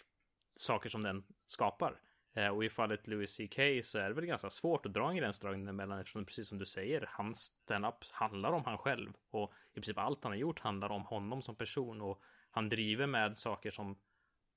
saker 0.55 0.89
som 0.89 1.03
den 1.03 1.24
skapar. 1.47 2.01
Eh, 2.35 2.49
och 2.49 2.64
i 2.64 2.70
fallet 2.70 3.07
Louis 3.07 3.37
CK 3.37 3.85
så 3.85 3.99
är 3.99 4.09
det 4.09 4.14
väl 4.14 4.26
ganska 4.26 4.51
svårt 4.51 4.87
att 4.87 4.93
dra 4.93 5.11
en 5.11 5.16
gränsdragning 5.16 5.68
emellan 5.68 5.99
eftersom 5.99 6.26
precis 6.26 6.49
som 6.49 6.59
du 6.59 6.66
säger, 6.66 7.09
hans 7.09 7.39
standup 7.39 8.05
handlar 8.11 8.53
om 8.53 8.64
han 8.64 8.78
själv 8.78 9.12
och 9.30 9.53
i 9.73 9.75
princip 9.75 9.99
allt 9.99 10.25
han 10.25 10.33
har 10.33 10.39
gjort 10.39 10.61
handlar 10.61 10.91
om 10.91 11.05
honom 11.05 11.43
som 11.43 11.57
person 11.57 12.01
och 12.01 12.23
han 12.51 12.68
driver 12.68 13.07
med 13.07 13.37
saker 13.37 13.70
som 13.70 13.99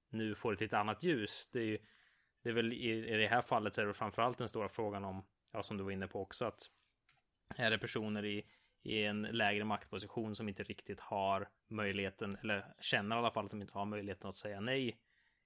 nu 0.10 0.36
får 0.36 0.54
ett 0.54 0.62
lite 0.62 0.78
annat 0.78 1.04
ljus. 1.04 1.50
Det 1.52 1.60
är 1.60 1.64
ju 1.64 1.78
det 2.46 2.50
är 2.50 2.54
väl 2.54 2.74
i, 2.74 3.14
i 3.14 3.18
det 3.18 3.28
här 3.28 3.42
fallet 3.42 3.76
så 3.76 3.82
är 3.82 3.86
det 3.86 3.94
framförallt 3.94 4.38
den 4.38 4.50
stora 4.50 4.70
frågan 4.70 5.06
om, 5.06 5.26
ja 5.52 5.64
som 5.64 5.78
du 5.78 5.84
var 5.84 5.92
inne 5.92 6.08
på 6.08 6.22
också, 6.22 6.46
att 6.46 6.70
är 7.56 7.72
det 7.72 7.78
personer 7.78 8.26
i, 8.26 8.46
i 8.84 9.04
en 9.04 9.22
lägre 9.22 9.64
maktposition 9.64 10.36
som 10.36 10.50
inte 10.50 10.64
riktigt 10.64 11.00
har 11.00 11.50
möjligheten, 11.70 12.38
eller 12.42 12.74
känner 12.80 13.16
i 13.16 13.20
alla 13.20 13.32
fall 13.32 13.46
att 13.46 13.52
de 13.52 13.62
inte 13.62 13.74
har 13.74 13.86
möjligheten 13.86 14.30
att 14.30 14.36
säga 14.36 14.60
nej 14.60 15.00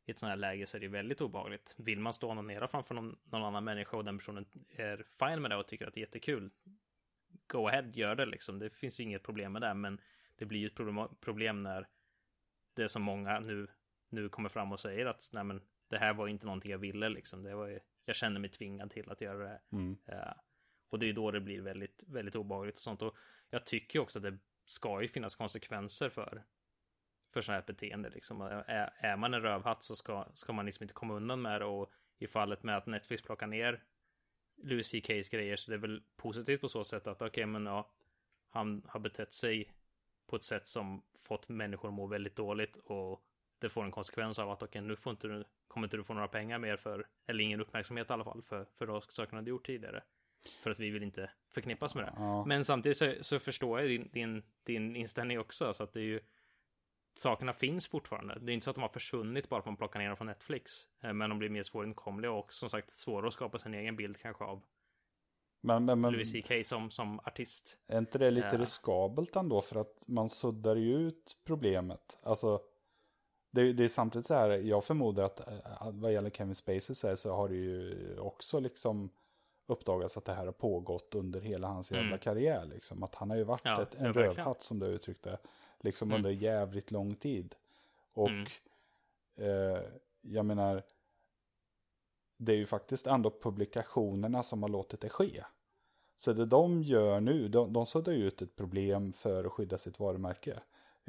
i 0.05 0.11
ett 0.11 0.20
sånt 0.20 0.30
här 0.30 0.38
läge 0.38 0.67
så 0.67 0.78
är 0.78 0.82
det 0.82 0.88
väldigt 0.88 1.22
obehagligt. 1.22 1.76
Vill 1.78 1.99
man 1.99 2.13
stå 2.13 2.28
och 2.28 2.32
onanera 2.32 2.67
framför 2.67 2.95
någon, 2.95 3.20
någon 3.24 3.43
annan 3.43 3.63
människa 3.63 3.97
och 3.97 4.05
den 4.05 4.17
personen 4.17 4.45
är 4.70 5.05
fine 5.20 5.41
med 5.41 5.51
det 5.51 5.57
och 5.57 5.67
tycker 5.67 5.88
att 5.88 5.93
det 5.93 5.99
är 5.99 6.05
jättekul, 6.05 6.49
go 7.50 7.68
ahead, 7.68 7.91
gör 7.93 8.16
det 8.16 8.26
liksom. 8.26 8.60
Det 8.60 8.70
finns 8.70 9.00
ju 9.00 9.04
inget 9.04 9.24
problem 9.24 9.52
med 9.52 9.62
det, 9.62 9.74
men 9.74 10.02
det 10.36 10.45
blir 10.45 10.60
ju 10.60 10.68
ett 10.68 10.76
problem, 10.76 11.08
problem 11.20 11.64
när 11.64 11.88
det 12.74 12.84
är 12.84 12.88
som 12.88 13.02
många 13.02 13.39
nu, 13.39 13.68
nu 14.10 14.30
kommer 14.30 14.50
fram 14.50 14.72
och 14.72 14.80
säger 14.80 15.06
att 15.06 15.30
nej 15.34 15.43
men 15.43 15.62
det 15.88 15.97
här 15.97 16.14
var 16.14 16.28
inte 16.28 16.45
någonting 16.45 16.72
jag 16.72 16.78
ville 16.78 17.10
liksom. 17.10 17.43
Det 17.43 17.56
var 17.56 17.68
ju, 17.68 17.80
jag 18.06 18.16
kände 18.16 18.39
mig 18.39 18.50
tvingad 18.50 18.91
till 18.91 19.10
att 19.10 19.22
göra 19.22 19.38
det. 19.38 19.62
mm. 19.72 19.97
Eh, 20.06 20.34
och 20.89 21.00
det 21.00 21.10
är 21.10 21.14
då 21.14 21.32
det 21.32 21.41
blir 21.41 21.62
väldigt, 21.62 22.04
väldigt 22.08 22.36
obehagligt 22.36 22.76
och 22.76 22.82
sånt. 22.82 23.02
Och 23.02 23.18
jag 23.50 23.66
tycker 23.66 24.00
ju 24.00 24.04
också 24.04 24.20
att 24.20 24.24
det 24.24 24.38
ska 24.66 25.02
ju 25.02 25.08
finnas 25.08 25.36
konsekvenser 25.36 26.10
för, 26.10 26.43
för 27.34 27.41
sådant 27.41 27.64
här 27.64 27.74
beteende. 27.74 28.10
Liksom. 28.10 28.41
Är, 28.41 28.93
är 28.97 29.18
man 29.18 29.34
en 29.34 29.41
rövhatt 29.41 29.84
så 29.84 29.95
ska, 29.95 30.28
ska 30.34 30.54
man 30.54 30.66
liksom 30.66 30.84
inte 30.84 30.93
komma 30.93 31.14
undan 31.14 31.41
med 31.41 31.62
det. 31.62 31.66
Och 31.66 31.91
i 32.18 32.28
fallet 32.28 32.64
med 32.64 32.78
att 32.78 32.86
Netflix 32.86 33.24
plockar 33.24 33.47
ner 33.47 33.84
Louis 34.64 34.88
CKs 34.88 35.30
grejer 35.30 35.55
så 35.55 35.72
det 35.72 35.76
är 35.76 35.82
väl 35.82 36.03
positivt 36.16 36.62
på 36.62 36.70
så 36.70 36.84
sätt 36.84 37.07
att 37.07 37.22
okej, 37.22 37.45
men 37.45 37.66
ja, 37.66 37.89
han 38.49 38.82
har 38.88 38.99
betett 38.99 39.34
sig 39.34 39.74
på 40.28 40.36
ett 40.36 40.43
sätt 40.43 40.68
som 40.68 41.01
fått 41.22 41.49
människor 41.49 41.89
att 41.89 41.93
må 41.93 42.07
väldigt 42.07 42.36
dåligt 42.36 42.78
och 42.78 43.24
det 43.60 43.70
får 43.70 43.84
en 43.84 43.91
konsekvens 43.91 44.39
av 44.39 44.49
att 44.49 44.64
okej, 44.64 44.82
nu 44.82 44.95
får 44.95 45.12
inte 45.12 45.28
du, 45.28 45.43
kommer 45.68 45.88
inte 45.88 45.97
du 45.97 46.03
få 46.03 46.14
några 46.14 46.28
pengar 46.28 46.60
mer 46.60 46.78
för, 46.78 47.07
eller 47.28 47.43
ingen 47.43 47.62
uppmärksamhet 47.62 48.10
i 48.10 48.14
alla 48.14 48.24
fall, 48.24 48.41
för, 48.41 48.66
för 48.78 48.88
de 48.88 49.01
sakerna 49.01 49.41
du 49.41 49.49
gjort 49.49 49.66
tidigare. 49.66 50.03
För 50.62 50.72
att 50.72 50.80
vi 50.80 50.89
vill 50.89 51.03
inte 51.03 51.32
förknippas 51.49 51.95
med 51.95 52.03
det. 52.03 52.14
ja. 52.16 52.45
Men 52.45 52.66
samtidigt 52.66 52.97
så, 52.97 53.14
så 53.22 53.39
förstår 53.39 53.80
jag 53.80 53.89
din, 53.89 54.10
din, 54.14 54.43
din 54.64 54.95
inställning 54.95 55.39
också, 55.39 55.74
så 55.74 55.84
att 55.84 55.93
det 55.93 55.99
är 55.99 56.03
ju 56.03 56.20
sakerna 57.20 57.53
finns 57.53 57.88
fortfarande. 57.88 58.38
Det 58.41 58.51
är 58.51 58.53
inte 58.53 58.63
så 58.63 58.70
att 58.70 58.76
de 58.76 58.82
har 58.82 58.89
försvunnit 58.89 59.49
bara 59.49 59.61
för 59.61 59.70
att 59.70 59.72
man 59.72 59.78
plockar 59.78 59.99
ner 59.99 60.07
dem 60.07 60.17
från 60.17 60.28
Netflix. 60.28 60.88
Eh, 61.01 61.13
Men 61.13 61.30
de 61.30 61.39
blir 61.39 61.49
mer 61.49 61.63
svåråtkomliga 61.63 62.32
och 62.32 62.53
som 62.53 62.70
sagt 62.70 62.91
svårare 62.91 63.28
att 63.28 63.34
skapa 63.34 63.57
sin 63.59 63.74
egen 63.74 63.95
bild 63.95 64.17
kanske 64.17 64.43
av 64.43 64.61
men, 65.61 65.86
men, 65.86 66.01
men 66.01 66.13
Louis 66.13 66.34
CK 66.34 66.65
som, 66.65 66.91
som 66.91 67.20
artist. 67.20 67.78
är 67.88 67.97
inte 67.97 68.17
det 68.17 68.32
lite 68.32 68.49
Ja. 68.51 68.57
riskabelt 68.57 69.36
ändå? 69.36 69.61
För 69.61 69.76
att 69.82 70.07
man 70.07 70.30
suddar 70.30 70.76
ju 70.76 70.95
ut 70.97 71.38
problemet. 71.43 72.20
Alltså, 72.24 72.61
det, 73.51 73.61
är- 73.61 73.74
det 73.74 73.84
är 73.84 73.88
samtidigt 73.88 74.26
så 74.26 74.34
här, 74.34 74.49
jag 74.49 74.84
förmodar 74.84 75.24
att 75.24 75.47
eh, 75.47 75.91
vad 75.91 76.13
gäller 76.13 76.30
Kevin 76.30 76.55
Spacey 76.55 76.95
så, 76.95 77.07
här, 77.07 77.15
så 77.15 77.34
har 77.36 77.49
det 77.49 77.55
ju 77.55 78.17
också 78.20 78.59
liksom 78.59 79.09
uppdagats 79.67 80.17
att 80.17 80.26
det 80.26 80.34
här 80.34 80.45
har 80.45 80.51
pågått 80.53 81.15
under 81.15 81.41
hela 81.41 81.67
hans 81.67 81.91
jävla 81.91 82.07
Mm. 82.07 82.20
karriär. 82.20 82.65
Liksom. 82.65 83.03
Att 83.03 83.15
han 83.15 83.30
har 83.30 83.38
ju 83.38 83.43
varit 83.43 83.61
Ja, 83.65 83.82
ett, 83.82 83.95
en 83.95 84.13
rövhatt 84.13 84.61
som 84.61 84.80
du 84.80 84.86
uttryckte. 84.86 85.38
Liksom 85.80 86.07
Mm. 86.07 86.15
under 86.15 86.30
jävligt 86.30 86.91
lång 86.91 87.15
tid. 87.15 87.55
Och 88.13 88.30
Mm. 88.30 88.45
eh, 89.36 89.82
jag 90.21 90.45
menar, 90.45 90.84
det 92.38 92.51
är 92.51 92.57
ju 92.57 92.65
faktiskt 92.65 93.07
ändå 93.07 93.32
publikationerna 93.41 94.43
som 94.43 94.61
har 94.63 94.69
låtit 94.69 95.01
det 95.01 95.09
ske. 95.09 95.43
Så 96.17 96.34
det 96.34 96.45
de 96.45 96.84
gör 96.84 97.19
nu, 97.19 97.47
de, 97.47 97.73
de 97.73 97.86
suddar 97.86 98.13
ju 98.13 98.27
ut 98.27 98.41
ett 98.41 98.55
problem 98.55 99.13
för 99.13 99.43
att 99.45 99.51
skydda 99.51 99.77
sitt 99.77 99.99
varumärke. 99.99 100.59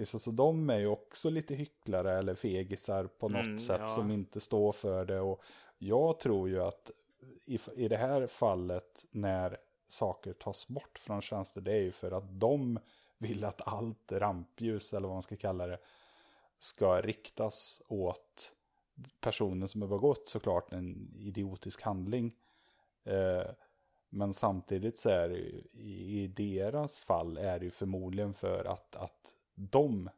Så, 0.05 0.19
så 0.19 0.31
de 0.31 0.71
är 0.71 0.79
ju 0.79 0.87
också 0.87 1.31
lite 1.31 1.55
hycklare 1.55 2.19
eller 2.19 2.35
fegisar 2.35 3.07
på 3.07 3.29
något 3.29 3.45
Mm, 3.45 3.59
sätt 3.59 3.81
ja. 3.81 3.87
som 3.87 4.11
inte 4.11 4.41
står 4.41 4.73
för 4.73 5.05
det. 5.05 5.21
Och 5.21 5.43
jag 5.79 6.21
tror 6.21 6.49
ju 6.49 6.63
att 6.63 6.91
i, 7.45 7.59
i 7.77 7.89
det 7.89 7.97
här 7.97 8.27
fallet 8.27 9.07
när 9.11 9.57
saker 9.89 10.33
tas 10.33 10.69
bort 10.69 10.99
från 10.99 11.23
tjänster, 11.23 11.61
det 11.61 11.73
är 11.73 11.81
ju 11.81 11.93
för 11.93 12.13
att 12.13 12.41
de 12.41 12.79
vill 13.21 13.45
att 13.45 13.69
allt 13.69 14.13
rampljus, 14.13 14.93
eller 14.93 15.09
vad 15.09 15.15
man 15.15 15.23
ska 15.23 15.37
kalla 15.37 15.67
det, 15.67 15.79
ska 16.59 17.01
riktas 17.01 17.83
åt 17.89 18.53
personen 19.21 19.69
som 19.69 19.83
har 19.83 19.89
begått 19.89 20.29
såklart 20.29 20.73
en 20.73 21.15
idiotisk 21.19 21.83
handling. 21.83 22.37
Eh, 23.05 23.51
men 24.09 24.35
samtidigt 24.35 24.99
så 24.99 25.09
är 25.09 25.29
det 25.29 25.37
ju, 25.37 25.63
i, 25.73 26.27
deras 26.27 27.01
fall 27.01 27.37
är 27.37 27.59
det 27.59 27.65
ju 27.65 27.71
förmodligen 27.71 28.35
för 28.35 28.65
att, 28.65 28.97
att 28.97 29.35
de 29.55 30.11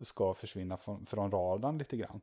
ska 0.00 0.34
försvinna 0.34 0.76
från, 0.76 1.06
från 1.06 1.30
radarn 1.30 1.78
lite 1.78 1.96
grann. 1.96 2.20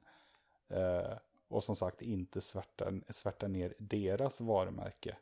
Eh, 0.67 1.17
och 1.47 1.63
som 1.63 1.75
sagt 1.75 2.01
inte 2.01 2.41
svärta, 2.41 2.91
svärta 3.09 3.47
ner 3.47 3.73
deras 3.77 4.41
varumärke. 4.41 5.17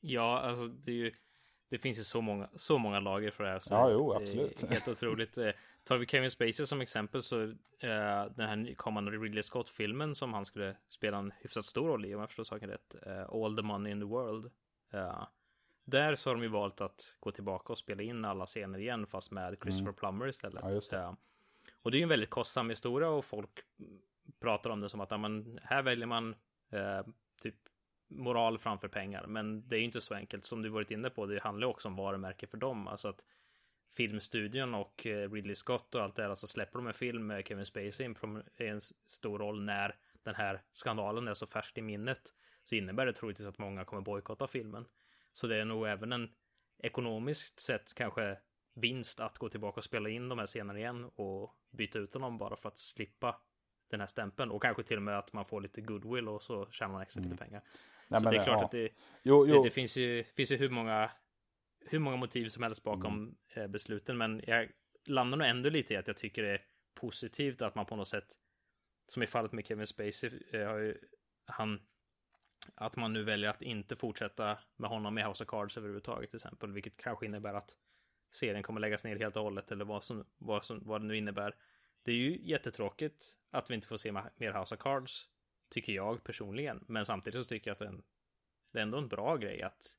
Ja, 0.00 0.38
alltså 0.38 0.66
det 0.66 0.90
är 0.90 0.96
ju 0.96 1.14
det 1.70 1.78
finns 1.78 1.98
ju 1.98 2.04
så 2.04 2.20
många, 2.20 2.48
så 2.54 2.78
många 2.78 3.00
lager 3.00 3.30
för 3.30 3.44
det 3.44 3.50
här. 3.50 3.58
Så 3.58 3.74
Ja, 3.74 3.90
jo, 3.90 4.12
är 4.12 4.16
absolut. 4.16 4.62
Helt 4.70 4.88
otroligt. 4.88 5.38
Eh, 5.38 5.50
Tar 5.84 5.98
vi 5.98 6.06
Kevin 6.06 6.30
Spacey 6.30 6.66
som 6.66 6.80
exempel 6.80 7.22
så 7.22 7.42
eh, 7.42 8.24
den 8.36 8.48
här 8.48 8.74
kommande 8.74 9.10
Ridley 9.10 9.42
Scott-filmen 9.42 10.14
som 10.14 10.34
han 10.34 10.44
skulle 10.44 10.76
spela 10.88 11.18
en 11.18 11.32
hyfsat 11.40 11.64
stor 11.64 11.88
roll 11.88 12.04
i, 12.04 12.14
om 12.14 12.20
jag 12.20 12.28
förstår 12.28 12.44
saken 12.44 12.70
rätt, 12.70 12.94
eh, 13.06 13.22
All 13.22 13.56
the 13.56 13.62
Money 13.62 13.92
in 13.92 14.00
the 14.00 14.06
World. 14.06 14.50
Eh, 14.92 15.26
där 15.84 16.14
så 16.14 16.30
har 16.30 16.34
de 16.34 16.42
ju 16.42 16.48
valt 16.48 16.80
att 16.80 17.16
gå 17.20 17.30
tillbaka 17.30 17.72
och 17.72 17.78
spela 17.78 18.02
in 18.02 18.24
alla 18.24 18.46
scener 18.46 18.78
igen, 18.78 19.06
fast 19.06 19.30
med 19.30 19.56
Christopher 19.62 19.92
Plummer 19.92 20.28
istället. 20.28 20.62
Mm. 20.62 20.74
Ja, 20.74 20.80
det. 20.90 20.96
Eh, 20.96 21.12
och 21.82 21.90
det 21.90 21.96
är 21.96 21.98
ju 21.98 22.02
en 22.02 22.08
väldigt 22.08 22.30
kostsam 22.30 22.70
historia 22.70 23.08
och 23.08 23.24
folk 23.24 23.50
pratar 24.40 24.70
om 24.70 24.80
det 24.80 24.88
som 24.88 25.00
att 25.00 25.10
ja, 25.10 25.16
men, 25.16 25.60
här 25.62 25.82
väljer 25.82 26.06
man 26.06 26.34
eh, 26.70 27.06
typ 27.42 27.56
moral 28.10 28.58
framför 28.58 28.88
pengar. 28.88 29.26
Men 29.26 29.68
det 29.68 29.76
är 29.76 29.78
ju 29.78 29.84
inte 29.84 30.00
så 30.00 30.14
enkelt 30.14 30.44
som 30.44 30.62
du 30.62 30.68
varit 30.68 30.90
inne 30.90 31.10
på. 31.10 31.26
Det 31.26 31.42
handlar 31.42 31.66
ju 31.66 31.70
också 31.70 31.88
om 31.88 31.96
varumärke 31.96 32.46
för 32.46 32.58
dem. 32.58 32.88
Alltså 32.88 33.08
att 33.08 33.24
filmstudion 33.96 34.74
och 34.74 35.06
eh, 35.06 35.30
Ridley 35.30 35.54
Scott 35.54 35.94
och 35.94 36.02
allt 36.02 36.16
det 36.16 36.22
här, 36.22 36.30
alltså 36.30 36.46
släpper 36.46 36.78
de 36.78 36.86
en 36.86 36.94
film 36.94 37.26
med 37.26 37.48
Kevin 37.48 37.66
Spacey 37.66 38.14
i 38.58 38.66
en 38.66 38.80
stor 39.06 39.38
roll 39.38 39.62
när 39.62 39.96
den 40.22 40.34
här 40.34 40.62
skandalen 40.72 41.28
är 41.28 41.34
så 41.34 41.46
färskt 41.46 41.78
i 41.78 41.82
minnet 41.82 42.32
så 42.64 42.74
innebär 42.74 43.06
det 43.06 43.12
troligtvis 43.12 43.46
att 43.46 43.58
många 43.58 43.84
kommer 43.84 44.02
bojkotta 44.02 44.46
filmen. 44.46 44.84
Så 45.32 45.46
det 45.46 45.56
är 45.56 45.64
nog 45.64 45.88
även 45.88 46.12
en 46.12 46.30
ekonomiskt 46.78 47.60
sett 47.60 47.94
kanske 47.94 48.38
vinst 48.74 49.20
att 49.20 49.38
gå 49.38 49.48
tillbaka 49.48 49.80
och 49.80 49.84
spela 49.84 50.08
in 50.08 50.28
de 50.28 50.38
här 50.38 50.46
scenerna 50.46 50.78
igen 50.78 51.10
och 51.14 51.56
byta 51.70 51.98
ut 51.98 52.12
dem 52.12 52.38
bara 52.38 52.56
för 52.56 52.68
att 52.68 52.78
slippa 52.78 53.40
den 53.90 54.00
här 54.00 54.06
stämpeln 54.06 54.50
och 54.50 54.62
kanske 54.62 54.82
till 54.82 54.96
och 54.96 55.02
med 55.02 55.18
att 55.18 55.32
man 55.32 55.44
får 55.44 55.60
lite 55.60 55.80
goodwill 55.80 56.28
och 56.28 56.42
så 56.42 56.70
tjänar 56.70 56.92
man 56.92 57.02
extra 57.02 57.20
mm. 57.20 57.30
lite 57.30 57.44
pengar. 57.44 57.62
Nej, 58.10 58.20
så 58.20 58.30
det 58.30 58.36
är 58.36 58.44
klart 58.44 58.60
ja. 58.60 58.64
att 58.64 58.70
det, 58.70 58.88
jo, 59.22 59.46
jo. 59.46 59.54
det, 59.54 59.62
det, 59.62 59.70
finns 59.70 59.96
ju, 59.96 60.24
finns 60.24 60.52
ju 60.52 60.56
hur 60.56 60.70
många 60.70 61.10
hur 61.80 61.98
många 61.98 62.16
motiv 62.16 62.48
som 62.48 62.62
helst 62.62 62.82
bakom 62.82 63.14
mm. 63.14 63.36
Eh, 63.54 63.66
besluten, 63.66 64.18
men 64.18 64.42
jag 64.46 64.68
landar 65.06 65.38
nog 65.38 65.48
ändå 65.48 65.68
lite 65.68 65.94
i 65.94 65.96
att 65.96 66.06
jag 66.06 66.16
tycker 66.16 66.42
det 66.42 66.50
är 66.50 66.60
positivt 66.94 67.62
att 67.62 67.74
man 67.74 67.86
på 67.86 67.96
något 67.96 68.08
sätt, 68.08 68.34
som 69.06 69.22
i 69.22 69.26
fallet 69.26 69.52
med 69.52 69.66
Kevin 69.66 69.86
Spacey, 69.86 70.30
eh, 70.52 70.60
ju, 70.60 70.98
han, 71.44 71.80
att 72.74 72.96
man 72.96 73.12
nu 73.12 73.24
väljer 73.24 73.50
att 73.50 73.62
inte 73.62 73.96
fortsätta 73.96 74.58
med 74.76 74.90
honom 74.90 75.18
i 75.18 75.22
House 75.22 75.44
of 75.44 75.50
Cards 75.50 75.76
överhuvudtaget 75.76 76.30
till 76.30 76.36
exempel, 76.36 76.72
vilket 76.72 76.96
kanske 76.96 77.26
innebär 77.26 77.54
att 77.54 77.76
serien 78.32 78.62
kommer 78.62 78.80
läggas 78.80 79.04
ner 79.04 79.16
helt 79.16 79.36
och 79.36 79.42
hållet 79.42 79.72
eller 79.72 79.84
vad, 79.84 80.04
som, 80.04 80.24
vad, 80.38 80.64
som, 80.64 80.80
vad 80.84 81.00
det 81.00 81.06
nu 81.06 81.16
innebär. 81.16 81.54
Det 82.02 82.10
är 82.12 82.16
ju 82.16 82.38
jättetråkigt 82.42 83.36
att 83.50 83.70
vi 83.70 83.74
inte 83.74 83.86
får 83.86 83.96
se 83.96 84.12
mer 84.12 84.52
House 84.52 84.74
of 84.74 84.80
Cards, 84.80 85.28
tycker 85.70 85.92
jag 85.92 86.24
personligen, 86.24 86.84
men 86.86 87.06
samtidigt 87.06 87.44
så 87.44 87.48
tycker 87.48 87.70
jag 87.70 87.72
att 87.72 87.78
det 87.78 87.84
är, 87.84 87.88
en, 87.88 88.02
det 88.72 88.78
är 88.78 88.82
ändå 88.82 88.98
en 88.98 89.08
bra 89.08 89.36
grej 89.36 89.62
att 89.62 89.96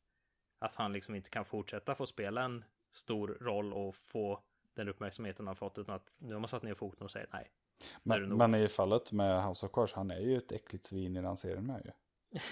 att 0.60 0.76
han 0.76 0.94
liksom 0.94 1.16
inte 1.16 1.30
kan 1.30 1.46
fortsätta 1.46 1.96
få 1.96 2.06
spela 2.06 2.44
en 2.44 2.64
stor 2.92 3.38
roll 3.42 3.74
och 3.74 3.96
få 3.96 4.40
den 4.74 4.90
uppmärksamheten 4.90 5.48
han 5.48 5.56
fått 5.56 5.78
utan 5.78 5.96
att 5.96 6.12
nu 6.18 6.34
har 6.34 6.40
man 6.40 6.48
satt 6.48 6.64
ner 6.64 6.74
foten 6.74 7.04
och 7.04 7.12
säger 7.12 7.28
nej. 7.34 7.52
Men, 8.04 8.38
men 8.38 8.56
i 8.56 8.68
fallet 8.68 9.12
med 9.12 9.44
House 9.44 9.66
of 9.66 9.72
Cards, 9.72 9.94
han 9.94 10.12
är 10.12 10.20
ju 10.20 10.38
ett 10.38 10.52
äckligt 10.52 10.86
svin 10.86 11.18
i 11.18 11.22
den 11.22 11.38
serien 11.38 11.66
med 11.66 11.82
ju. 11.86 11.92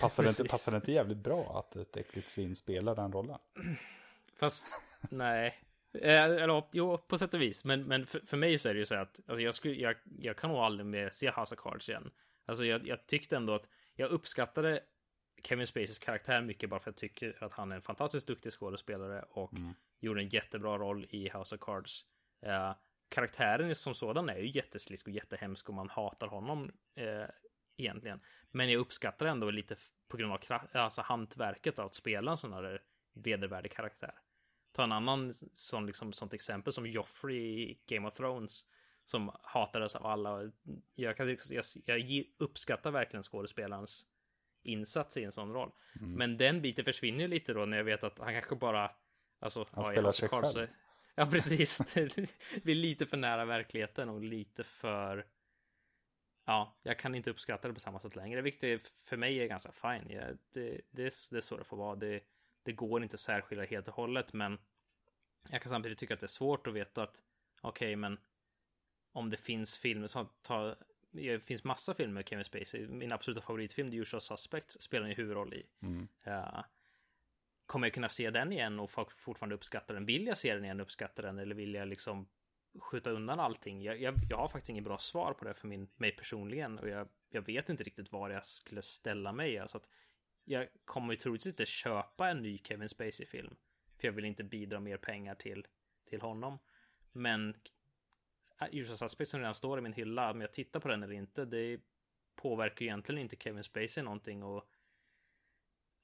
Passar, 0.02 0.24
det 0.24 0.30
inte, 0.30 0.44
passar 0.50 0.72
det 0.72 0.76
inte 0.76 0.92
jävligt 0.92 1.18
bra 1.18 1.60
att 1.60 1.76
ett 1.76 1.98
äckligt 1.98 2.30
svin 2.30 2.56
spelar 2.56 2.96
den 2.96 3.12
rollen? 3.12 3.40
Fast, 4.40 4.68
nej. 5.10 5.60
Eh, 5.94 6.24
eller 6.24 6.64
jo, 6.72 6.98
på 6.98 7.18
sätt 7.18 7.34
och 7.34 7.42
vis. 7.42 7.66
Men, 7.66 7.84
men 7.84 8.06
för, 8.06 8.20
för 8.20 8.38
mig 8.38 8.58
så 8.58 8.70
är 8.70 8.74
det 8.74 8.80
ju 8.80 8.86
så 8.86 8.96
att 8.96 9.20
alltså 9.28 9.44
jag, 9.44 9.54
skulle, 9.54 9.74
jag, 9.74 9.96
jag 10.20 10.38
kan 10.38 10.50
nog 10.50 10.60
aldrig 10.60 10.86
mer 10.86 11.10
se 11.10 11.32
House 11.32 11.56
of 11.56 11.62
Cards 11.62 11.90
igen. 11.90 12.12
Alltså 12.50 12.66
jag, 12.66 12.88
jag 12.88 13.08
tyckte 13.08 13.36
ändå 13.36 13.54
att 13.54 13.70
jag 13.96 14.12
uppskattade 14.12 14.84
Kevin 15.44 15.68
Spaceys 15.68 16.00
karaktär 16.00 16.42
mycket 16.42 16.70
bara 16.70 16.80
för 16.80 16.90
att 16.90 17.02
jag 17.02 17.12
tycker 17.12 17.44
att 17.44 17.54
han 17.54 17.72
är 17.72 17.76
en 17.76 17.82
fantastiskt 17.82 18.28
duktig 18.28 18.54
skådespelare 18.54 19.22
och 19.30 19.54
mm. 19.54 19.74
gjorde 20.00 20.22
en 20.22 20.30
jättebra 20.30 20.78
roll 20.78 21.08
i 21.10 21.30
House 21.30 21.56
of 21.56 21.62
Cards. 21.62 22.06
Uh, 22.46 22.76
karaktären 23.10 23.76
som 23.76 23.94
sådan 23.94 24.30
är 24.30 24.38
ju 24.38 24.52
jätteslisk 24.52 25.08
och 25.08 25.14
jättehemsk 25.14 25.70
och 25.70 25.76
man 25.76 25.90
hatar 25.90 26.28
honom 26.28 26.72
uh, 27.00 27.26
egentligen. 27.78 28.20
Men 28.52 28.72
jag 28.72 28.80
uppskattar 28.80 29.26
ändå 29.26 29.52
lite 29.52 29.76
på 30.08 30.18
grund 30.18 30.34
av 30.34 30.40
alltså 30.72 31.02
hantverket 31.02 31.80
att 31.80 31.96
spela 31.96 32.32
en 32.32 32.38
sån 32.38 32.54
här 32.54 32.82
vedervärdig 33.14 33.72
karaktär. 33.72 34.14
Ta 34.72 34.84
en 34.84 34.92
annan 34.92 35.34
sån, 35.34 35.86
liksom, 35.86 36.14
sånt 36.14 36.34
exempel 36.34 36.74
som 36.74 36.88
Joffrey 36.88 37.38
i 37.38 37.80
Game 37.86 38.08
of 38.08 38.14
Thrones 38.14 38.66
som 39.10 39.32
hatades 39.42 39.96
av 39.96 40.06
alla. 40.06 40.52
Jag, 40.96 41.18
kan, 41.18 41.38
jag, 41.50 41.66
jag 41.86 42.24
uppskattar 42.38 42.92
verkligen 42.92 43.24
skådespelarens 43.24 44.06
insats 44.64 45.18
i 45.18 45.24
en 45.24 45.32
sån 45.32 45.54
roll. 45.54 45.72
Mm. 46.00 46.14
Men 46.14 46.38
den 46.38 46.62
biten 46.62 46.86
försvinner 46.86 47.28
lite 47.28 47.54
då 47.54 47.66
när 47.66 47.78
jag 47.78 47.84
vet 47.84 48.04
att 48.04 48.20
han 48.20 48.34
kanske 48.34 48.56
bara... 48.56 48.92
Alltså, 49.40 49.66
han 49.72 49.84
ja, 49.84 49.92
spelar 49.92 50.12
sig 50.12 50.30
själv. 50.30 50.44
Så, 50.44 50.68
ja, 51.16 51.26
precis. 51.26 51.94
det 51.94 52.64
blir 52.64 52.76
lite 52.76 53.06
för 53.06 53.18
nära 53.18 53.46
verkligheten 53.46 54.10
och 54.10 54.22
lite 54.22 54.64
för... 54.64 55.26
Ja, 56.46 56.80
jag 56.84 57.00
kan 57.00 57.16
inte 57.16 57.30
uppskatta 57.30 57.68
det 57.68 57.74
på 57.74 57.80
samma 57.80 58.00
sätt 58.00 58.16
längre, 58.16 58.42
vilket 58.42 58.88
för 58.88 59.18
mig 59.18 59.40
är 59.40 59.48
ganska 59.48 59.72
fine. 59.72 60.10
Ja, 60.10 60.22
det, 60.54 60.82
det, 60.92 61.12
det 61.30 61.38
är 61.38 61.42
så 61.42 61.58
det 61.58 61.64
får 61.64 61.78
vara. 61.78 61.96
Det, 61.96 62.24
det 62.64 62.72
går 62.72 63.04
inte 63.04 63.16
att 63.16 63.20
särskilja 63.20 63.66
helt 63.66 63.88
och 63.88 63.94
hållet, 63.94 64.34
men 64.34 64.58
jag 65.50 65.62
kan 65.62 65.70
samtidigt 65.70 65.98
tycka 65.98 66.14
att 66.14 66.20
det 66.20 66.26
är 66.26 66.28
svårt 66.28 66.68
att 66.68 66.74
veta 66.74 67.04
att 67.04 67.24
okej, 67.62 67.88
okay, 67.88 67.96
men 67.96 68.18
om 69.12 69.30
det 69.30 69.38
finns 69.38 69.78
filmer 69.78 70.08
som 70.08 70.30
tar 70.42 70.78
det 71.12 71.40
finns 71.40 71.64
massa 71.64 71.94
filmer 71.94 72.24
Kevin 72.24 72.46
Spacey. 72.46 72.88
Min 72.88 73.12
absoluta 73.12 73.42
favoritfilm, 73.42 73.92
The 73.92 73.98
Usual 73.98 74.22
Suspects, 74.22 74.82
spelar 74.82 75.08
en 75.08 75.16
huvudroll 75.16 75.54
i. 75.54 75.66
Mm. 75.82 76.08
Uh, 76.28 76.64
kommer 77.66 77.88
jag 77.88 77.94
kunna 77.94 78.10
se 78.10 78.30
den 78.30 78.52
igen 78.52 78.80
och 78.80 78.92
fortfarande 79.12 79.56
uppskatta 79.56 79.94
den? 79.94 80.06
Vill 80.06 80.28
jag 80.28 80.38
se 80.38 80.54
den 80.54 80.66
igen 80.66 80.80
och 80.80 80.84
uppskatta 80.84 81.22
den? 81.22 81.40
Eller 81.40 81.56
vill 81.56 81.74
jag 81.74 81.88
liksom 81.88 82.28
skjuta 82.80 83.12
undan 83.12 83.40
allting? 83.40 83.82
Jag, 83.82 84.02
jag, 84.02 84.16
jag 84.30 84.38
har 84.38 84.48
faktiskt 84.48 84.70
inget 84.70 84.84
bra 84.84 84.98
svar 84.98 85.34
på 85.34 85.46
det 85.46 85.54
för 85.54 85.68
min, 85.68 85.90
mig 85.96 86.12
personligen. 86.12 86.80
Och 86.80 86.90
jag, 86.90 87.08
jag 87.30 87.42
vet 87.42 87.70
inte 87.70 87.84
riktigt 87.84 88.12
var 88.12 88.30
jag 88.30 88.46
skulle 88.46 88.82
ställa 88.82 89.32
mig. 89.32 89.58
Alltså 89.58 89.78
att 89.78 89.90
jag 90.44 90.68
kommer 90.86 91.14
ju 91.14 91.18
troligtvis 91.18 91.54
inte 91.54 91.66
köpa 91.66 92.30
en 92.30 92.42
ny 92.42 92.58
Kevin 92.58 92.90
Spacey-film. 92.90 93.56
För 93.98 94.08
jag 94.08 94.14
vill 94.14 94.26
inte 94.26 94.44
bidra 94.44 94.80
mer 94.80 94.98
pengar 94.98 95.36
till, 95.36 95.68
till 96.10 96.22
honom. 96.22 96.60
Men 97.12 97.56
Usual 98.72 98.98
Suspects 98.98 99.32
som 99.32 99.40
redan 99.40 99.56
står 99.56 99.78
i 99.78 99.82
min 99.82 99.94
hylla, 99.94 100.32
om 100.32 100.42
jag 100.42 100.54
tittar 100.54 100.80
på 100.80 100.88
den 100.88 101.04
eller 101.04 101.14
inte, 101.14 101.46
det 101.46 101.80
påverkar 102.36 102.86
egentligen 102.86 103.22
inte 103.22 103.36
Kevin 103.36 103.64
Spacey 103.64 104.04
någonting 104.04 104.44
och 104.44 104.70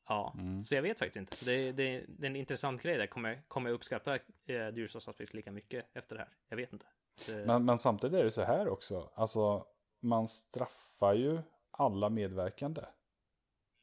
Ja, 0.08 0.34
mm. 0.38 0.64
så 0.64 0.76
jag 0.76 0.82
vet 0.82 1.00
faktiskt 1.00 1.18
inte. 1.18 1.46
Det, 1.46 1.72
det, 1.72 2.06
det 2.08 2.26
är 2.26 2.30
en 2.30 2.36
intressant 2.36 2.82
grej 2.82 2.98
där. 2.98 3.08
Kommer, 3.08 3.42
kommer 3.48 3.70
jag 3.70 3.76
uppskatta 3.76 4.16
eh, 4.46 4.68
Usual 4.68 5.02
Suspects 5.02 5.34
lika 5.34 5.52
mycket 5.52 5.86
efter 5.94 6.16
det 6.16 6.22
här? 6.22 6.30
Jag 6.50 6.58
vet 6.58 6.74
inte. 6.74 6.86
Det... 7.26 7.46
Men, 7.46 7.66
men 7.66 7.78
samtidigt 7.78 8.20
är 8.20 8.24
det 8.24 8.32
så 8.32 8.44
här 8.44 8.68
också. 8.68 9.10
Alltså, 9.16 9.66
man 10.00 10.28
straffar 10.28 11.14
ju 11.14 11.42
alla 11.72 12.10
medverkande. 12.10 12.82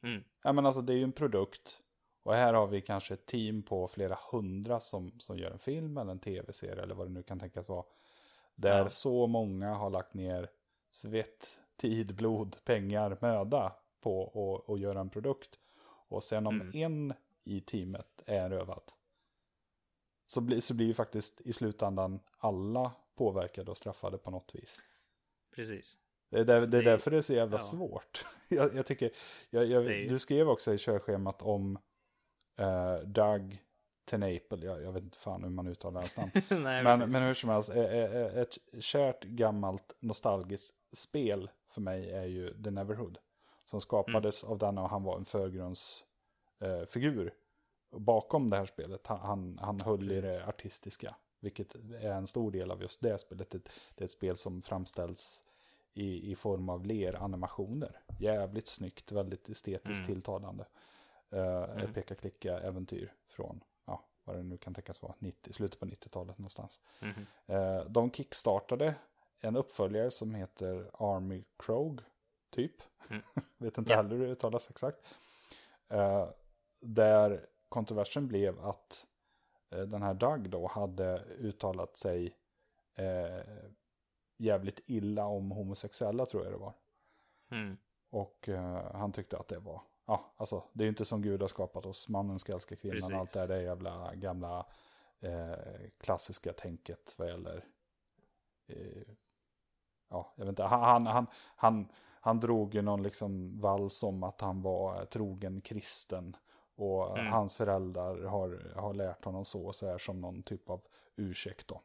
Mm. 0.03 0.23
Ja, 0.43 0.53
men 0.53 0.65
alltså 0.65 0.81
det 0.81 0.93
är 0.93 0.97
ju 0.97 1.03
en 1.03 1.11
produkt. 1.11 1.81
Och 2.23 2.33
här 2.33 2.53
har 2.53 2.67
vi 2.67 2.81
kanske 2.81 3.13
ett 3.13 3.25
team 3.25 3.63
på 3.63 3.87
flera 3.87 4.17
hundra 4.31 4.79
som, 4.79 5.19
som 5.19 5.37
gör 5.37 5.51
en 5.51 5.59
film 5.59 5.97
eller 5.97 6.11
en 6.11 6.19
tv-serie 6.19 6.83
eller 6.83 6.95
vad 6.95 7.07
det 7.07 7.13
nu 7.13 7.23
kan 7.23 7.39
tänkas 7.39 7.69
vara. 7.69 7.85
Där 8.55 8.79
ja. 8.79 8.89
så 8.89 9.27
många 9.27 9.73
har 9.73 9.89
lagt 9.89 10.13
ner 10.13 10.49
svett, 10.91 11.59
tid, 11.75 12.15
blod, 12.15 12.57
pengar, 12.63 13.17
möda 13.21 13.75
på 14.01 14.63
att 14.67 14.79
göra 14.79 14.99
en 14.99 15.09
produkt. 15.09 15.59
Och 16.07 16.23
sen 16.23 16.47
om 16.47 16.61
mm. 16.61 16.75
en 16.75 17.13
i 17.43 17.61
teamet 17.61 18.23
är 18.25 18.49
rövat. 18.49 18.95
Så, 20.25 20.41
bli, 20.41 20.61
så 20.61 20.73
blir 20.73 20.87
ju 20.87 20.93
faktiskt 20.93 21.41
i 21.41 21.53
slutändan 21.53 22.19
alla 22.37 22.91
påverkade 23.15 23.71
och 23.71 23.77
straffade 23.77 24.17
på 24.17 24.31
något 24.31 24.55
vis. 24.55 24.81
Precis. 25.55 25.97
Det 26.29 26.39
är, 26.39 26.45
där, 26.45 26.67
det 26.67 26.77
är 26.77 26.83
därför 26.83 27.11
det 27.11 27.17
är 27.17 27.21
så 27.21 27.33
jävla 27.33 27.57
ja. 27.57 27.63
svårt. 27.63 28.25
Jag, 28.47 28.75
jag 28.75 28.85
tycker, 28.85 29.11
jag, 29.49 29.65
jag, 29.65 29.85
du 29.85 30.19
skrev 30.19 30.49
också 30.49 30.73
i 30.73 30.77
körschemat 30.77 31.41
om 31.41 31.77
uh, 32.59 32.95
Doug 33.05 33.62
Tenaple, 34.05 34.65
jag, 34.65 34.81
jag 34.81 34.91
vet 34.91 35.03
inte 35.03 35.17
fan 35.17 35.43
hur 35.43 35.49
man 35.49 35.67
uttalar 35.67 36.01
hans 36.01 36.17
namn. 36.17 36.31
Nej, 36.63 36.83
men, 36.83 37.11
men 37.11 37.23
hur 37.23 37.33
som 37.33 37.49
helst, 37.49 37.69
ett 37.69 38.57
kärt 38.79 39.23
gammalt 39.23 39.95
nostalgiskt 39.99 40.75
spel 40.91 41.49
för 41.69 41.81
mig 41.81 42.11
är 42.11 42.25
ju 42.25 42.63
The 42.63 42.71
Neverhood. 42.71 43.17
Som 43.65 43.81
skapades 43.81 44.43
mm. 44.43 44.51
av 44.51 44.57
denna 44.57 44.83
och 44.83 44.89
han 44.89 45.03
var 45.03 45.17
en 45.17 45.25
förgrundsfigur. 45.25 47.27
Eh, 47.27 47.33
bakom 47.99 48.49
det 48.49 48.57
här 48.57 48.65
spelet, 48.65 49.07
han, 49.07 49.19
han, 49.19 49.59
han 49.61 49.79
höll 49.79 50.11
i 50.11 50.21
det 50.21 50.47
artistiska. 50.47 51.15
Vilket 51.39 51.75
är 51.75 52.11
en 52.11 52.27
stor 52.27 52.51
del 52.51 52.71
av 52.71 52.81
just 52.81 53.01
det 53.01 53.17
spelet. 53.17 53.49
Det, 53.49 53.69
det 53.95 54.03
är 54.03 54.05
ett 54.05 54.11
spel 54.11 54.37
som 54.37 54.61
framställs 54.61 55.43
i, 55.93 56.31
i 56.31 56.35
form 56.35 56.69
av 56.69 56.85
leranimationer. 56.85 57.99
Jävligt 58.19 58.67
snyggt, 58.67 59.11
väldigt 59.11 59.49
estetiskt 59.49 59.99
mm. 59.99 60.05
tilltalande. 60.05 60.65
Uh, 61.33 61.39
mm. 61.39 61.93
Peka-klicka-äventyr 61.93 63.13
från 63.27 63.63
vad 64.23 64.35
det 64.35 64.43
nu 64.43 64.57
kan 64.57 64.73
tänkas 64.73 65.01
vara, 65.01 65.13
90, 65.19 65.53
slutet 65.53 65.79
på 65.79 65.85
90-talet 65.85 66.37
någonstans. 66.37 66.81
Mm 67.01 67.13
-hmm. 67.15 67.89
de 67.89 68.11
kickstartade 68.11 68.95
en 69.43 69.55
uppföljare 69.55 70.11
som 70.11 70.35
heter 70.35 70.89
Army 70.93 71.43
Krog, 71.57 72.01
typ. 72.49 72.83
Mm. 73.09 73.21
Vet 73.57 73.77
inte 73.77 73.91
yeah. 73.91 74.03
heller 74.03 74.17
hur 74.17 74.25
det 74.25 74.31
uttalas 74.31 74.69
exakt. 74.69 74.97
Eh, 75.89 76.29
där 76.79 77.45
kontroversen 77.69 78.27
blev 78.27 78.65
att 78.65 79.05
eh, 79.69 79.81
den 79.81 80.01
här 80.01 80.13
Doug 80.13 80.49
då 80.49 80.67
hade 80.67 81.23
uttalat 81.23 81.97
sig 81.97 82.37
jävligt 84.37 84.79
illa 84.85 85.25
om 85.25 85.51
homosexuella 85.51 86.25
tror 86.25 86.43
jag 86.43 86.53
det 86.53 86.57
var. 86.57 86.73
Mm. 87.51 87.77
Och 88.09 88.49
han 88.93 89.11
tyckte 89.11 89.37
att 89.37 89.47
det 89.47 89.59
var 89.59 89.81
ja, 90.05 90.33
alltså 90.37 90.63
det 90.73 90.83
är 90.83 90.85
ju 90.85 90.89
inte 90.89 91.05
som 91.05 91.21
Gud 91.21 91.41
har 91.41 91.47
skapat 91.47 91.85
oss. 91.85 92.09
Mannen 92.09 92.39
ska 92.39 92.53
älska 92.53 92.75
kvinnan. 92.75 92.95
Precis. 92.95 93.13
Allt 93.13 93.33
det 93.33 93.39
här 93.39 93.47
det 93.47 93.61
jävla 93.61 94.15
gamla 94.15 94.65
eh, 95.19 95.55
klassiska 95.97 96.53
tänket 96.53 97.13
vad 97.17 97.27
gäller. 97.27 97.65
Eh, 98.67 99.07
ja, 100.09 100.33
jag 100.35 100.45
vet 100.45 100.49
inte. 100.49 100.63
Han, 100.63 101.05
han, 101.07 101.27
han, 101.55 101.87
han 102.21 102.39
drog 102.39 102.75
ju 102.75 102.81
någon 102.81 103.03
liksom 103.03 103.59
vals 103.59 104.03
om 104.03 104.23
att 104.23 104.41
han 104.41 104.61
var 104.61 105.05
trogen 105.05 105.61
kristen. 105.61 106.35
Och 106.75 107.19
mm. 107.19 107.31
hans 107.31 107.55
föräldrar 107.55 108.23
har, 108.23 108.73
har 108.75 108.93
lärt 108.93 109.25
honom 109.25 109.45
så 109.45 109.65
och 109.65 109.75
så 109.75 109.87
här 109.87 109.97
som 109.97 110.21
någon 110.21 110.43
typ 110.43 110.69
av 110.69 110.81
ursäkt 111.15 111.67
då. 111.67 111.81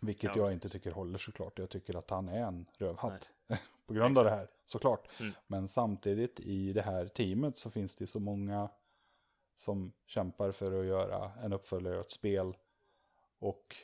Vilket 0.00 0.36
ja, 0.36 0.42
jag 0.42 0.52
inte 0.52 0.68
tycker 0.68 0.90
håller 0.90 1.18
såklart. 1.18 1.58
Jag 1.58 1.70
tycker 1.70 1.96
att 1.96 2.10
han 2.10 2.28
är 2.28 2.42
en 2.42 2.66
rövhatt. 2.78 3.30
På 3.88 3.94
grund 3.94 4.18
av 4.18 4.24
det 4.24 4.30
Exakt. 4.30 4.50
här, 4.50 4.58
såklart. 4.64 5.08
Mm. 5.20 5.32
Men 5.46 5.68
samtidigt 5.68 6.40
i 6.40 6.72
det 6.72 6.82
här 6.82 7.06
teamet 7.06 7.56
så 7.56 7.70
finns 7.70 7.96
det 7.96 8.06
så 8.06 8.20
många 8.20 8.68
som 9.56 9.92
kämpar 10.06 10.52
för 10.52 10.80
att 10.80 10.86
göra 10.86 11.30
en 11.42 11.52
uppföljare 11.52 11.94
av 11.94 12.00
ett 12.00 12.12
spel. 12.12 12.56
Och 13.38 13.76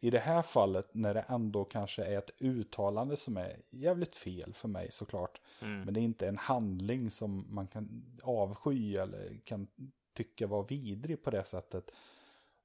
i 0.00 0.10
det 0.10 0.18
här 0.18 0.42
fallet 0.42 0.94
när 0.94 1.14
det 1.14 1.20
ändå 1.20 1.64
kanske 1.64 2.04
är 2.04 2.18
ett 2.18 2.30
uttalande 2.38 3.16
som 3.16 3.36
är 3.36 3.62
jävligt 3.70 4.16
fel 4.16 4.54
för 4.54 4.68
mig 4.68 4.90
såklart. 4.90 5.40
Mm. 5.60 5.80
Men 5.80 5.94
det 5.94 6.00
är 6.00 6.02
inte 6.02 6.28
en 6.28 6.38
handling 6.38 7.10
som 7.10 7.46
man 7.48 7.66
kan 7.66 8.04
avsky 8.22 8.96
eller 8.96 9.40
kan 9.44 9.66
tycka 10.12 10.46
var 10.46 10.64
vidrig 10.68 11.22
på 11.22 11.30
det 11.30 11.44
sättet. 11.44 11.90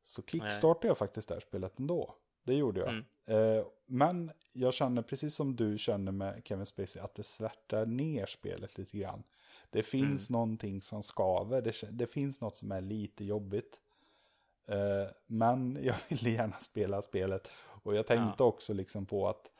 Så 0.05 0.21
kickstartade 0.21 0.87
jag 0.87 0.97
faktiskt 0.97 1.27
det 1.27 1.35
här 1.35 1.41
spelet 1.41 1.79
ändå. 1.79 2.15
Det 2.47 2.53
gjorde 2.53 2.79
jag. 2.79 2.89
Mm. 2.89 3.05
Eh, 3.25 3.65
men 3.85 4.31
jag 4.53 4.73
känner 4.73 5.01
precis 5.01 5.35
som 5.35 5.55
du 5.55 5.77
känner 5.77 6.11
med 6.11 6.41
Kevin 6.45 6.65
Spacey 6.65 7.01
att 7.01 7.15
det 7.15 7.23
svärtar 7.23 7.85
ner 7.85 8.25
spelet 8.25 8.77
lite 8.77 8.97
grann. 8.97 9.23
Det 9.69 9.83
finns 9.83 10.29
någonting 10.29 10.81
som 10.81 11.03
skaver. 11.03 11.61
Det, 11.61 11.73
det 11.91 12.07
finns 12.07 12.41
något 12.41 12.55
som 12.55 12.71
är 12.71 12.81
lite 12.81 13.25
jobbigt. 13.25 13.79
Eh, 14.67 15.11
men 15.25 15.77
jag 15.83 15.95
ville 16.07 16.29
gärna 16.29 16.57
spela 16.59 17.01
spelet. 17.01 17.51
Och 17.83 17.95
jag 17.95 18.07
tänkte 18.07 18.43
också 18.43 18.73
liksom 18.73 19.05
på 19.05 19.27
att 19.27 19.51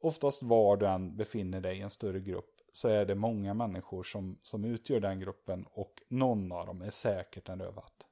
oftast 0.00 0.42
var 0.42 0.76
du 0.76 0.86
än 0.86 1.16
befinner 1.16 1.60
dig 1.60 1.78
i 1.78 1.80
en 1.80 1.90
större 1.90 2.20
grupp 2.20 2.60
så 2.72 2.88
är 2.88 3.06
det 3.06 3.14
många 3.14 3.54
människor 3.54 4.02
som, 4.02 4.38
som 4.42 4.64
utgör 4.64 5.00
den 5.00 5.20
gruppen 5.20 5.66
och 5.70 6.02
någon 6.08 6.52
av 6.52 6.66
dem 6.66 6.82
är 6.82 6.90
säkert 6.90 7.48
en 7.48 7.60
rövhatt. 7.60 8.06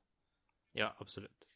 Ja, 0.72 0.94
absolut. 0.98 1.48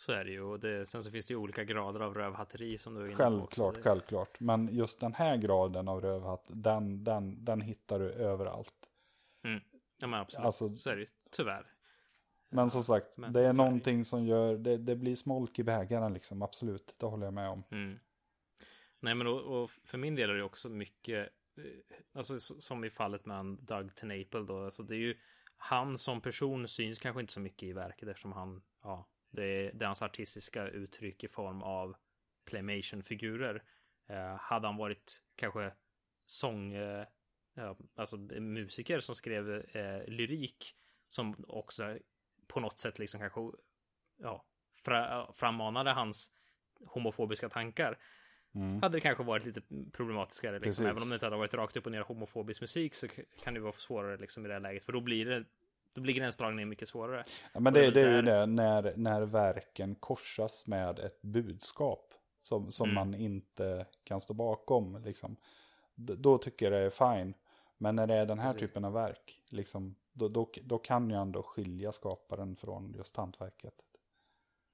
Så 0.00 0.12
är 0.12 0.24
det 0.24 0.30
ju. 0.30 0.42
Och 0.42 0.60
det, 0.60 0.86
sen 0.86 1.02
så 1.02 1.10
finns 1.10 1.26
det 1.26 1.32
ju 1.34 1.38
olika 1.38 1.64
grader 1.64 2.00
av 2.00 2.14
rövhatteri 2.14 2.78
som 2.78 2.94
du 2.94 3.00
är 3.00 3.04
inne 3.04 3.16
på. 3.16 3.22
Självklart, 3.22 3.76
också. 3.76 3.82
Självklart. 3.82 4.40
Men 4.40 4.68
just 4.72 5.00
den 5.00 5.14
här 5.14 5.36
graden 5.36 5.88
av 5.88 6.00
rövhatt, 6.00 6.44
den, 6.48 7.04
den, 7.04 7.44
den 7.44 7.60
hittar 7.60 7.98
du 7.98 8.12
överallt. 8.12 8.74
Ja, 10.00 10.06
men 10.06 10.14
absolut. 10.20 10.46
Alltså- 10.46 10.76
så 10.76 10.90
är 10.90 10.94
det 10.94 11.00
ju. 11.00 11.06
Tyvärr. 11.30 11.66
Men 12.48 12.70
som 12.70 12.84
sagt, 12.84 13.18
men 13.18 13.32
det 13.32 13.40
är 13.40 13.52
så 13.52 13.62
är 13.62 13.64
någonting 13.64 14.04
som 14.04 14.24
gör, 14.24 14.56
det, 14.56 14.76
det 14.76 14.96
blir 14.96 15.16
smolk 15.16 15.58
i 15.58 15.62
bägaren 15.62 16.14
liksom, 16.14 16.42
absolut. 16.42 16.94
Det 16.98 17.06
håller 17.06 17.26
jag 17.26 17.34
med 17.34 17.48
om. 17.48 17.62
Mm. 17.70 17.98
Nej, 19.00 19.14
men 19.14 19.26
och, 19.26 19.62
och 19.62 19.70
för 19.70 19.98
min 19.98 20.14
del 20.14 20.30
är 20.30 20.34
det 20.34 20.42
också 20.42 20.68
mycket, 20.68 21.28
eh, 21.56 21.64
alltså 22.12 22.40
som 22.40 22.84
i 22.84 22.90
fallet 22.90 23.26
med 23.26 23.44
Doug 23.44 23.94
Tenaple 23.94 24.40
då, 24.40 24.64
alltså 24.64 24.82
det 24.82 24.94
är 24.94 24.98
ju 24.98 25.16
han 25.56 25.98
som 25.98 26.20
person 26.20 26.68
syns 26.68 26.98
kanske 26.98 27.20
inte 27.20 27.32
så 27.32 27.40
mycket 27.40 27.62
i 27.62 27.72
verket 27.72 28.08
eftersom 28.08 28.32
han, 28.32 28.62
ja, 28.82 29.06
det 29.30 29.44
är, 29.44 29.72
det 29.72 29.84
är 29.84 29.86
hans 29.86 30.02
artistiska 30.02 30.68
uttryck 30.68 31.24
i 31.24 31.28
form 31.28 31.62
av 31.62 31.96
claymation-figurer. 32.44 33.62
Eh, 34.08 34.36
hade 34.36 34.66
han 34.66 34.76
varit 34.76 35.22
kanske 35.36 35.72
sång, 36.26 36.72
eh, 36.72 37.06
alltså 37.94 38.16
musiker 38.40 39.00
som 39.00 39.14
skrev 39.14 39.50
eh, 39.76 40.04
lyrik 40.06 40.76
som 41.08 41.44
också 41.48 41.98
på 42.46 42.60
något 42.60 42.80
sätt 42.80 42.98
liksom 42.98 43.20
kanske, 43.20 43.40
ja, 44.16 44.44
fra, 44.84 45.32
frammanade 45.32 45.90
hans 45.90 46.32
homofobiska 46.86 47.48
tankar 47.48 47.98
Mm. 48.54 48.82
hade 48.82 48.96
det 48.96 49.00
kanske 49.00 49.24
varit 49.24 49.44
lite 49.44 49.62
problematiskare. 49.92 50.58
Liksom. 50.58 50.86
Även 50.86 51.02
om 51.02 51.08
det 51.08 51.14
inte 51.14 51.26
hade 51.26 51.36
varit 51.36 51.54
rakt 51.54 51.76
upp 51.76 51.86
och 51.86 51.92
ner 51.92 52.00
homofobisk 52.00 52.60
musik 52.60 52.94
så 52.94 53.08
kan 53.42 53.54
det 53.54 53.60
vara 53.60 53.72
svårare 53.72 54.16
liksom, 54.16 54.44
i 54.44 54.48
det 54.48 54.54
här 54.54 54.60
läget. 54.60 54.84
För 54.84 54.92
då 54.92 55.00
blir 55.00 55.24
det 55.26 55.44
då 55.92 56.00
blir 56.00 56.14
gränsdragningen 56.14 56.68
mycket 56.68 56.88
svårare. 56.88 57.24
Ja, 57.52 57.60
men 57.60 57.72
det 57.72 57.90
det, 57.90 58.00
är 58.00 58.16
ju 58.16 58.22
det, 58.22 58.46
när, 58.46 58.96
när 58.96 59.22
verken 59.22 59.94
korsas 59.94 60.66
med 60.66 60.98
ett 60.98 61.22
budskap 61.22 62.14
som, 62.40 62.70
som 62.70 62.90
Mm. 62.90 62.94
man 62.94 63.14
inte 63.20 63.86
kan 64.04 64.20
stå 64.20 64.34
bakom. 64.34 65.02
Liksom. 65.04 65.36
Då 65.94 66.38
tycker 66.38 66.66
jag 66.66 66.72
det 66.82 66.86
är 66.86 67.16
fine. 67.16 67.34
Men 67.78 67.96
när 67.96 68.06
det 68.06 68.14
är 68.14 68.26
den 68.26 68.38
här 68.38 68.52
Precis. 68.52 68.68
typen 68.68 68.84
av 68.84 68.92
verk, 68.92 69.42
liksom, 69.48 69.94
då, 70.12 70.28
då, 70.28 70.50
då 70.62 70.78
kan 70.78 71.10
jag 71.10 71.22
ändå 71.22 71.42
skilja 71.42 71.92
skaparen 71.92 72.56
från 72.56 72.92
just 72.96 73.16
hantverket. 73.16 73.74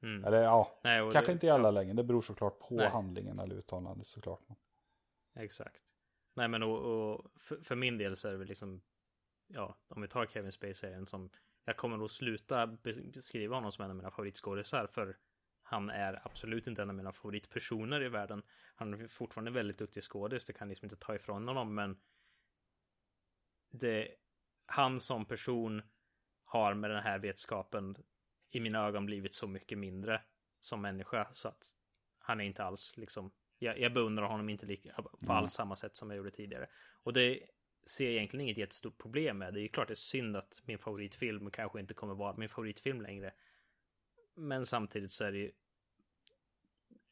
Mm. 0.03 0.25
Eller 0.25 0.43
ja, 0.43 0.79
Nej, 0.85 1.01
kanske 1.13 1.31
det- 1.31 1.33
inte 1.33 1.47
i 1.47 1.51
alla 1.51 1.71
lägen. 1.71 1.97
Det 1.97 2.05
beror 2.05 2.23
såklart 2.23 2.59
på 2.59 2.75
Nej. 2.75 2.89
handlingen 2.89 3.39
eller 3.39 3.55
uttalandet 3.55 4.07
såklart. 4.07 4.41
Exakt. 5.35 5.83
Nej, 6.35 6.49
men 6.49 6.63
och, 6.63 6.79
och 6.79 7.25
för, 7.41 7.57
för 7.57 7.75
min 7.77 7.99
del 7.99 8.17
så 8.17 8.29
är 8.29 8.33
det 8.33 8.39
väl 8.39 8.49
liksom, 8.49 8.81
ja, 9.47 9.77
om 9.89 10.03
vi 10.03 10.09
tar 10.09 10.27
Kevin 10.27 10.53
Spacey-serien 10.53 11.07
som, 11.07 11.31
jag 11.65 11.77
kommer 11.77 11.97
nog 11.97 12.11
sluta 12.11 12.67
bes- 12.67 13.13
beskriva 13.13 13.55
honom 13.55 13.73
som 13.73 13.85
en 13.85 13.91
av 13.91 13.97
mina 13.97 14.11
favoritskådisar, 14.11 14.87
för 14.87 15.17
han 15.63 15.91
är 15.91 16.27
absolut 16.27 16.67
inte 16.67 16.83
en 16.83 16.91
av 16.91 16.97
mina 16.97 17.13
favoritpersoner 17.13 18.03
i 18.03 18.09
världen. 18.09 18.43
Han 18.75 18.95
är 18.95 19.09
fortfarande 19.09 19.51
väldigt 19.51 19.79
duktig 19.79 20.03
skådis, 20.03 20.45
det 20.45 20.53
kan 20.53 20.69
liksom 20.69 20.87
inte 20.87 20.97
ta 20.97 21.15
ifrån 21.15 21.47
honom, 21.49 21.75
men 21.75 22.01
det, 23.71 24.15
han 24.67 25.01
som 25.01 25.25
person 25.25 25.83
har 26.45 26.75
med 26.75 26.91
den 26.91 27.03
här 27.03 27.19
vetskapen 27.19 27.97
i 28.51 28.61
mina 28.61 28.87
ögon 28.87 29.07
blivit 29.07 29.35
så 29.35 29.47
mycket 29.47 29.79
mindre 29.79 30.23
som 30.61 30.83
människa 30.83 31.29
så 31.33 31.49
att 31.49 31.67
han 32.19 32.41
är 32.41 32.45
inte 32.45 32.65
alls 32.65 32.97
liksom 32.97 33.33
jag, 33.59 33.79
jag 33.79 33.93
beundrar 33.93 34.27
honom 34.27 34.49
inte 34.49 34.67
lika 34.67 34.93
på 34.93 35.11
Mm. 35.23 35.37
alls 35.37 35.53
samma 35.53 35.77
sätt 35.77 35.97
som 35.97 36.11
jag 36.11 36.17
gjorde 36.17 36.31
tidigare. 36.31 36.69
Och 37.03 37.13
det 37.13 37.43
ser 37.87 38.05
jag 38.05 38.15
egentligen 38.15 38.45
inget 38.45 38.59
jättestort 38.59 38.99
problem 38.99 39.39
med. 39.39 39.55
Det 39.55 39.61
är 39.61 39.63
ju 39.63 39.69
klart 39.69 39.89
det 39.89 39.93
är 39.93 39.95
synd 39.95 40.37
att 40.37 40.63
min 40.65 40.79
favoritfilm 40.79 41.51
kanske 41.51 41.81
inte 41.81 41.95
kommer 41.95 42.15
vara 42.15 42.37
min 42.37 42.49
favoritfilm 42.49 43.01
längre. 43.01 43.33
Men 44.35 44.67
samtidigt 44.67 45.13
så 45.13 45.25
är 45.25 45.33
det 45.33 45.39
ju 45.39 45.53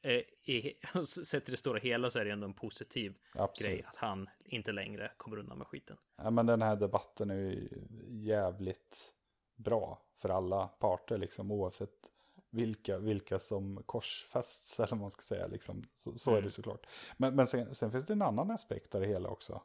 eh, 0.02 0.22
i, 0.54 0.78
sett 1.06 1.44
till 1.44 1.52
det 1.52 1.56
stora 1.58 1.78
hela 1.78 2.10
så 2.10 2.18
är 2.18 2.24
det 2.24 2.30
ändå 2.30 2.46
en 2.46 2.54
positiv 2.54 3.14
Absolut. 3.34 3.72
grej 3.72 3.84
att 3.88 3.96
han 3.96 4.28
inte 4.44 4.72
längre 4.72 5.12
kommer 5.16 5.38
undan 5.38 5.58
med 5.58 5.66
skiten. 5.66 5.96
Ja, 6.16 6.30
men 6.30 6.46
den 6.46 6.62
här 6.62 6.76
debatten 6.76 7.30
är 7.30 7.34
ju 7.34 7.68
jävligt 8.08 9.12
bra 9.56 10.02
för 10.18 10.28
alla 10.28 10.68
parter, 10.68 11.18
liksom, 11.18 11.50
oavsett 11.50 12.10
vilka, 12.50 12.98
vilka 12.98 13.38
som 13.38 13.82
korsfästs, 13.86 14.78
eller 14.80 14.90
vad 14.90 15.00
man 15.00 15.10
ska 15.10 15.22
säga. 15.22 15.46
Liksom. 15.46 15.84
Så, 15.94 16.18
så 16.18 16.30
är 16.30 16.34
Mm. 16.34 16.44
det 16.44 16.50
såklart. 16.50 16.86
Men, 17.16 17.36
men 17.36 17.46
sen, 17.46 17.74
sen 17.74 17.92
finns 17.92 18.06
det 18.06 18.12
en 18.12 18.22
annan 18.22 18.50
aspekt 18.50 18.94
av 18.94 19.00
det 19.00 19.06
hela 19.06 19.28
också. 19.28 19.62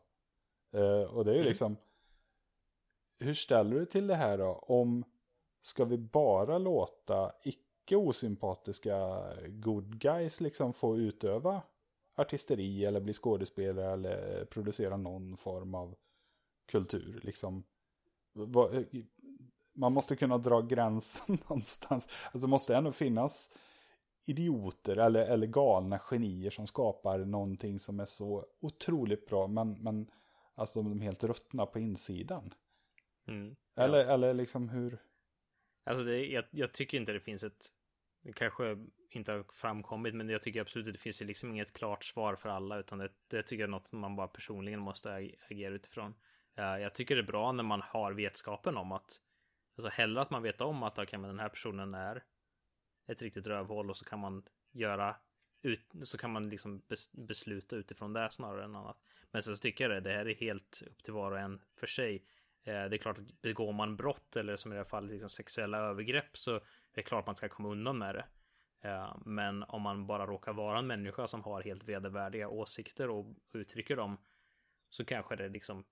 Eh, 0.72 1.02
och 1.02 1.26
det 1.26 1.32
är 1.32 1.36
ju 1.36 1.40
Mm. 1.40 1.50
liksom, 1.50 1.78
hur 3.20 3.34
ställer 3.34 3.80
du 3.80 3.86
till 3.86 4.08
det 4.08 4.16
här 4.16 4.38
då? 4.38 4.52
Om, 4.62 5.04
ska 5.62 5.86
vi 5.86 5.98
bara 5.98 6.58
låta 6.58 7.32
icke 7.44 7.96
osympatiska 7.96 9.24
good 9.48 10.00
guys 10.00 10.42
liksom 10.42 10.74
få 10.74 10.98
utöva 10.98 11.62
artisteri 12.16 12.86
eller 12.86 13.00
bli 13.00 13.14
skådespelare 13.14 13.94
eller 13.94 14.46
producera 14.46 14.98
någon 14.98 15.38
form 15.38 15.76
av 15.76 15.96
kultur 16.66 17.20
liksom. 17.24 17.64
Man 19.74 19.94
måste 19.94 20.16
kunna 20.16 20.38
dra 20.38 20.62
gränsen 20.62 21.38
någonstans. 21.48 22.08
Alltså 22.26 22.40
det 22.40 22.48
måste 22.48 22.76
ändå 22.76 22.92
finnas 22.92 23.52
idioter 24.26 24.98
eller, 24.98 25.26
eller 25.26 25.48
galna 25.48 26.00
genier 26.00 26.50
som 26.50 26.68
skapar 26.68 27.20
någonting 27.20 27.80
som 27.80 28.00
är 28.00 28.06
så 28.06 28.46
otroligt 28.60 29.26
bra 29.28 29.48
men, 29.48 29.72
men 29.74 30.12
alltså 30.60 30.84
de 30.84 31.02
är 31.02 31.06
helt 31.06 31.24
ruttna 31.24 31.66
på 31.66 31.80
insidan. 31.80 32.54
Mm. 33.28 33.56
Eller, 33.76 34.06
eller 34.06 34.34
liksom 34.34 34.70
hur... 34.70 35.02
Alltså 35.84 36.04
det, 36.04 36.26
jag, 36.26 36.46
jag 36.52 36.74
tycker 36.74 36.98
inte 36.98 37.14
det 37.14 37.20
finns 37.20 37.44
ett, 37.44 37.66
det 38.22 38.34
kanske 38.34 38.78
inte 39.10 39.32
har 39.32 39.46
framkommit, 39.54 40.16
men 40.16 40.30
jag 40.30 40.42
tycker 40.42 40.62
absolut 40.62 40.88
att 40.88 40.94
det 40.94 41.00
finns 41.00 41.22
ju 41.22 41.26
liksom 41.26 41.50
inget 41.50 41.74
klart 41.74 42.04
svar 42.04 42.36
för 42.36 42.50
alla, 42.50 42.78
utan 42.78 42.98
det, 42.98 43.10
det 43.28 43.44
tycker 43.44 43.62
jag 43.62 43.68
är 43.68 43.72
något 43.72 43.92
man 43.92 44.16
bara 44.16 44.28
personligen 44.28 44.80
måste 44.80 45.10
ag- 45.10 45.36
agera 45.50 45.74
utifrån. 45.74 46.16
Jag 46.56 46.96
tycker 46.96 47.16
det 47.16 47.22
är 47.22 47.26
bra 47.26 47.52
när 47.52 47.64
man 47.64 47.82
har 47.82 48.14
vetskapen 48.14 48.78
om 48.78 48.92
att, 48.92 49.22
alltså 49.78 49.90
hellre 49.90 50.22
att 50.22 50.30
man 50.30 50.44
vet 50.44 50.62
om 50.62 50.84
att 50.84 51.00
okay, 51.00 51.20
men 51.20 51.30
den 51.30 51.40
här 51.40 51.50
personen 51.50 51.94
är 51.94 52.24
ett 53.08 53.22
riktigt 53.22 53.48
rövhål 53.48 53.90
och 53.90 53.98
så 53.98 54.06
kan 54.06 54.20
man 54.20 54.44
göra 54.72 55.16
ut, 55.62 55.92
så 56.04 56.18
kan 56.18 56.32
man 56.32 56.50
liksom 56.50 56.80
bes, 56.88 57.12
besluta 57.12 57.76
utifrån 57.76 58.14
det 58.14 58.32
snarare 58.32 58.64
än 58.64 58.76
annat. 58.76 58.98
Men 59.32 59.44
sen 59.44 59.56
så 59.56 59.62
tycker 59.62 59.84
jag 59.84 59.92
det, 59.92 60.10
det 60.10 60.16
här 60.16 60.28
är 60.28 60.36
helt 60.36 60.82
upp 60.82 61.04
till 61.04 61.14
var 61.14 61.32
och 61.32 61.40
en 61.40 61.62
för 61.76 61.88
sig. 61.88 62.16
Eh, 62.64 62.86
det 62.86 62.96
är 62.96 62.98
klart 62.98 63.18
att 63.18 63.42
begår 63.42 63.74
man 63.74 63.96
brott 63.96 64.36
eller 64.36 64.56
som 64.56 64.72
i 64.72 64.76
det 64.76 64.80
här 64.80 64.86
fallet 64.86 65.12
liksom 65.12 65.30
sexuella 65.30 65.78
övergrepp 65.78 66.38
så 66.38 66.56
är 66.56 66.62
det 66.92 67.04
klart 67.04 67.26
man 67.26 67.36
ska 67.36 67.50
komma 67.50 67.70
undan 67.70 67.98
med 67.98 68.16
det. 68.16 68.26
Eh, 68.82 69.18
men 69.26 69.64
om 69.64 69.82
man 69.82 70.08
bara 70.08 70.26
råkar 70.26 70.54
vara 70.54 70.80
en 70.80 70.88
människa 70.88 71.28
som 71.28 71.44
har 71.44 71.62
helt 71.62 71.84
vedervärdiga 71.84 72.50
åsikter 72.50 73.10
och 73.10 73.36
uttrycker 73.54 73.96
dem 73.96 74.18
så 74.90 75.06
kanske 75.06 75.36
det 75.36 75.50
liksom, 75.50 75.86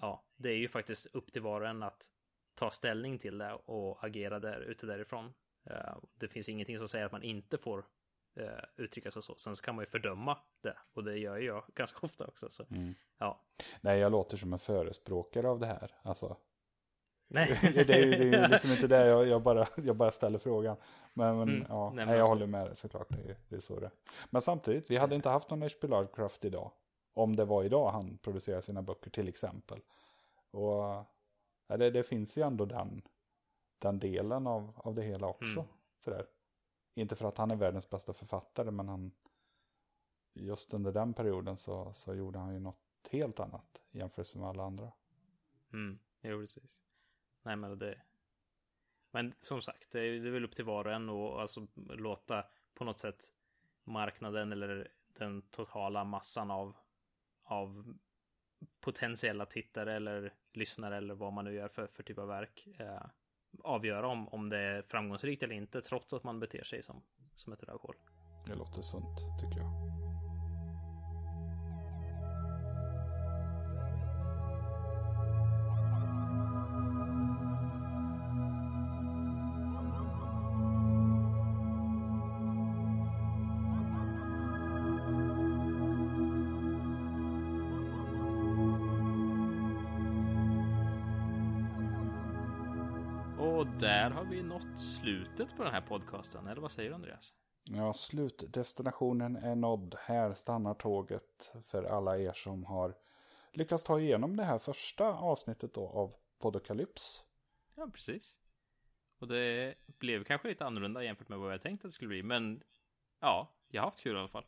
ja, 0.00 0.24
det 0.36 0.48
är 0.48 0.56
ju 0.56 0.68
faktiskt 0.68 1.14
upp 1.14 1.32
till 1.32 1.42
var 1.42 1.60
och 1.60 1.68
en 1.68 1.82
att 1.82 2.10
ta 2.54 2.70
ställning 2.70 3.18
till 3.18 3.38
det 3.38 3.52
och 3.52 4.04
agera 4.04 4.40
där 4.40 4.60
ute 4.60 4.86
därifrån. 4.86 5.32
Eh, 5.70 5.96
det 6.14 6.28
finns 6.28 6.48
ingenting 6.48 6.78
som 6.78 6.88
säger 6.88 7.06
att 7.06 7.12
man 7.12 7.22
inte 7.22 7.58
får 7.58 7.84
eh, 8.36 8.64
uttrycka 8.76 9.10
sig 9.10 9.22
så. 9.22 9.34
Sen 9.34 9.56
så 9.56 9.62
kan 9.64 9.74
man 9.74 9.82
ju 9.82 9.86
fördöma 9.86 10.38
det 10.62 10.76
och 10.92 11.04
det 11.04 11.18
gör 11.18 11.36
jag 11.38 11.64
ganska 11.74 11.98
ofta 12.06 12.26
också. 12.26 12.50
Så 12.50 12.66
ja, 13.18 13.40
Nej, 13.80 13.98
jag 13.98 14.12
låter 14.12 14.36
som 14.36 14.52
en 14.52 14.58
förespråkare 14.58 15.48
av 15.48 15.58
det 15.60 15.66
här. 15.66 15.94
Alltså, 16.02 16.36
nej, 17.28 17.58
det, 17.74 17.94
är, 17.94 18.06
ju- 18.06 18.10
det 18.10 18.38
är 18.38 18.42
ju 18.42 18.48
liksom 18.52 18.70
inte 18.70 18.86
det 18.86 19.06
jag, 19.06 19.26
jag, 19.28 19.42
bara, 19.42 19.68
jag 19.76 19.96
bara 19.96 20.10
ställer 20.12 20.38
frågan. 20.38 20.76
Men, 21.14 21.38
men 21.38 21.48
Mm, 21.48 21.66
ja, 21.68 21.90
nej, 21.94 22.06
men 22.06 22.14
jag 22.14 22.20
alltså- 22.20 22.32
håller 22.34 22.46
med 22.46 22.66
dig 22.66 22.76
såklart. 22.76 23.08
Det 23.08 23.30
är, 23.30 23.36
det 23.48 23.56
är 23.56 23.60
så 23.60 23.80
det. 23.80 23.90
Men 24.30 24.40
samtidigt, 24.42 24.90
vi 24.90 24.96
hade 24.96 25.14
inte 25.14 25.28
haft 25.28 25.50
någon 25.50 25.62
H.P. 25.62 25.86
Lovecraft 25.86 26.44
idag. 26.44 26.72
om 27.14 27.36
det 27.36 27.44
var 27.44 27.64
idag 27.64 27.90
han 27.90 28.18
producerar 28.18 28.60
sina 28.60 28.82
böcker 28.82 29.10
till 29.10 29.28
exempel. 29.28 29.80
Och 30.50 31.06
ja, 31.66 31.76
det, 31.76 31.90
det 31.90 32.02
finns 32.02 32.38
ju 32.38 32.42
ändå 32.42 32.64
den, 32.64 33.02
den 33.78 33.98
delen 33.98 34.46
av, 34.46 34.72
av 34.76 34.94
det 34.94 35.02
hela 35.02 35.26
också. 35.26 35.60
Mm. 35.60 35.70
Sådär. 36.04 36.26
Inte 36.94 37.16
för 37.16 37.24
att 37.24 37.38
han 37.38 37.50
är 37.50 37.56
världens 37.56 37.90
bästa 37.90 38.12
författare, 38.12 38.70
men 38.70 38.88
han 38.88 39.12
just 40.34 40.74
under 40.74 40.92
den 40.92 41.14
perioden 41.14 41.56
så, 41.56 41.92
så 41.92 42.14
gjorde 42.14 42.38
han 42.38 42.54
ju 42.54 42.60
något 42.60 43.08
helt 43.10 43.40
annat 43.40 43.82
jämfört 43.90 44.34
med 44.34 44.48
alla 44.48 44.62
andra. 44.62 44.92
Mm, 45.72 45.98
jo, 46.20 46.40
precis. 46.40 46.80
Nej, 47.42 47.56
men 47.56 47.78
det... 47.78 48.02
Men 49.10 49.34
som 49.40 49.62
sagt, 49.62 49.90
det 49.92 50.00
är, 50.00 50.20
det 50.20 50.28
är 50.28 50.32
väl 50.32 50.44
upp 50.44 50.56
till 50.56 50.64
var 50.64 50.84
och 50.84 50.92
en 50.92 51.08
och 51.08 51.40
alltså 51.40 51.66
låta 51.76 52.44
på 52.74 52.84
något 52.84 52.98
sätt 52.98 53.32
marknaden 53.84 54.52
eller 54.52 54.92
den 55.18 55.42
totala 55.42 56.04
massan 56.04 56.50
av, 56.50 56.76
av 57.42 57.94
potentiella 58.80 59.46
tittare 59.46 59.96
eller 59.96 60.34
lyssnare 60.52 60.96
eller 60.96 61.14
vad 61.14 61.32
man 61.32 61.44
nu 61.44 61.54
gör 61.54 61.68
för, 61.68 61.86
för 61.86 62.02
typ 62.02 62.18
av 62.18 62.28
verk 62.28 62.68
eh, 62.78 63.06
avgöra 63.64 64.06
om, 64.06 64.28
om 64.28 64.48
det 64.48 64.58
är 64.58 64.82
framgångsrikt 64.82 65.42
eller 65.42 65.54
inte 65.54 65.80
trots 65.80 66.12
att 66.12 66.24
man 66.24 66.40
beter 66.40 66.64
sig 66.64 66.82
som, 66.82 67.02
som 67.36 67.52
ett 67.52 67.62
rövhål. 67.62 67.94
Det 68.46 68.54
låter 68.54 68.82
sunt 68.82 69.18
tycker 69.40 69.58
jag. 69.58 69.99
Där 93.78 94.10
har 94.10 94.24
vi 94.24 94.42
nått 94.42 94.80
slutet 94.80 95.56
på 95.56 95.62
den 95.64 95.72
här 95.72 95.80
podcasten, 95.80 96.46
eller 96.46 96.60
vad 96.60 96.72
säger 96.72 96.90
du 96.90 96.94
Andreas? 96.94 97.34
Ja, 97.64 97.92
slutdestinationen 97.92 99.36
är 99.36 99.54
nådd. 99.54 99.94
Här 99.98 100.34
stannar 100.34 100.74
tåget 100.74 101.52
för 101.66 101.84
alla 101.84 102.18
er 102.18 102.32
som 102.32 102.64
har 102.64 102.94
lyckats 103.52 103.84
ta 103.84 104.00
igenom 104.00 104.36
det 104.36 104.44
här 104.44 104.58
första 104.58 105.04
avsnittet 105.04 105.74
då 105.74 105.88
av 105.88 106.14
Podokalyps. 106.38 107.24
Ja, 107.74 107.90
precis. 107.92 108.36
Och 109.18 109.28
det 109.28 109.74
blev 109.86 110.24
kanske 110.24 110.48
lite 110.48 110.66
annorlunda 110.66 111.04
jämfört 111.04 111.28
med 111.28 111.38
vad 111.38 111.52
jag 111.52 111.60
tänkte 111.60 111.86
att 111.86 111.90
det 111.90 111.94
skulle 111.94 112.08
bli, 112.08 112.22
men 112.22 112.62
ja, 113.20 113.48
jag 113.68 113.82
har 113.82 113.86
haft 113.86 114.00
kul 114.00 114.16
i 114.16 114.18
alla 114.18 114.28
fall. 114.28 114.46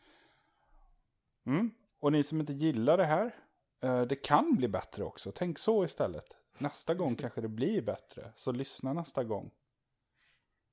Mm. 1.45 1.71
Och 1.99 2.11
ni 2.11 2.23
som 2.23 2.39
inte 2.39 2.53
gillar 2.53 2.97
det 2.97 3.05
här, 3.05 3.35
eh, 3.81 4.01
det 4.01 4.15
kan 4.15 4.55
bli 4.55 4.67
bättre 4.67 5.03
också. 5.03 5.31
Tänk 5.31 5.59
så 5.59 5.85
istället. 5.85 6.37
Nästa 6.57 6.93
gång 6.93 7.15
kanske 7.15 7.41
det 7.41 7.47
blir 7.47 7.81
bättre. 7.81 8.31
Så 8.35 8.51
lyssna 8.51 8.93
nästa 8.93 9.23
gång. 9.23 9.51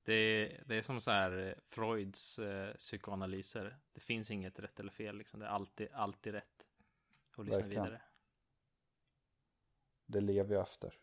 Det, 0.05 0.12
är, 0.14 0.62
det 0.66 0.75
är 0.75 0.83
som 0.83 1.01
så 1.01 1.11
här 1.11 1.47
eh, 1.49 1.55
Freuds 1.68 2.39
eh, 2.39 2.75
psykoanalyser. 2.75 3.79
Det 3.93 4.01
finns 4.01 4.31
inget 4.31 4.59
rätt 4.59 4.81
eller 4.81 4.93
fel. 4.93 5.16
Liksom. 5.16 5.41
Det 5.41 5.47
är 5.47 5.51
alltid, 5.51 5.89
alltid 5.93 6.33
rätt. 6.33 6.66
Och 7.37 7.45
lyssna 7.45 7.59
Verkligen. 7.59 7.85
vidare. 7.85 8.03
Det 10.07 10.20
lever 10.20 10.55
jag 10.55 10.62
efter. 10.62 10.95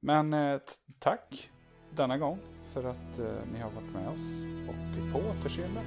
Men 0.00 0.32
eh, 0.32 0.60
tack 0.98 1.50
denna 1.90 2.18
gång 2.18 2.38
för 2.72 2.84
att 2.84 3.18
eh, 3.18 3.44
ni 3.52 3.58
har 3.58 3.70
varit 3.70 3.92
med 3.92 4.08
oss. 4.08 4.42
Och 4.68 5.12
på 5.12 5.28
återseende. 5.28 5.80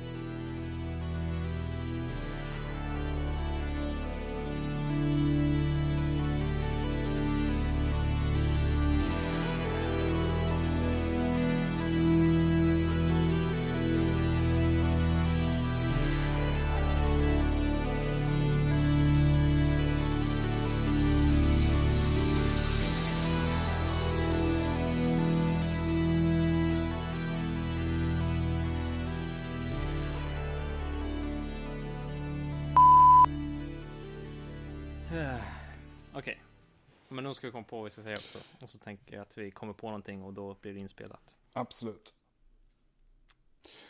Nu 37.32 37.36
ska 37.36 37.48
vi 37.48 37.52
komma 37.52 37.64
på 37.64 37.76
vad 37.76 37.84
vi 37.84 37.90
ska 37.90 38.02
säga 38.02 38.16
också. 38.16 38.38
Och 38.62 38.70
så 38.70 38.78
tänker 38.78 39.16
jag 39.16 39.22
att 39.22 39.38
vi 39.38 39.52
kommer 39.52 39.74
på 39.74 39.88
någonting 39.88 40.24
och 40.24 40.34
då 40.34 40.56
blir 40.62 40.74
det 40.74 40.80
inspelat. 40.80 41.36
Absolut. 41.54 42.14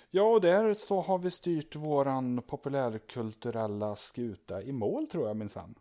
Ja, 0.09 0.23
och 0.23 0.41
där 0.41 0.73
så 0.73 1.01
har 1.01 1.17
vi 1.17 1.31
styrt 1.31 1.75
våran 1.75 2.41
populärkulturella 2.41 3.95
skuta 3.95 4.61
i 4.61 4.71
mål 4.71 5.07
tror 5.07 5.27
jag 5.27 5.35
minsann. 5.35 5.75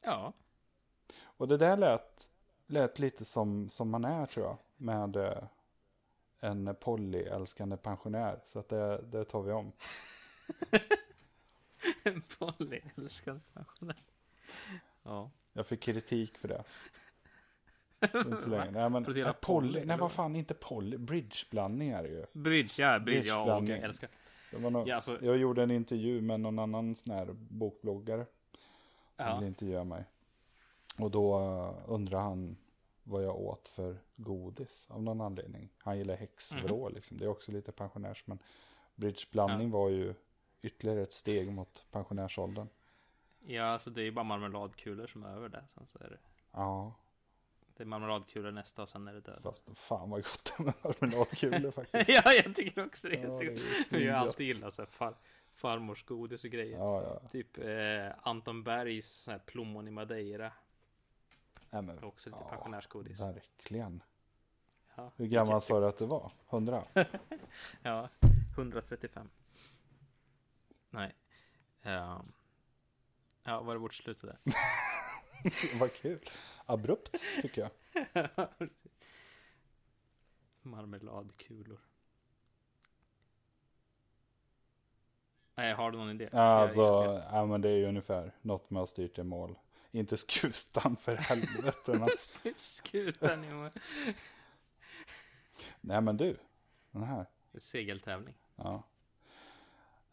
Ja, 0.00 0.32
Och 1.18 1.48
det 1.48 1.56
där 1.56 1.76
lät, 1.76 2.28
lät 2.66 2.98
lite 2.98 3.24
som, 3.24 3.68
som 3.68 3.90
man 3.90 4.04
är 4.04 4.26
tror 4.26 4.46
jag. 4.46 4.58
Med 4.76 5.16
eh, 5.16 5.44
en 6.40 6.76
polyälskande 6.80 7.76
pensionär. 7.76 8.40
Så 8.46 8.58
att 8.58 8.68
det, 8.68 9.02
det 9.02 9.24
tar 9.24 9.42
vi 9.42 9.52
om. 9.52 9.72
en 12.02 12.22
polyälskande 12.38 13.40
pensionär. 13.52 14.02
Ja. 15.02 15.30
Jag 15.56 15.66
fick 15.66 15.80
kritik 15.80 16.38
för 16.38 16.48
det. 16.48 16.64
Inte 18.14 18.42
så 18.42 18.48
länge. 18.50 18.70
Nej, 18.70 18.90
men, 18.90 19.16
äh, 19.26 19.32
poly, 19.32 19.84
nej 19.84 19.98
vad 19.98 20.12
fan, 20.12 20.36
inte 20.36 20.54
poly. 20.54 20.96
Bridgeblandning 20.98 21.88
är 21.90 22.02
det 22.02 22.08
ju. 22.08 22.26
Bridge, 22.32 22.82
ja, 22.82 22.98
bridge, 22.98 23.28
ja, 23.28 23.56
och 23.56 23.64
jag 23.64 23.78
älskar. 23.78 24.10
Det 24.50 24.56
var 24.56 24.70
nog, 24.70 24.88
Ja, 24.88 24.94
alltså- 24.94 25.18
Jag 25.22 25.36
gjorde 25.36 25.62
en 25.62 25.70
intervju 25.70 26.20
med 26.20 26.40
någon 26.40 26.58
annan 26.58 26.96
sån 26.96 27.14
här 27.14 27.26
bokbloggare. 27.32 28.26
Som 29.16 29.26
Ja. 29.26 29.34
ville 29.34 29.46
intervjua 29.46 29.84
mig. 29.84 30.04
Och 30.98 31.10
då 31.10 31.38
uh, 31.40 31.84
undrar 31.86 32.20
han 32.20 32.56
vad 33.02 33.24
jag 33.24 33.36
åt 33.36 33.68
för 33.68 33.96
godis 34.16 34.86
av 34.88 35.02
någon 35.02 35.20
anledning. 35.20 35.68
Han 35.78 35.98
gillar 35.98 36.16
häxvrå 36.16 36.88
liksom. 36.88 37.18
Det 37.18 37.24
är 37.24 37.28
också 37.28 37.52
lite 37.52 37.72
pensionärs. 37.72 38.22
Men 38.26 38.38
bridgeblandning 38.94 39.70
var 39.70 39.88
ju 39.88 40.14
ytterligare 40.62 41.02
ett 41.02 41.12
steg 41.12 41.52
mot 41.52 41.84
pensionärsåldern. 41.90 42.68
Ja, 43.48 43.64
alltså 43.64 43.90
det 43.90 44.00
är 44.00 44.04
ju 44.04 44.10
bara 44.12 44.24
marmeladkulor 44.24 45.06
som 45.06 45.24
är 45.24 45.28
över 45.36 45.48
det. 45.48 45.64
Sen 45.66 45.86
så 45.86 45.98
är 45.98 46.10
det, 46.10 46.18
Ja, 46.52 46.94
det 47.76 47.82
är 47.82 47.86
marmeladkulor 47.86 48.50
nästa 48.50 48.82
och 48.82 48.88
sen 48.88 49.08
är 49.08 49.12
det 49.14 49.20
död. 49.20 49.40
fast 49.42 49.78
fan 49.78 50.10
vad 50.10 50.22
gott 50.22 50.52
det 50.58 50.62
med 50.64 50.74
marmeladkulor 50.82 51.70
faktiskt. 51.72 52.08
ja, 52.08 52.32
jag 52.32 52.54
tycker 52.54 52.86
också 52.86 53.08
det. 53.08 53.16
Ja, 53.16 53.42
Jag, 53.42 53.58
det 53.90 53.96
är 53.96 54.00
jag 54.06 54.14
har 54.14 54.20
alltid 54.20 54.46
gillat 54.46 54.74
så 54.74 54.82
här 54.82 54.86
far, 54.86 55.16
farmors 55.52 56.04
godis 56.04 56.44
och 56.44 56.50
grejer. 56.50 56.78
Ja, 56.78 57.02
ja. 57.22 57.28
Typ 57.28 57.58
eh, 57.58 58.28
Anton 58.28 58.62
Bergs 58.62 59.22
så 59.22 59.30
här 59.30 59.38
plommon 59.38 59.88
i 59.88 59.90
Madeira. 59.90 60.52
Nej, 61.70 61.82
men, 61.82 62.04
Också 62.04 62.30
lite 62.30 62.40
ja, 62.42 62.48
pensionärsgodis. 62.50 63.20
Verkligen. 63.20 64.02
Ja, 64.94 65.12
Hur 65.16 65.26
gammal 65.26 65.60
sa 65.60 65.80
du 65.80 65.86
att 65.86 65.98
du 65.98 66.06
var? 66.06 66.32
100? 66.50 66.84
Ja, 67.82 68.08
135. 68.54 69.30
Nej. 70.90 71.14
Ehm, 71.82 72.32
ja, 73.46 73.62
var 73.62 73.74
det 73.74 73.78
vårt 73.80 73.94
slut 73.94 74.22
där? 74.22 74.38
Vad 75.80 75.92
kul. 75.92 76.30
Abrupt 76.66 77.22
tycker 77.42 77.62
jag. 77.62 77.70
Marmeladkulor. 80.62 81.80
Nej, 85.54 85.74
har 85.74 85.90
du 85.90 85.98
någon 85.98 86.10
idé? 86.10 86.28
Alltså, 86.32 86.80
ja, 87.32 87.46
men 87.46 87.60
det 87.60 87.68
är 87.68 87.76
ju 87.76 87.86
ungefär 87.86 88.32
något 88.42 88.70
med 88.70 88.82
att 88.82 88.88
styrt 88.88 89.18
i 89.18 89.22
mål. 89.22 89.58
Inte 89.90 90.16
skutan 90.16 90.96
för 90.96 91.16
helvete. 91.16 91.98
Men... 91.98 92.08
Skutan 92.56 93.44
i 93.44 93.52
mål. 93.52 93.70
Nej 95.80 96.00
men 96.00 96.16
du, 96.16 96.36
den 96.90 97.02
här. 97.02 97.26
Segeltävling. 97.54 98.34
Ja. 98.56 98.82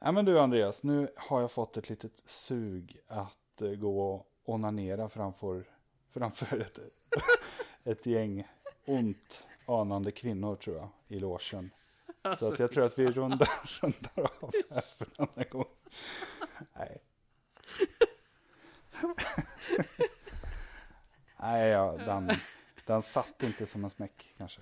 Nej 0.03 0.13
men 0.13 0.25
du 0.25 0.39
Andreas, 0.39 0.83
nu 0.83 1.11
har 1.15 1.41
jag 1.41 1.51
fått 1.51 1.77
ett 1.77 1.89
litet 1.89 2.23
sug 2.25 3.01
att 3.07 3.61
eh, 3.61 3.69
gå 3.69 4.13
och 4.13 4.27
onanera 4.45 5.09
framför, 5.09 5.65
framför 6.09 6.59
ett, 6.59 6.79
ett 7.83 8.05
gäng 8.05 8.47
ont 8.85 9.47
anande 9.65 10.11
kvinnor 10.11 10.55
tror 10.55 10.75
jag 10.75 10.89
i 11.07 11.19
logen. 11.19 11.69
Alltså, 12.21 12.45
Så 12.45 12.53
att 12.53 12.59
jag 12.59 12.71
tror 12.71 12.85
att 12.85 12.99
vi 12.99 13.11
rundar, 13.11 13.49
rundar 13.81 14.31
av 14.41 14.51
här 14.69 14.83
för 14.97 15.07
denna 15.17 15.49
gång. 15.49 15.69
Nej. 16.73 17.03
Nej, 21.39 21.69
ja, 21.69 21.97
den, 21.97 22.31
den 22.85 23.01
satt 23.01 23.43
inte 23.43 23.65
som 23.65 23.83
en 23.83 23.89
smäck 23.89 24.33
kanske. 24.37 24.61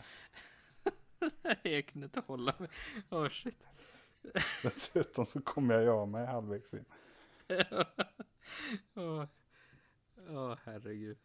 jag 1.61 1.85
kunde 1.85 2.05
inte 2.05 2.19
hålla 2.27 2.55
mig. 2.57 2.69
Åh 3.09 3.23
oh, 3.23 3.29
shit. 3.29 3.67
Dessutom 4.63 5.25
så 5.25 5.41
kommer 5.41 5.81
jag 5.81 5.95
av 5.95 6.07
mig 6.07 6.25
halvvägs 6.25 6.73
in. 6.73 6.85
Åh 8.95 9.03
oh. 9.03 9.25
oh, 10.27 10.57
herregud. 10.63 11.17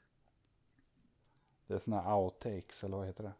Det 1.67 1.75
är 1.75 1.79
sådana 1.79 2.17
outtakes, 2.17 2.85
eller 2.85 2.97
vad 2.97 3.07
heter 3.07 3.23
det? 3.23 3.33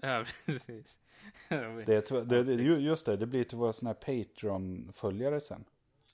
Ja, 0.00 0.24
precis. 0.46 0.98
Det 1.48 1.54
är, 1.54 2.24
det, 2.24 2.42
det, 2.42 2.62
just 2.62 3.06
det, 3.06 3.16
det 3.16 3.26
blir 3.26 3.44
till 3.44 3.58
våra 3.58 3.72
sådana 3.72 3.96
här 4.00 4.24
Patreon-följare 4.24 5.40
sen. 5.40 5.64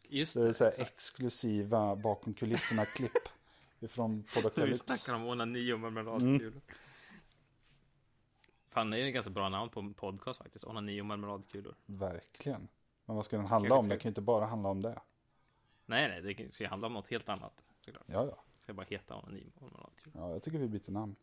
Just 0.09 0.35
det. 0.35 0.43
Det 0.43 0.49
är 0.49 0.53
så 0.53 0.65
här 0.65 0.81
exklusiva 0.81 1.97
bakom 1.97 2.35
kulisserna-klipp. 2.35 3.29
Ifrån 3.81 4.25
Podacalypse. 4.35 4.85
Vi 4.85 4.99
snackar 4.99 5.15
om 5.15 5.29
onani 5.29 5.73
och 5.73 5.81
marmeladkulor. 5.81 6.41
Mm. 6.41 6.61
Fan, 8.71 8.91
det 8.91 8.99
är 8.99 9.07
ett 9.07 9.15
ganska 9.15 9.31
bra 9.31 9.49
namn 9.49 9.71
på 9.71 9.81
en 9.81 9.95
podcast 9.95 10.39
faktiskt. 10.39 10.65
Onani 10.65 11.01
och 11.01 11.07
marmeladkulor. 11.07 11.75
Verkligen. 11.87 12.69
Men 13.05 13.17
vad 13.17 13.25
ska 13.25 13.37
den 13.37 13.47
handla 13.47 13.75
om? 13.75 13.89
Det 13.89 13.97
kan 13.97 14.09
ju 14.09 14.09
inte 14.09 14.21
bara 14.21 14.47
handla 14.47 14.69
om 14.69 14.83
det. 14.83 15.01
Nej, 15.87 16.09
nej, 16.09 16.35
det 16.37 16.53
ska 16.53 16.65
ju 16.65 16.71
handla 16.71 16.87
om 16.87 16.93
något 16.93 17.09
helt 17.09 17.29
annat. 17.29 17.65
Såklart. 17.81 18.05
Ja, 18.07 18.27
ja. 18.27 18.45
Det 18.57 18.63
ska 18.63 18.73
bara 18.73 18.87
heta 18.89 19.17
onani 19.17 19.53
och 19.55 19.63
marmeladkulor. 19.63 20.23
Ja, 20.23 20.33
jag 20.33 20.43
tycker 20.43 20.59
vi 20.59 20.69
byter 20.69 20.91
namn. 20.91 21.17